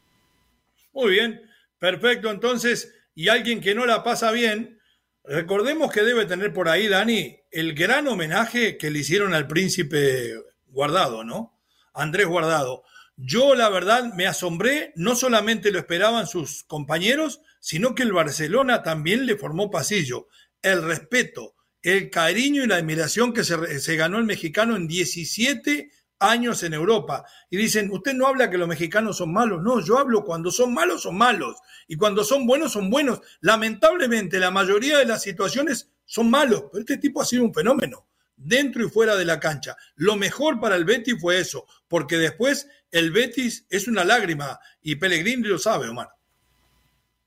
Muy 0.93 1.13
bien, 1.13 1.41
perfecto. 1.79 2.29
Entonces, 2.29 2.93
y 3.15 3.29
alguien 3.29 3.61
que 3.61 3.73
no 3.73 3.87
la 3.87 4.03
pasa 4.03 4.33
bien, 4.33 4.80
Recordemos 5.25 5.93
que 5.93 6.03
debe 6.03 6.27
tener 6.27 6.53
por 6.53 6.69
ahí, 6.69 6.89
Dani, 6.89 7.37
el 7.51 7.75
gran 7.75 8.09
homenaje 8.09 8.77
que 8.77 8.91
le 8.91 9.01
hicieron 9.01 9.35
al 9.35 9.47
príncipe 9.47 10.35
Guardado, 10.67 11.25
¿no? 11.25 11.61
Andrés 11.93 12.27
Guardado. 12.27 12.85
Yo, 13.17 13.55
la 13.55 13.69
verdad, 13.69 14.15
me 14.15 14.27
asombré, 14.27 14.93
no 14.97 15.15
solamente 15.15 15.71
lo 15.71 15.79
esperaban 15.79 16.27
sus 16.27 16.65
compañeros, 16.65 17.43
sino 17.61 17.95
que 17.95 18.03
el 18.03 18.13
Barcelona 18.13 18.83
también 18.83 19.27
le 19.27 19.37
formó 19.37 19.71
pasillo. 19.71 20.29
El 20.63 20.83
respeto, 20.83 21.55
el 21.83 22.09
cariño 22.11 22.65
y 22.65 22.67
la 22.67 22.77
admiración 22.77 23.33
que 23.33 23.45
se, 23.45 23.97
ganó 23.97 24.19
el 24.19 24.25
mexicano 24.25 24.75
en 24.77 24.89
17 24.89 25.91
años 26.21 26.63
en 26.63 26.75
Europa. 26.75 27.25
Y 27.49 27.57
dicen, 27.57 27.91
usted 27.91 28.15
no 28.15 28.27
habla 28.27 28.51
que 28.51 28.59
los 28.59 28.69
mexicanos 28.69 29.17
son 29.17 29.33
malos. 29.33 29.63
No, 29.63 29.81
yo 29.81 29.99
hablo 29.99 30.25
cuando 30.25 30.53
son 30.53 30.73
malos, 30.73 31.03
son 31.03 31.17
malos. 31.17 31.57
Y 31.89 31.97
cuando 31.97 32.23
son 32.23 32.47
buenos, 32.47 32.73
son 32.73 32.91
buenos. 32.91 33.21
Lamentablemente, 33.41 34.39
la 34.39 34.51
mayoría 34.51 34.99
de 34.99 35.07
las 35.07 35.23
situaciones 35.23 35.91
son 36.05 36.31
malos. 36.31 36.65
Pero 36.71 36.81
este 36.81 36.99
tipo 36.99 37.21
ha 37.21 37.25
sido 37.25 37.43
un 37.43 37.53
fenómeno, 37.53 38.07
dentro 38.37 38.85
y 38.85 38.91
fuera 38.91 39.17
de 39.17 39.25
la 39.25 39.41
cancha. 39.41 39.77
Lo 39.97 40.15
mejor 40.17 40.61
para 40.61 40.77
el 40.77 40.85
Betis 40.85 41.17
fue 41.21 41.41
eso, 41.41 41.67
porque 41.89 42.19
después 42.19 42.69
el 42.93 43.11
Betis 43.11 43.67
es 43.71 43.89
una 43.89 44.05
lágrima. 44.05 44.61
Y 44.83 44.97
Pellegrini 44.97 45.49
lo 45.49 45.59
sabe, 45.59 45.89
Omar. 45.89 46.11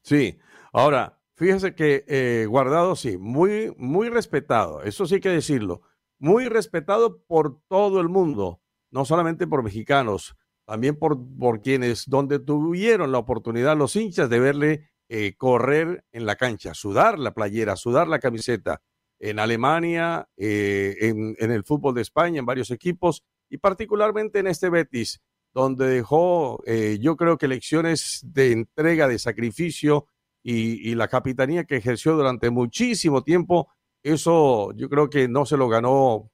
Sí, 0.03 0.37
ahora, 0.71 1.19
fíjese 1.35 1.73
que 1.73 2.05
eh, 2.07 2.45
Guardado, 2.47 2.95
sí, 2.95 3.17
muy, 3.17 3.73
muy 3.77 4.09
respetado. 4.09 4.83
Eso 4.83 5.05
sí 5.07 5.15
hay 5.15 5.21
que 5.21 5.29
decirlo. 5.29 5.81
Muy 6.19 6.47
respetado 6.47 7.21
por 7.23 7.59
todo 7.67 7.99
el 7.99 8.07
mundo 8.07 8.62
no 8.93 9.05
solamente 9.05 9.47
por 9.47 9.63
mexicanos, 9.63 10.35
también 10.65 10.95
por, 10.95 11.17
por 11.37 11.61
quienes, 11.61 12.05
donde 12.07 12.39
tuvieron 12.39 13.11
la 13.11 13.17
oportunidad 13.17 13.75
los 13.75 13.95
hinchas 13.95 14.29
de 14.29 14.39
verle 14.39 14.89
eh, 15.09 15.33
correr 15.35 16.05
en 16.11 16.25
la 16.27 16.35
cancha, 16.35 16.75
sudar 16.75 17.17
la 17.17 17.33
playera, 17.33 17.75
sudar 17.75 18.07
la 18.07 18.19
camiseta. 18.19 18.81
En 19.19 19.39
Alemania, 19.39 20.27
eh, 20.37 20.95
en, 20.99 21.51
el 21.51 21.63
fútbol 21.63 21.95
de 21.95 22.01
España, 22.01 22.39
en 22.39 22.45
varios 22.45 22.69
equipos, 22.71 23.23
y 23.49 23.57
particularmente 23.57 24.39
en 24.39 24.47
este 24.47 24.69
Betis, 24.69 25.21
donde 25.53 25.87
dejó, 25.87 26.61
eh, 26.65 26.99
yo 27.01 27.15
creo 27.15 27.37
que 27.37 27.47
lecciones 27.47 28.21
de 28.23 28.51
entrega, 28.51 29.07
de 29.07 29.17
sacrificio 29.17 30.07
y, 30.43 30.89
y, 30.89 30.95
la 30.95 31.07
capitanía 31.07 31.63
que 31.63 31.77
ejerció 31.77 32.13
durante 32.13 32.49
muchísimo 32.49 33.23
tiempo, 33.23 33.69
eso 34.03 34.71
yo 34.73 34.89
creo 34.89 35.09
que 35.09 35.27
no 35.27 35.45
se 35.45 35.57
lo 35.57 35.67
ganó 35.67 36.29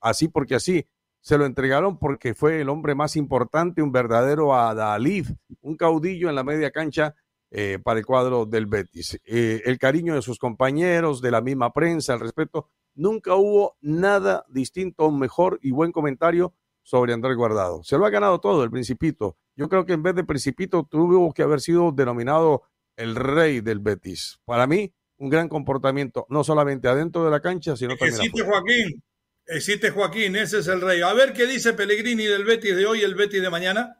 así 0.00 0.28
porque 0.28 0.54
así, 0.54 0.86
se 1.24 1.38
lo 1.38 1.46
entregaron 1.46 1.98
porque 1.98 2.34
fue 2.34 2.60
el 2.60 2.68
hombre 2.68 2.94
más 2.94 3.16
importante, 3.16 3.80
un 3.80 3.92
verdadero 3.92 4.54
adalid, 4.54 5.26
un 5.62 5.74
caudillo 5.74 6.28
en 6.28 6.34
la 6.34 6.44
media 6.44 6.70
cancha 6.70 7.14
eh, 7.50 7.78
para 7.82 7.98
el 7.98 8.04
cuadro 8.04 8.44
del 8.44 8.66
Betis. 8.66 9.18
Eh, 9.24 9.62
el 9.64 9.78
cariño 9.78 10.14
de 10.14 10.20
sus 10.20 10.38
compañeros, 10.38 11.22
de 11.22 11.30
la 11.30 11.40
misma 11.40 11.72
prensa, 11.72 12.12
el 12.12 12.20
respeto. 12.20 12.68
Nunca 12.94 13.36
hubo 13.36 13.78
nada 13.80 14.44
distinto, 14.50 15.06
un 15.06 15.18
mejor 15.18 15.58
y 15.62 15.70
buen 15.70 15.92
comentario 15.92 16.52
sobre 16.82 17.14
Andrés 17.14 17.38
Guardado. 17.38 17.82
Se 17.84 17.96
lo 17.96 18.04
ha 18.04 18.10
ganado 18.10 18.38
todo 18.38 18.62
el 18.62 18.70
Principito. 18.70 19.38
Yo 19.56 19.70
creo 19.70 19.86
que 19.86 19.94
en 19.94 20.02
vez 20.02 20.14
de 20.14 20.24
Principito 20.24 20.84
tuvo 20.84 21.32
que 21.32 21.42
haber 21.42 21.62
sido 21.62 21.90
denominado 21.90 22.64
el 22.96 23.16
rey 23.16 23.62
del 23.62 23.78
Betis. 23.78 24.40
Para 24.44 24.66
mí, 24.66 24.92
un 25.16 25.30
gran 25.30 25.48
comportamiento, 25.48 26.26
no 26.28 26.44
solamente 26.44 26.86
adentro 26.86 27.24
de 27.24 27.30
la 27.30 27.40
cancha, 27.40 27.76
sino 27.76 27.96
también. 27.96 28.30
Joaquín, 28.30 29.02
Existe 29.46 29.90
Joaquín, 29.90 30.36
ese 30.36 30.60
es 30.60 30.68
el 30.68 30.80
rey. 30.80 31.02
A 31.02 31.12
ver 31.12 31.34
qué 31.34 31.46
dice 31.46 31.74
Pellegrini 31.74 32.24
del 32.24 32.44
Betis 32.44 32.74
de 32.74 32.86
hoy 32.86 33.00
y 33.00 33.04
el 33.04 33.14
Betis 33.14 33.42
de 33.42 33.50
mañana. 33.50 33.98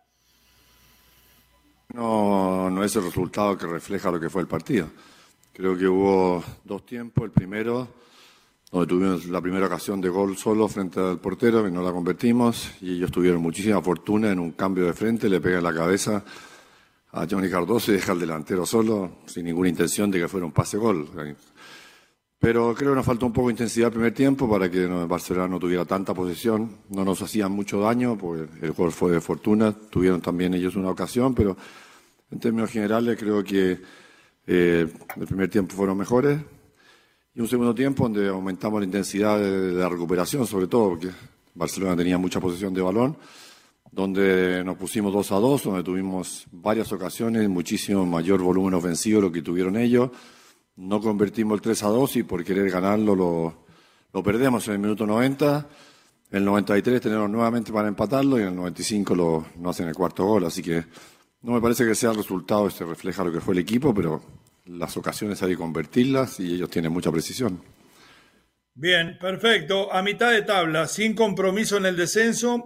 No, 1.93 2.71
no 2.71 2.83
es 2.83 2.97
el 2.97 3.05
resultado 3.05 3.57
que 3.57 3.67
refleja 3.67 4.11
lo 4.11 4.19
que 4.19 4.31
fue 4.31 4.43
el 4.43 4.49
partido. 4.49 4.91
Creo 5.53 5.77
que 5.77 5.87
hubo 5.87 6.43
dos 6.65 6.87
tiempos. 6.87 7.25
El 7.25 7.31
primero, 7.31 7.89
donde 8.73 8.87
tuvimos 8.87 9.27
la 9.27 9.41
primera 9.41 9.67
ocasión 9.67 10.01
de 10.01 10.09
gol 10.09 10.37
solo 10.37 10.67
frente 10.67 10.99
al 10.99 11.21
portero, 11.21 11.69
y 11.69 11.71
no 11.71 11.83
la 11.83 11.93
convertimos. 11.93 12.73
Y 12.81 12.97
ellos 12.97 13.13
tuvieron 13.13 13.43
muchísima 13.43 13.83
fortuna 13.83 14.33
en 14.33 14.41
un 14.41 14.53
cambio 14.53 14.87
de 14.87 14.95
frente, 14.95 15.29
le 15.29 15.41
pegan 15.41 15.63
la 15.63 15.75
cabeza 15.75 16.25
a 17.13 17.27
Johnny 17.31 17.49
Cardoso 17.49 17.93
y 17.93 17.95
deja 17.95 18.13
al 18.13 18.19
delantero 18.19 18.67
solo, 18.67 19.19
sin 19.27 19.45
ninguna 19.45 19.69
intención 19.69 20.11
de 20.11 20.21
que 20.21 20.27
fuera 20.27 20.47
un 20.47 20.53
pase-gol. 20.53 21.37
Pero 22.45 22.75
creo 22.75 22.91
que 22.91 22.97
nos 22.97 23.07
faltó 23.07 23.25
un 23.25 23.33
poco 23.33 23.49
de 23.49 23.53
intensidad 23.55 23.87
el 23.87 23.95
primer 23.95 24.13
tiempo 24.13 24.47
para 24.47 24.71
que 24.71 24.87
Barcelona 24.87 25.49
no 25.49 25.59
tuviera 25.59 25.87
tanta 25.87 26.13
posesión. 26.13 26.81
No 26.91 27.03
nos 27.03 27.23
hacían 27.23 27.51
mucho 27.51 27.81
daño, 27.81 28.19
porque 28.19 28.47
el 28.61 28.73
gol 28.73 28.93
fue 28.93 29.13
de 29.13 29.21
fortuna. 29.23 29.73
Tuvieron 29.73 30.21
también 30.21 30.53
ellos 30.53 30.77
una 30.77 30.91
ocasión, 30.91 31.35
pero 31.35 31.57
en 32.31 32.39
términos 32.39 32.69
generales 32.69 33.17
creo 33.19 33.43
que 33.43 33.81
eh, 34.47 34.87
el 35.17 35.27
primer 35.27 35.49
tiempo 35.49 35.75
fueron 35.75 35.97
mejores. 35.97 36.39
Y 37.35 37.41
un 37.41 37.49
segundo 37.49 37.75
tiempo 37.75 38.03
donde 38.03 38.29
aumentamos 38.29 38.79
la 38.79 38.85
intensidad 38.85 39.39
de, 39.39 39.73
la 39.73 39.89
recuperación, 39.89 40.47
sobre 40.47 40.67
todo 40.67 40.91
porque 40.91 41.09
Barcelona 41.55 41.97
tenía 41.97 42.19
mucha 42.19 42.41
posesión 42.41 42.75
de 42.75 42.83
balón, 42.83 43.17
donde 43.91 44.63
nos 44.63 44.77
pusimos 44.77 45.15
2 45.15 45.33
a 45.33 45.37
2, 45.37 45.63
donde 45.63 45.83
tuvimos 45.83 46.47
varias 46.53 46.93
ocasiones, 46.93 47.49
muchísimo 47.49 48.05
mayor 48.05 48.43
volumen 48.43 48.75
ofensivo 48.75 49.23
lo 49.23 49.33
que 49.33 49.41
tuvieron 49.41 49.79
ellos 49.79 50.11
no 50.77 51.01
convertimos 51.01 51.57
el 51.57 51.63
3 51.63 51.83
a 51.85 51.89
2 51.89 52.17
y 52.17 52.23
por 52.25 52.45
querer 52.45 52.71
ganarlo 52.71 53.15
lo, 53.15 53.67
lo 54.13 54.23
perdemos 54.23 54.67
en 54.69 54.75
el 54.75 54.81
minuto 54.81 55.07
90. 55.07 55.69
En 56.31 56.39
el 56.39 56.45
93 56.45 57.01
tenemos 57.01 57.31
nuevamente 57.31 57.73
para 57.73 57.89
empatarlo 57.89 58.39
y 58.39 58.43
en 58.43 58.49
el 58.49 58.57
95 58.57 59.15
lo, 59.15 59.47
no 59.57 59.71
hacen 59.71 59.89
el 59.89 59.95
cuarto 59.95 60.25
gol. 60.25 60.45
Así 60.45 60.63
que 60.63 60.85
no 61.43 61.53
me 61.53 61.61
parece 61.61 61.85
que 61.85 61.95
sea 61.95 62.11
el 62.11 62.17
resultado, 62.17 62.67
este 62.67 62.85
refleja 62.85 63.23
lo 63.23 63.33
que 63.33 63.41
fue 63.41 63.55
el 63.55 63.61
equipo, 63.61 63.95
pero 63.95 64.23
las 64.65 64.97
ocasiones 64.97 65.43
hay 65.43 65.51
que 65.51 65.57
convertirlas 65.57 66.41
y 66.41 66.55
ellos 66.55 66.71
tienen 66.71 66.93
mucha 66.93 67.13
precisión. 67.13 67.63
Bien, 68.75 69.17
perfecto. 69.21 69.93
A 69.93 70.03
mitad 70.03 70.33
de 70.33 70.43
tabla, 70.43 70.89
sin 70.89 71.15
compromiso 71.15 71.77
en 71.77 71.87
el 71.87 71.97
descenso 71.97 72.65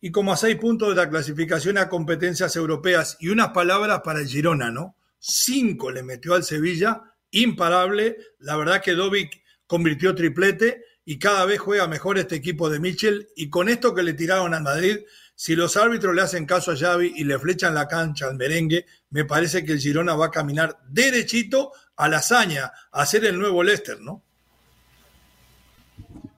y 0.00 0.10
como 0.10 0.32
a 0.32 0.36
seis 0.36 0.56
puntos 0.56 0.88
de 0.88 0.94
la 0.94 1.10
clasificación 1.10 1.76
a 1.76 1.90
competencias 1.90 2.56
europeas. 2.56 3.18
Y 3.20 3.28
unas 3.28 3.48
palabras 3.48 4.00
para 4.02 4.20
el 4.20 4.26
Girona, 4.26 4.70
¿no? 4.70 4.96
Cinco 5.18 5.90
le 5.90 6.02
metió 6.02 6.34
al 6.34 6.42
Sevilla 6.42 7.11
imparable. 7.32 8.16
La 8.38 8.56
verdad 8.56 8.80
que 8.80 8.92
Dovic 8.92 9.42
convirtió 9.66 10.14
triplete 10.14 10.84
y 11.04 11.18
cada 11.18 11.44
vez 11.44 11.58
juega 11.58 11.88
mejor 11.88 12.18
este 12.18 12.36
equipo 12.36 12.70
de 12.70 12.78
Mitchell. 12.78 13.28
Y 13.34 13.50
con 13.50 13.68
esto 13.68 13.94
que 13.94 14.04
le 14.04 14.14
tiraron 14.14 14.54
a 14.54 14.60
Madrid, 14.60 14.98
si 15.34 15.56
los 15.56 15.76
árbitros 15.76 16.14
le 16.14 16.22
hacen 16.22 16.46
caso 16.46 16.70
a 16.70 16.76
Xavi 16.76 17.14
y 17.16 17.24
le 17.24 17.38
flechan 17.38 17.74
la 17.74 17.88
cancha 17.88 18.26
al 18.26 18.36
merengue, 18.36 18.86
me 19.10 19.24
parece 19.24 19.64
que 19.64 19.72
el 19.72 19.80
Girona 19.80 20.14
va 20.14 20.26
a 20.26 20.30
caminar 20.30 20.78
derechito 20.88 21.72
a 21.96 22.08
la 22.08 22.18
hazaña, 22.18 22.70
a 22.92 23.04
ser 23.06 23.24
el 23.24 23.38
nuevo 23.38 23.62
Leicester, 23.62 24.00
¿no? 24.00 24.22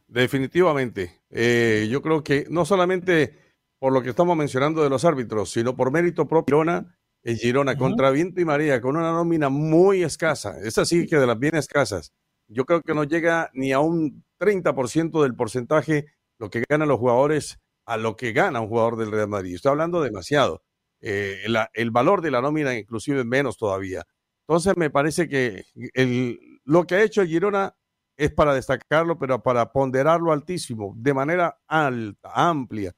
Definitivamente. 0.08 1.22
Eh, 1.30 1.88
yo 1.90 2.00
creo 2.00 2.22
que 2.22 2.46
no 2.48 2.64
solamente 2.64 3.44
por 3.78 3.92
lo 3.92 4.00
que 4.02 4.10
estamos 4.10 4.36
mencionando 4.36 4.82
de 4.82 4.88
los 4.88 5.04
árbitros, 5.04 5.50
sino 5.50 5.76
por 5.76 5.90
mérito 5.90 6.26
propio, 6.26 6.60
Girona 6.60 6.96
el 7.24 7.38
Girona 7.38 7.76
contra 7.76 8.10
Viento 8.10 8.40
y 8.40 8.44
María 8.44 8.80
con 8.80 8.96
una 8.96 9.10
nómina 9.10 9.48
muy 9.48 10.02
escasa, 10.02 10.58
es 10.62 10.78
así 10.78 11.06
que 11.06 11.16
de 11.16 11.26
las 11.26 11.38
bien 11.38 11.56
escasas. 11.56 12.12
Yo 12.46 12.66
creo 12.66 12.82
que 12.82 12.94
no 12.94 13.04
llega 13.04 13.50
ni 13.54 13.72
a 13.72 13.80
un 13.80 14.22
30% 14.38 15.22
del 15.22 15.34
porcentaje 15.34 16.06
lo 16.38 16.50
que 16.50 16.62
ganan 16.68 16.88
los 16.88 16.98
jugadores 16.98 17.58
a 17.86 17.96
lo 17.96 18.16
que 18.16 18.32
gana 18.32 18.60
un 18.60 18.68
jugador 18.68 18.96
del 18.96 19.10
Real 19.10 19.28
Madrid. 19.28 19.54
Estoy 19.54 19.70
hablando 19.70 20.02
demasiado. 20.02 20.62
Eh, 21.00 21.44
el 21.74 21.90
valor 21.90 22.20
de 22.20 22.30
la 22.30 22.40
nómina 22.40 22.74
inclusive 22.76 23.20
es 23.20 23.26
menos 23.26 23.56
todavía. 23.56 24.04
Entonces 24.46 24.76
me 24.76 24.90
parece 24.90 25.28
que 25.28 25.64
el, 25.94 26.38
lo 26.64 26.86
que 26.86 26.96
ha 26.96 27.02
hecho 27.02 27.22
el 27.22 27.28
Girona 27.28 27.74
es 28.16 28.30
para 28.30 28.54
destacarlo, 28.54 29.18
pero 29.18 29.42
para 29.42 29.72
ponderarlo 29.72 30.32
altísimo, 30.32 30.94
de 30.96 31.14
manera 31.14 31.58
alta, 31.66 32.30
amplia. 32.34 32.94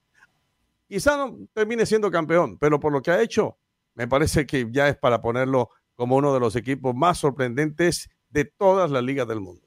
Quizá 0.88 1.16
no 1.16 1.48
termine 1.52 1.86
siendo 1.86 2.10
campeón, 2.10 2.58
pero 2.58 2.78
por 2.78 2.92
lo 2.92 3.00
que 3.00 3.10
ha 3.10 3.22
hecho, 3.22 3.58
me 3.96 4.06
parece 4.06 4.46
que 4.46 4.68
ya 4.70 4.88
es 4.88 4.96
para 4.96 5.20
ponerlo 5.20 5.70
como 5.96 6.16
uno 6.16 6.32
de 6.32 6.40
los 6.40 6.54
equipos 6.54 6.94
más 6.94 7.18
sorprendentes 7.18 8.10
de 8.28 8.44
todas 8.44 8.90
las 8.90 9.02
ligas 9.02 9.26
del 9.26 9.40
mundo. 9.40 9.66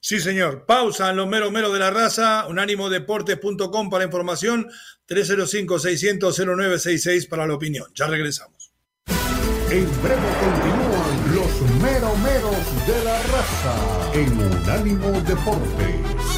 Sí, 0.00 0.20
señor. 0.20 0.66
Pausa 0.66 1.10
en 1.10 1.16
los 1.16 1.26
mero 1.26 1.50
mero 1.50 1.72
de 1.72 1.78
la 1.78 1.90
raza, 1.90 2.46
unánimodeportes.com 2.48 3.88
para 3.90 4.04
información, 4.04 4.68
305-600-0966 5.08 7.28
para 7.28 7.46
la 7.46 7.54
opinión. 7.54 7.86
Ya 7.94 8.06
regresamos. 8.06 8.72
En 9.70 9.86
breve 10.02 10.28
continúan 10.40 11.34
los 11.34 11.60
mero 11.82 12.16
meros 12.16 12.86
de 12.86 13.04
la 13.04 13.22
raza 13.22 13.74
en 14.14 14.40
Unánimo 14.40 15.10
Deportes. 15.22 16.37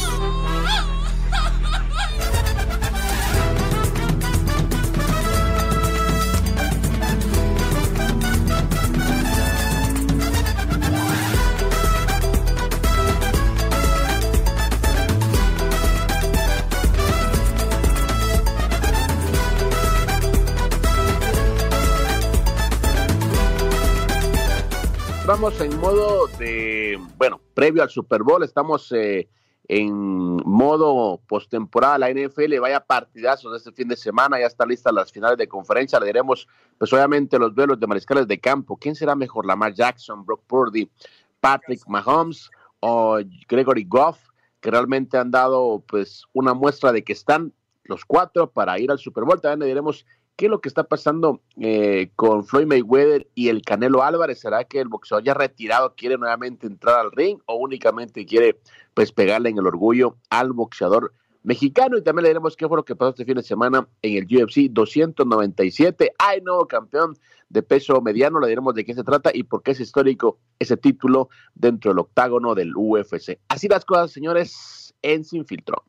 Estamos 25.33 25.61
en 25.61 25.79
modo 25.79 26.27
de, 26.39 26.99
bueno, 27.17 27.39
previo 27.53 27.81
al 27.81 27.89
Super 27.89 28.21
Bowl, 28.21 28.43
estamos 28.43 28.91
eh, 28.91 29.29
en 29.69 30.35
modo 30.43 31.21
postemporada. 31.25 31.97
La 31.97 32.11
NFL 32.11 32.59
vaya 32.59 32.81
partidazos 32.81 33.55
este 33.55 33.71
fin 33.71 33.87
de 33.87 33.95
semana, 33.95 34.37
ya 34.37 34.47
están 34.47 34.67
listas 34.67 34.93
las 34.93 35.09
finales 35.09 35.37
de 35.37 35.47
conferencia. 35.47 36.01
Le 36.01 36.07
diremos, 36.07 36.49
pues 36.77 36.91
obviamente, 36.91 37.39
los 37.39 37.55
duelos 37.55 37.79
de 37.79 37.87
mariscales 37.87 38.27
de 38.27 38.41
campo. 38.41 38.75
¿Quién 38.75 38.93
será 38.93 39.15
mejor? 39.15 39.45
Lamar 39.45 39.73
Jackson, 39.73 40.25
Brock 40.25 40.43
Purdy, 40.47 40.91
Patrick 41.39 41.87
Mahomes 41.87 42.51
o 42.81 43.19
Gregory 43.47 43.85
Goff, 43.87 44.19
que 44.59 44.69
realmente 44.69 45.17
han 45.17 45.31
dado 45.31 45.81
pues 45.87 46.25
una 46.33 46.53
muestra 46.53 46.91
de 46.91 47.05
que 47.05 47.13
están 47.13 47.53
los 47.85 48.03
cuatro 48.03 48.51
para 48.51 48.77
ir 48.79 48.91
al 48.91 48.99
Super 48.99 49.23
Bowl. 49.23 49.39
También 49.39 49.59
le 49.59 49.67
diremos 49.67 50.05
qué 50.41 50.47
es 50.47 50.49
lo 50.49 50.59
que 50.59 50.69
está 50.69 50.85
pasando 50.85 51.39
eh, 51.59 52.09
con 52.15 52.43
Floyd 52.43 52.65
Mayweather 52.65 53.27
y 53.35 53.49
el 53.49 53.61
Canelo 53.61 54.01
Álvarez. 54.01 54.39
¿Será 54.39 54.63
que 54.63 54.79
el 54.79 54.87
boxeador 54.87 55.23
ya 55.23 55.35
retirado 55.35 55.93
quiere 55.95 56.17
nuevamente 56.17 56.65
entrar 56.65 56.99
al 56.99 57.11
ring 57.11 57.37
o 57.45 57.57
únicamente 57.57 58.25
quiere 58.25 58.59
pues 58.95 59.11
pegarle 59.11 59.49
en 59.49 59.59
el 59.59 59.67
orgullo 59.67 60.17
al 60.31 60.51
boxeador 60.53 61.13
mexicano? 61.43 61.95
Y 61.95 62.01
también 62.01 62.23
le 62.23 62.29
diremos 62.29 62.55
qué 62.55 62.67
fue 62.67 62.75
lo 62.75 62.83
que 62.83 62.95
pasó 62.95 63.11
este 63.11 63.25
fin 63.25 63.35
de 63.35 63.43
semana 63.43 63.87
en 64.01 64.17
el 64.17 64.23
UFC 64.23 64.61
297. 64.71 66.11
Hay 66.17 66.41
nuevo 66.41 66.65
campeón 66.65 67.13
de 67.49 67.61
peso 67.61 68.01
mediano. 68.01 68.39
Le 68.39 68.47
diremos 68.47 68.73
de 68.73 68.83
qué 68.83 68.95
se 68.95 69.03
trata 69.03 69.29
y 69.31 69.43
por 69.43 69.61
qué 69.61 69.73
es 69.73 69.79
histórico 69.79 70.39
ese 70.57 70.75
título 70.75 71.29
dentro 71.53 71.91
del 71.91 71.99
octágono 71.99 72.55
del 72.55 72.71
UFC. 72.75 73.37
Así 73.47 73.67
las 73.67 73.85
cosas, 73.85 74.09
señores, 74.09 74.95
en 75.03 75.23
Sin 75.23 75.45
Filtro. 75.45 75.83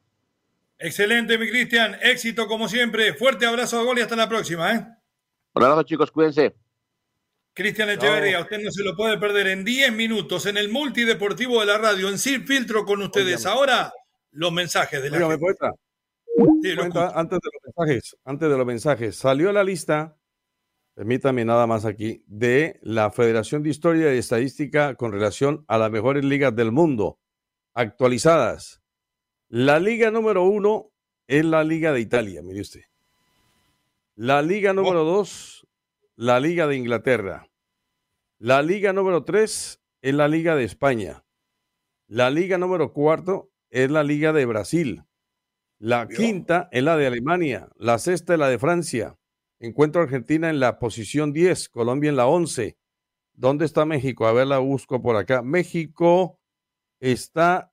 Excelente, 0.83 1.39
mi 1.39 1.49
Cristian. 1.49 1.97
Éxito 2.03 2.49
como 2.49 2.69
siempre. 2.69 3.15
Fuerte 3.15 3.47
abrazo 3.47 3.79
a 3.79 3.85
gol 3.85 3.99
y 3.99 4.03
hasta 4.03 4.17
la 4.17 4.29
próxima. 4.29 4.75
¿eh? 4.75 4.85
Un 5.55 5.63
abrazo, 5.63 5.85
chicos. 5.85 6.11
Cuídense. 6.11 6.57
Cristian 7.55 7.91
Echeverría, 7.91 8.41
usted 8.41 8.59
no 8.61 8.71
se 8.71 8.83
lo 8.83 8.97
puede 8.97 9.19
perder 9.19 9.49
en 9.49 9.63
10 9.63 9.93
minutos 9.93 10.47
en 10.47 10.57
el 10.57 10.71
multideportivo 10.71 11.61
de 11.61 11.67
la 11.67 11.77
radio, 11.77 12.09
en 12.09 12.19
Sin 12.19 12.47
Filtro 12.47 12.85
con 12.87 13.03
ustedes. 13.03 13.45
Ahora, 13.45 13.93
los 14.31 14.51
mensajes 14.51 15.03
de 15.03 15.11
la 15.11 15.27
Oiga, 15.27 17.13
antes 17.15 17.39
de 17.39 17.51
los 17.53 17.77
mensajes, 17.77 18.17
antes 18.25 18.49
de 18.49 18.57
los 18.57 18.67
mensajes, 18.67 19.17
salió 19.17 19.53
la 19.53 19.63
lista, 19.63 20.17
permítame 20.95 21.45
nada 21.45 21.67
más 21.67 21.85
aquí, 21.85 22.25
de 22.27 22.81
la 22.81 23.11
Federación 23.11 23.63
de 23.63 23.69
Historia 23.69 24.15
y 24.15 24.19
Estadística 24.19 24.95
con 24.95 25.13
relación 25.13 25.65
a 25.69 25.77
las 25.77 25.91
mejores 25.91 26.25
ligas 26.25 26.57
del 26.57 26.73
mundo, 26.73 27.21
actualizadas. 27.75 28.82
La 29.55 29.79
liga 29.79 30.11
número 30.11 30.45
uno 30.45 30.93
es 31.27 31.45
la 31.45 31.63
Liga 31.63 31.93
de 31.93 32.01
Italia, 32.01 32.41
mire 32.43 32.63
usted. 32.63 32.85
La 34.15 34.41
liga 34.41 34.73
número 34.73 35.05
dos, 35.05 35.69
la 36.17 36.41
Liga 36.41 36.67
de 36.67 36.77
Inglaterra. 36.77 37.51
La 38.39 38.63
liga 38.63 38.95
número 38.95 39.25
tres 39.25 39.83
es 40.01 40.15
la 40.15 40.27
Liga 40.27 40.57
de 40.57 40.65
España. 40.65 41.27
La 42.07 42.31
liga 42.31 42.57
número 42.57 42.95
cuatro 42.95 43.53
es 43.69 43.91
la 43.91 44.03
Liga 44.03 44.33
de 44.33 44.47
Brasil. 44.47 45.05
La 45.79 46.09
quinta 46.09 46.71
es 46.73 46.83
la 46.83 46.97
de 46.97 47.09
Alemania. 47.09 47.69
La 47.77 47.99
sexta 47.99 48.33
es 48.33 48.39
la 48.39 48.49
de 48.49 48.59
Francia. 48.59 49.19
Encuentro 49.61 50.01
Argentina 50.01 50.49
en 50.49 50.61
la 50.61 50.79
posición 50.79 51.35
10, 51.35 51.69
Colombia 51.69 52.09
en 52.09 52.17
la 52.17 52.27
11. 52.27 52.79
¿Dónde 53.35 53.67
está 53.67 53.85
México? 53.85 54.27
A 54.27 54.33
ver, 54.33 54.47
la 54.47 54.61
busco 54.61 55.03
por 55.03 55.17
acá. 55.17 55.43
México 55.43 56.41
está 57.01 57.72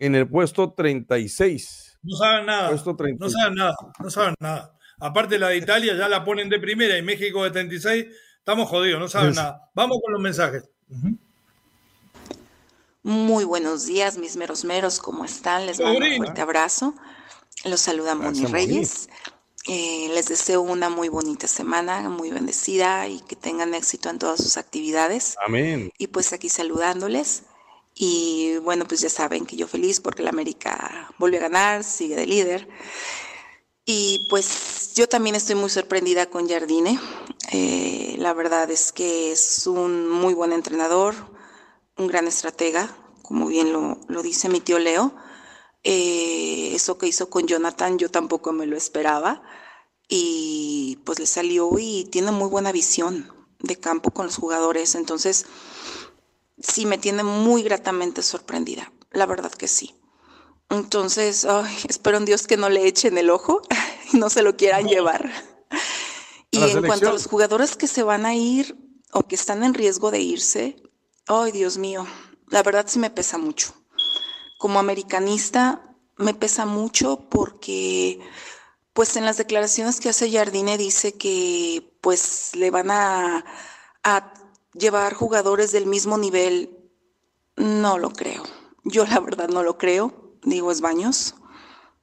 en 0.00 0.14
el 0.14 0.26
puesto 0.28 0.72
36. 0.72 1.98
No 2.02 2.16
saben 2.16 2.46
nada. 2.46 2.70
No 2.70 3.28
saben 3.28 3.54
nada. 3.54 3.76
No 3.98 4.10
saben 4.10 4.34
nada. 4.40 4.74
Aparte 4.98 5.38
la 5.38 5.48
de 5.48 5.58
Italia 5.58 5.94
ya 5.96 6.08
la 6.08 6.24
ponen 6.24 6.48
de 6.48 6.58
primera 6.58 6.98
y 6.98 7.02
México 7.02 7.44
de 7.44 7.50
36. 7.50 8.06
Estamos 8.38 8.68
jodidos, 8.68 8.98
no 8.98 9.08
saben 9.08 9.34
nada. 9.34 9.70
Vamos 9.74 9.98
con 10.02 10.12
los 10.12 10.22
mensajes. 10.22 10.68
Muy 13.02 13.44
buenos 13.44 13.86
días, 13.86 14.18
mis 14.18 14.36
meros 14.36 14.64
meros, 14.64 14.98
¿cómo 14.98 15.24
están? 15.24 15.66
Les 15.66 15.78
mando 15.78 16.04
un 16.04 16.16
fuerte 16.16 16.40
abrazo. 16.40 16.94
Los 17.64 17.80
saluda 17.80 18.14
Moni 18.14 18.46
Reyes. 18.46 19.08
Eh, 19.68 20.10
les 20.14 20.28
deseo 20.28 20.62
una 20.62 20.88
muy 20.88 21.10
bonita 21.10 21.46
semana, 21.46 22.08
muy 22.08 22.30
bendecida 22.30 23.06
y 23.08 23.20
que 23.20 23.36
tengan 23.36 23.74
éxito 23.74 24.08
en 24.08 24.18
todas 24.18 24.42
sus 24.42 24.56
actividades. 24.56 25.36
Amén. 25.46 25.92
Y 25.98 26.06
pues 26.06 26.32
aquí 26.32 26.48
saludándoles. 26.48 27.44
Y 28.02 28.56
bueno, 28.62 28.86
pues 28.88 29.02
ya 29.02 29.10
saben 29.10 29.44
que 29.44 29.56
yo 29.56 29.68
feliz 29.68 30.00
porque 30.00 30.22
la 30.22 30.30
América 30.30 31.12
volvió 31.18 31.38
a 31.38 31.42
ganar, 31.42 31.84
sigue 31.84 32.16
de 32.16 32.26
líder. 32.26 32.66
Y 33.84 34.26
pues 34.30 34.94
yo 34.94 35.06
también 35.06 35.36
estoy 35.36 35.54
muy 35.54 35.68
sorprendida 35.68 36.30
con 36.30 36.48
Jardine. 36.48 36.98
Eh, 37.52 38.14
la 38.16 38.32
verdad 38.32 38.70
es 38.70 38.92
que 38.92 39.32
es 39.32 39.66
un 39.66 40.08
muy 40.08 40.32
buen 40.32 40.54
entrenador, 40.54 41.14
un 41.98 42.06
gran 42.06 42.26
estratega, 42.26 42.88
como 43.20 43.48
bien 43.48 43.70
lo, 43.70 43.98
lo 44.08 44.22
dice 44.22 44.48
mi 44.48 44.60
tío 44.60 44.78
Leo. 44.78 45.14
Eh, 45.84 46.72
eso 46.74 46.96
que 46.96 47.06
hizo 47.06 47.28
con 47.28 47.46
Jonathan 47.46 47.98
yo 47.98 48.10
tampoco 48.10 48.54
me 48.54 48.64
lo 48.64 48.78
esperaba. 48.78 49.42
Y 50.08 51.00
pues 51.04 51.18
le 51.18 51.26
salió 51.26 51.70
y 51.78 52.04
tiene 52.04 52.30
muy 52.32 52.48
buena 52.48 52.72
visión 52.72 53.30
de 53.58 53.76
campo 53.76 54.10
con 54.10 54.24
los 54.24 54.36
jugadores. 54.36 54.94
Entonces, 54.94 55.44
sí 56.60 56.86
me 56.86 56.98
tiene 56.98 57.22
muy 57.22 57.62
gratamente 57.62 58.22
sorprendida, 58.22 58.92
la 59.10 59.26
verdad 59.26 59.52
que 59.52 59.68
sí. 59.68 59.94
Entonces, 60.70 61.46
espero 61.88 62.16
en 62.16 62.24
Dios 62.24 62.46
que 62.46 62.56
no 62.56 62.68
le 62.68 62.86
echen 62.86 63.18
el 63.18 63.30
ojo 63.30 63.62
y 64.12 64.18
no 64.18 64.30
se 64.30 64.42
lo 64.42 64.56
quieran 64.56 64.86
llevar. 64.86 65.30
Y 66.52 66.62
en 66.62 66.84
cuanto 66.84 67.08
a 67.08 67.12
los 67.12 67.26
jugadores 67.26 67.76
que 67.76 67.86
se 67.86 68.02
van 68.02 68.24
a 68.26 68.34
ir 68.34 68.76
o 69.12 69.26
que 69.26 69.34
están 69.34 69.64
en 69.64 69.74
riesgo 69.74 70.10
de 70.10 70.20
irse, 70.20 70.76
ay 71.26 71.52
Dios 71.52 71.78
mío, 71.78 72.06
la 72.48 72.62
verdad 72.62 72.86
sí 72.88 72.98
me 72.98 73.10
pesa 73.10 73.38
mucho. 73.38 73.74
Como 74.58 74.78
americanista 74.78 75.96
me 76.16 76.34
pesa 76.34 76.66
mucho 76.66 77.28
porque 77.30 78.20
pues 78.92 79.16
en 79.16 79.24
las 79.24 79.38
declaraciones 79.38 80.00
que 80.00 80.10
hace 80.10 80.30
Jardine 80.30 80.76
dice 80.76 81.14
que 81.14 81.96
pues 82.00 82.54
le 82.54 82.70
van 82.70 82.90
a, 82.90 83.44
a 84.02 84.34
llevar 84.74 85.14
jugadores 85.14 85.72
del 85.72 85.86
mismo 85.86 86.18
nivel, 86.18 86.76
no 87.56 87.98
lo 87.98 88.10
creo. 88.10 88.42
Yo 88.84 89.04
la 89.06 89.20
verdad 89.20 89.48
no 89.48 89.62
lo 89.62 89.78
creo, 89.78 90.34
digo 90.42 90.72
es 90.72 90.80
baños. 90.80 91.34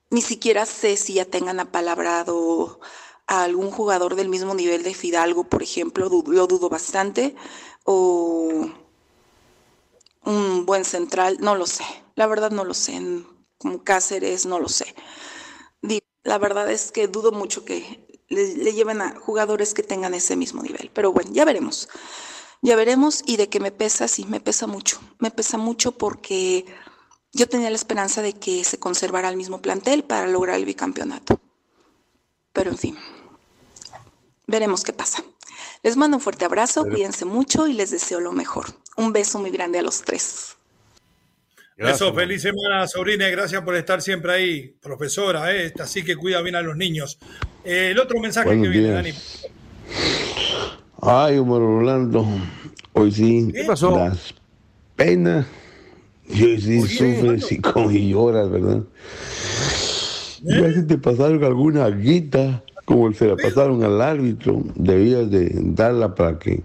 Ni 0.09 0.22
siquiera 0.22 0.65
sé 0.65 0.95
si 0.97 1.13
ya 1.13 1.26
tengan 1.26 1.59
apalabrado 1.59 2.80
a 3.28 3.43
algún 3.43 3.72
jugador 3.72 4.15
del 4.15 4.30
mismo 4.30 4.53
nivel 4.53 4.84
de 4.84 4.93
Fidalgo, 4.93 5.43
por 5.43 5.63
ejemplo, 5.63 6.09
lo 6.09 6.47
dudo 6.47 6.70
bastante, 6.70 7.36
o 7.84 8.70
un 10.24 10.65
buen 10.65 10.86
central, 10.86 11.38
no 11.39 11.55
lo 11.55 11.65
sé. 11.65 11.86
La 12.15 12.28
verdad 12.28 12.51
no 12.51 12.63
lo 12.63 12.74
sé. 12.74 13.01
Como 13.57 13.84
Cáceres, 13.84 14.45
no 14.45 14.59
lo 14.59 14.70
sé. 14.70 14.93
La 16.24 16.38
verdad 16.38 16.70
es 16.70 16.91
que 16.91 17.07
dudo 17.07 17.32
mucho 17.32 17.63
que 17.63 18.22
le, 18.28 18.55
le 18.55 18.74
lleven 18.74 19.01
a 19.01 19.15
jugadores 19.15 19.74
que 19.74 19.84
tengan 19.84 20.13
ese 20.13 20.36
mismo 20.36 20.61
nivel. 20.61 20.91
Pero 20.93 21.13
bueno, 21.13 21.32
ya 21.32 21.45
veremos. 21.45 21.88
Ya 22.62 22.76
veremos 22.76 23.24
y 23.26 23.38
de 23.38 23.49
que 23.49 23.60
me 23.60 23.72
pesa, 23.72 24.08
sí, 24.08 24.26
me 24.26 24.39
pesa 24.39 24.68
mucho. 24.68 24.99
Me 25.20 25.32
pesa 25.32 25.58
mucho 25.58 25.91
porque 25.93 26.66
yo 27.34 27.47
tenía 27.47 27.70
la 27.70 27.76
esperanza 27.76 28.22
de 28.22 28.34
que 28.34 28.64
se 28.64 28.80
conservara 28.80 29.30
el 29.30 29.38
mismo 29.38 29.62
plantel 29.62 30.03
para 30.03 30.28
lograr 30.28 30.55
el 30.55 30.66
bicampeonato. 30.66 31.39
Pero 32.53 32.72
en 32.72 32.78
fin, 32.78 32.97
veremos 34.47 34.84
qué 34.84 34.93
pasa. 34.93 35.24
Les 35.84 35.95
mando 35.95 36.18
un 36.18 36.22
fuerte 36.22 36.45
abrazo, 36.45 36.84
cuídense 36.84 37.26
mucho 37.26 37.68
y 37.68 37.74
les 37.74 37.91
deseo 37.91 38.20
lo 38.20 38.32
mejor. 38.32 38.66
Un 38.95 39.14
beso 39.14 39.39
muy 39.39 39.51
grande 39.51 39.80
a 39.80 39.84
los 39.84 40.01
tres. 40.01 40.58
Eso, 41.78 42.12
feliz 42.12 42.41
semana, 42.41 42.88
sobrina, 42.88 43.30
gracias 43.30 43.62
por 43.62 43.76
estar 43.76 44.01
siempre 44.01 44.34
ahí, 44.34 44.68
profesora, 44.82 45.55
¿eh? 45.55 45.72
así 45.80 46.03
que 46.03 46.16
cuida 46.16 46.41
bien 46.41 46.55
a 46.55 46.62
los 46.62 46.76
niños. 46.76 47.20
Eh, 47.64 47.89
el 47.91 47.99
otro 47.99 48.20
mensaje 48.20 48.49
que 48.49 48.68
viene, 48.68 48.89
Dani. 48.89 49.14
Ay, 51.02 51.38
Omar 51.38 51.62
Orlando, 51.62 52.26
hoy 52.93 53.12
sí. 53.12 53.52
¿Qué 53.54 53.64
pasó? 53.66 53.95
Las 53.98 54.34
penas. 54.95 55.45
Y 56.28 56.43
hoy 56.43 56.62
sí 56.62 56.82
sufres 56.82 57.52
y, 57.52 57.62
con, 57.62 57.95
y 57.95 58.10
lloras, 58.10 58.50
¿verdad? 58.50 58.82
¿Eh? 60.43 60.62
Ya 60.62 60.74
si 60.74 60.84
te 60.86 60.98
pasaron 60.98 61.43
alguna 61.43 61.88
guita, 61.89 62.64
como 62.86 63.14
se 63.14 63.28
la 63.28 63.36
pasaron 63.36 63.84
al 63.84 64.02
árbitro, 64.02 64.64
debías 64.76 65.30
de 65.30 65.52
darla 65.54 66.16
para 66.16 66.39
que 66.39 66.64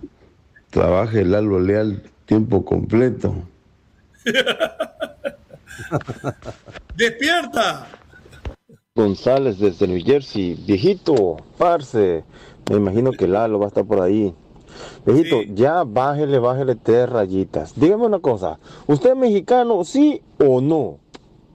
trabaje 0.70 1.20
el 1.20 1.32
Lalo 1.32 1.60
Leal 1.60 2.02
tiempo 2.26 2.64
completo. 2.64 3.34
¡Despierta! 6.96 7.88
González 8.94 9.58
desde 9.58 9.88
New 9.88 10.02
Jersey, 10.04 10.54
viejito, 10.66 11.38
parce, 11.56 12.24
me 12.72 12.78
imagino 12.78 13.12
que 13.12 13.28
Lalo 13.28 13.58
va 13.58 13.66
a 13.66 13.68
estar 13.68 13.84
por 13.84 14.00
ahí. 14.00 14.34
Viejito, 15.04 15.42
ya 15.42 15.84
bájele, 15.84 16.38
bájele 16.38 16.74
tres 16.74 17.08
rayitas. 17.08 17.78
Dígame 17.78 18.06
una 18.06 18.20
cosa, 18.20 18.58
¿usted 18.86 19.10
es 19.10 19.16
mexicano, 19.16 19.84
sí 19.84 20.22
o 20.38 20.60
no? 20.60 20.98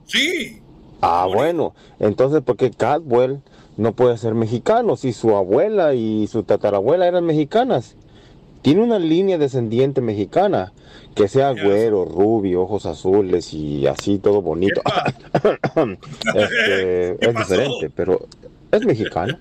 Sí. 0.06 0.60
Ah, 1.00 1.26
bueno, 1.32 1.74
entonces, 1.98 2.42
¿por 2.42 2.56
qué 2.56 2.70
Cadwell 2.70 3.40
no 3.76 3.92
puede 3.92 4.16
ser 4.16 4.34
mexicano 4.34 4.96
si 4.96 5.12
su 5.12 5.36
abuela 5.36 5.94
y 5.94 6.26
su 6.28 6.44
tatarabuela 6.44 7.06
eran 7.06 7.24
mexicanas? 7.24 7.96
tiene 8.62 8.82
una 8.82 8.98
línea 8.98 9.38
descendiente 9.38 10.00
mexicana, 10.00 10.72
que 11.14 11.28
sea 11.28 11.52
güero, 11.52 12.04
rubio, 12.04 12.62
ojos 12.62 12.86
azules 12.86 13.52
y 13.54 13.86
así 13.86 14.18
todo 14.18 14.42
bonito. 14.42 14.82
Este, 16.34 17.10
es 17.30 17.36
diferente, 17.36 17.90
pero 17.94 18.26
es 18.70 18.84
mexicano. 18.84 19.38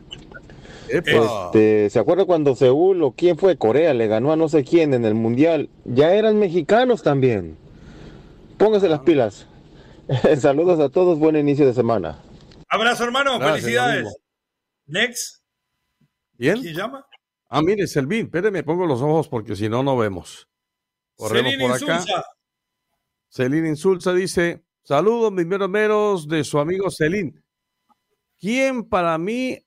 Este, 0.90 1.90
¿Se 1.90 2.00
acuerda 2.00 2.26
cuando 2.26 2.56
Seúl 2.56 3.04
o 3.04 3.12
quién 3.12 3.38
fue? 3.38 3.58
Corea 3.58 3.94
le 3.94 4.08
ganó 4.08 4.32
a 4.32 4.36
no 4.36 4.50
sé 4.50 4.64
quién 4.64 4.94
en 4.94 5.06
el 5.06 5.16
mundial. 5.16 5.70
Ya 5.86 6.14
eran 6.14 6.40
mexicanos 6.40 7.04
también. 7.04 7.58
Póngase 8.58 8.90
las 8.90 9.02
pilas. 9.02 9.48
Saludos 10.40 10.80
a 10.80 10.90
todos, 10.90 11.20
buen 11.20 11.36
inicio 11.36 11.66
de 11.66 11.74
semana. 11.74 12.22
Abrazo, 12.70 13.04
hermano, 13.04 13.40
Gracias, 13.40 13.62
felicidades. 13.62 14.18
Next. 14.86 15.44
¿Bien? 16.34 16.62
¿Quién 16.62 16.76
llama? 16.76 17.06
Ah, 17.50 17.62
mire, 17.62 17.88
Selvin, 17.88 18.26
espéreme, 18.26 18.64
pongo 18.64 18.86
los 18.86 19.02
ojos 19.02 19.28
porque 19.28 19.56
si 19.56 19.70
no, 19.70 19.84
no 19.84 19.98
vemos. 19.98 20.48
Corremos 21.16 21.52
Celine 21.52 21.68
por 21.68 21.76
acá. 21.76 21.96
Insulza. 21.96 22.24
Celín 23.30 23.66
Insulza 23.66 24.14
dice: 24.14 24.64
Saludos, 24.84 25.32
mis 25.32 25.46
meros 25.46 25.70
meros 25.70 26.28
de 26.28 26.44
su 26.44 26.60
amigo 26.60 26.90
Celín. 26.90 27.44
¿Quién 28.40 28.84
para 28.84 29.18
mí, 29.18 29.66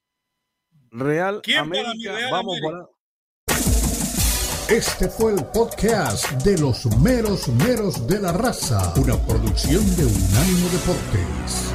Real 0.91 1.41
¿Quién 1.41 1.69
para 1.69 1.81
América? 1.91 2.11
Real 2.13 2.31
Vamos 2.31 2.57
América? 2.57 2.89
para- 3.47 4.75
Este 4.77 5.07
fue 5.09 5.33
el 5.33 5.45
podcast 5.45 6.29
de 6.43 6.57
los 6.57 6.85
meros 6.97 7.47
meros 7.49 8.07
de 8.07 8.19
la 8.19 8.31
raza, 8.33 8.93
una 8.97 9.17
producción 9.25 9.83
de 9.95 10.05
Unánimo 10.05 10.69
Deportes. 10.69 11.71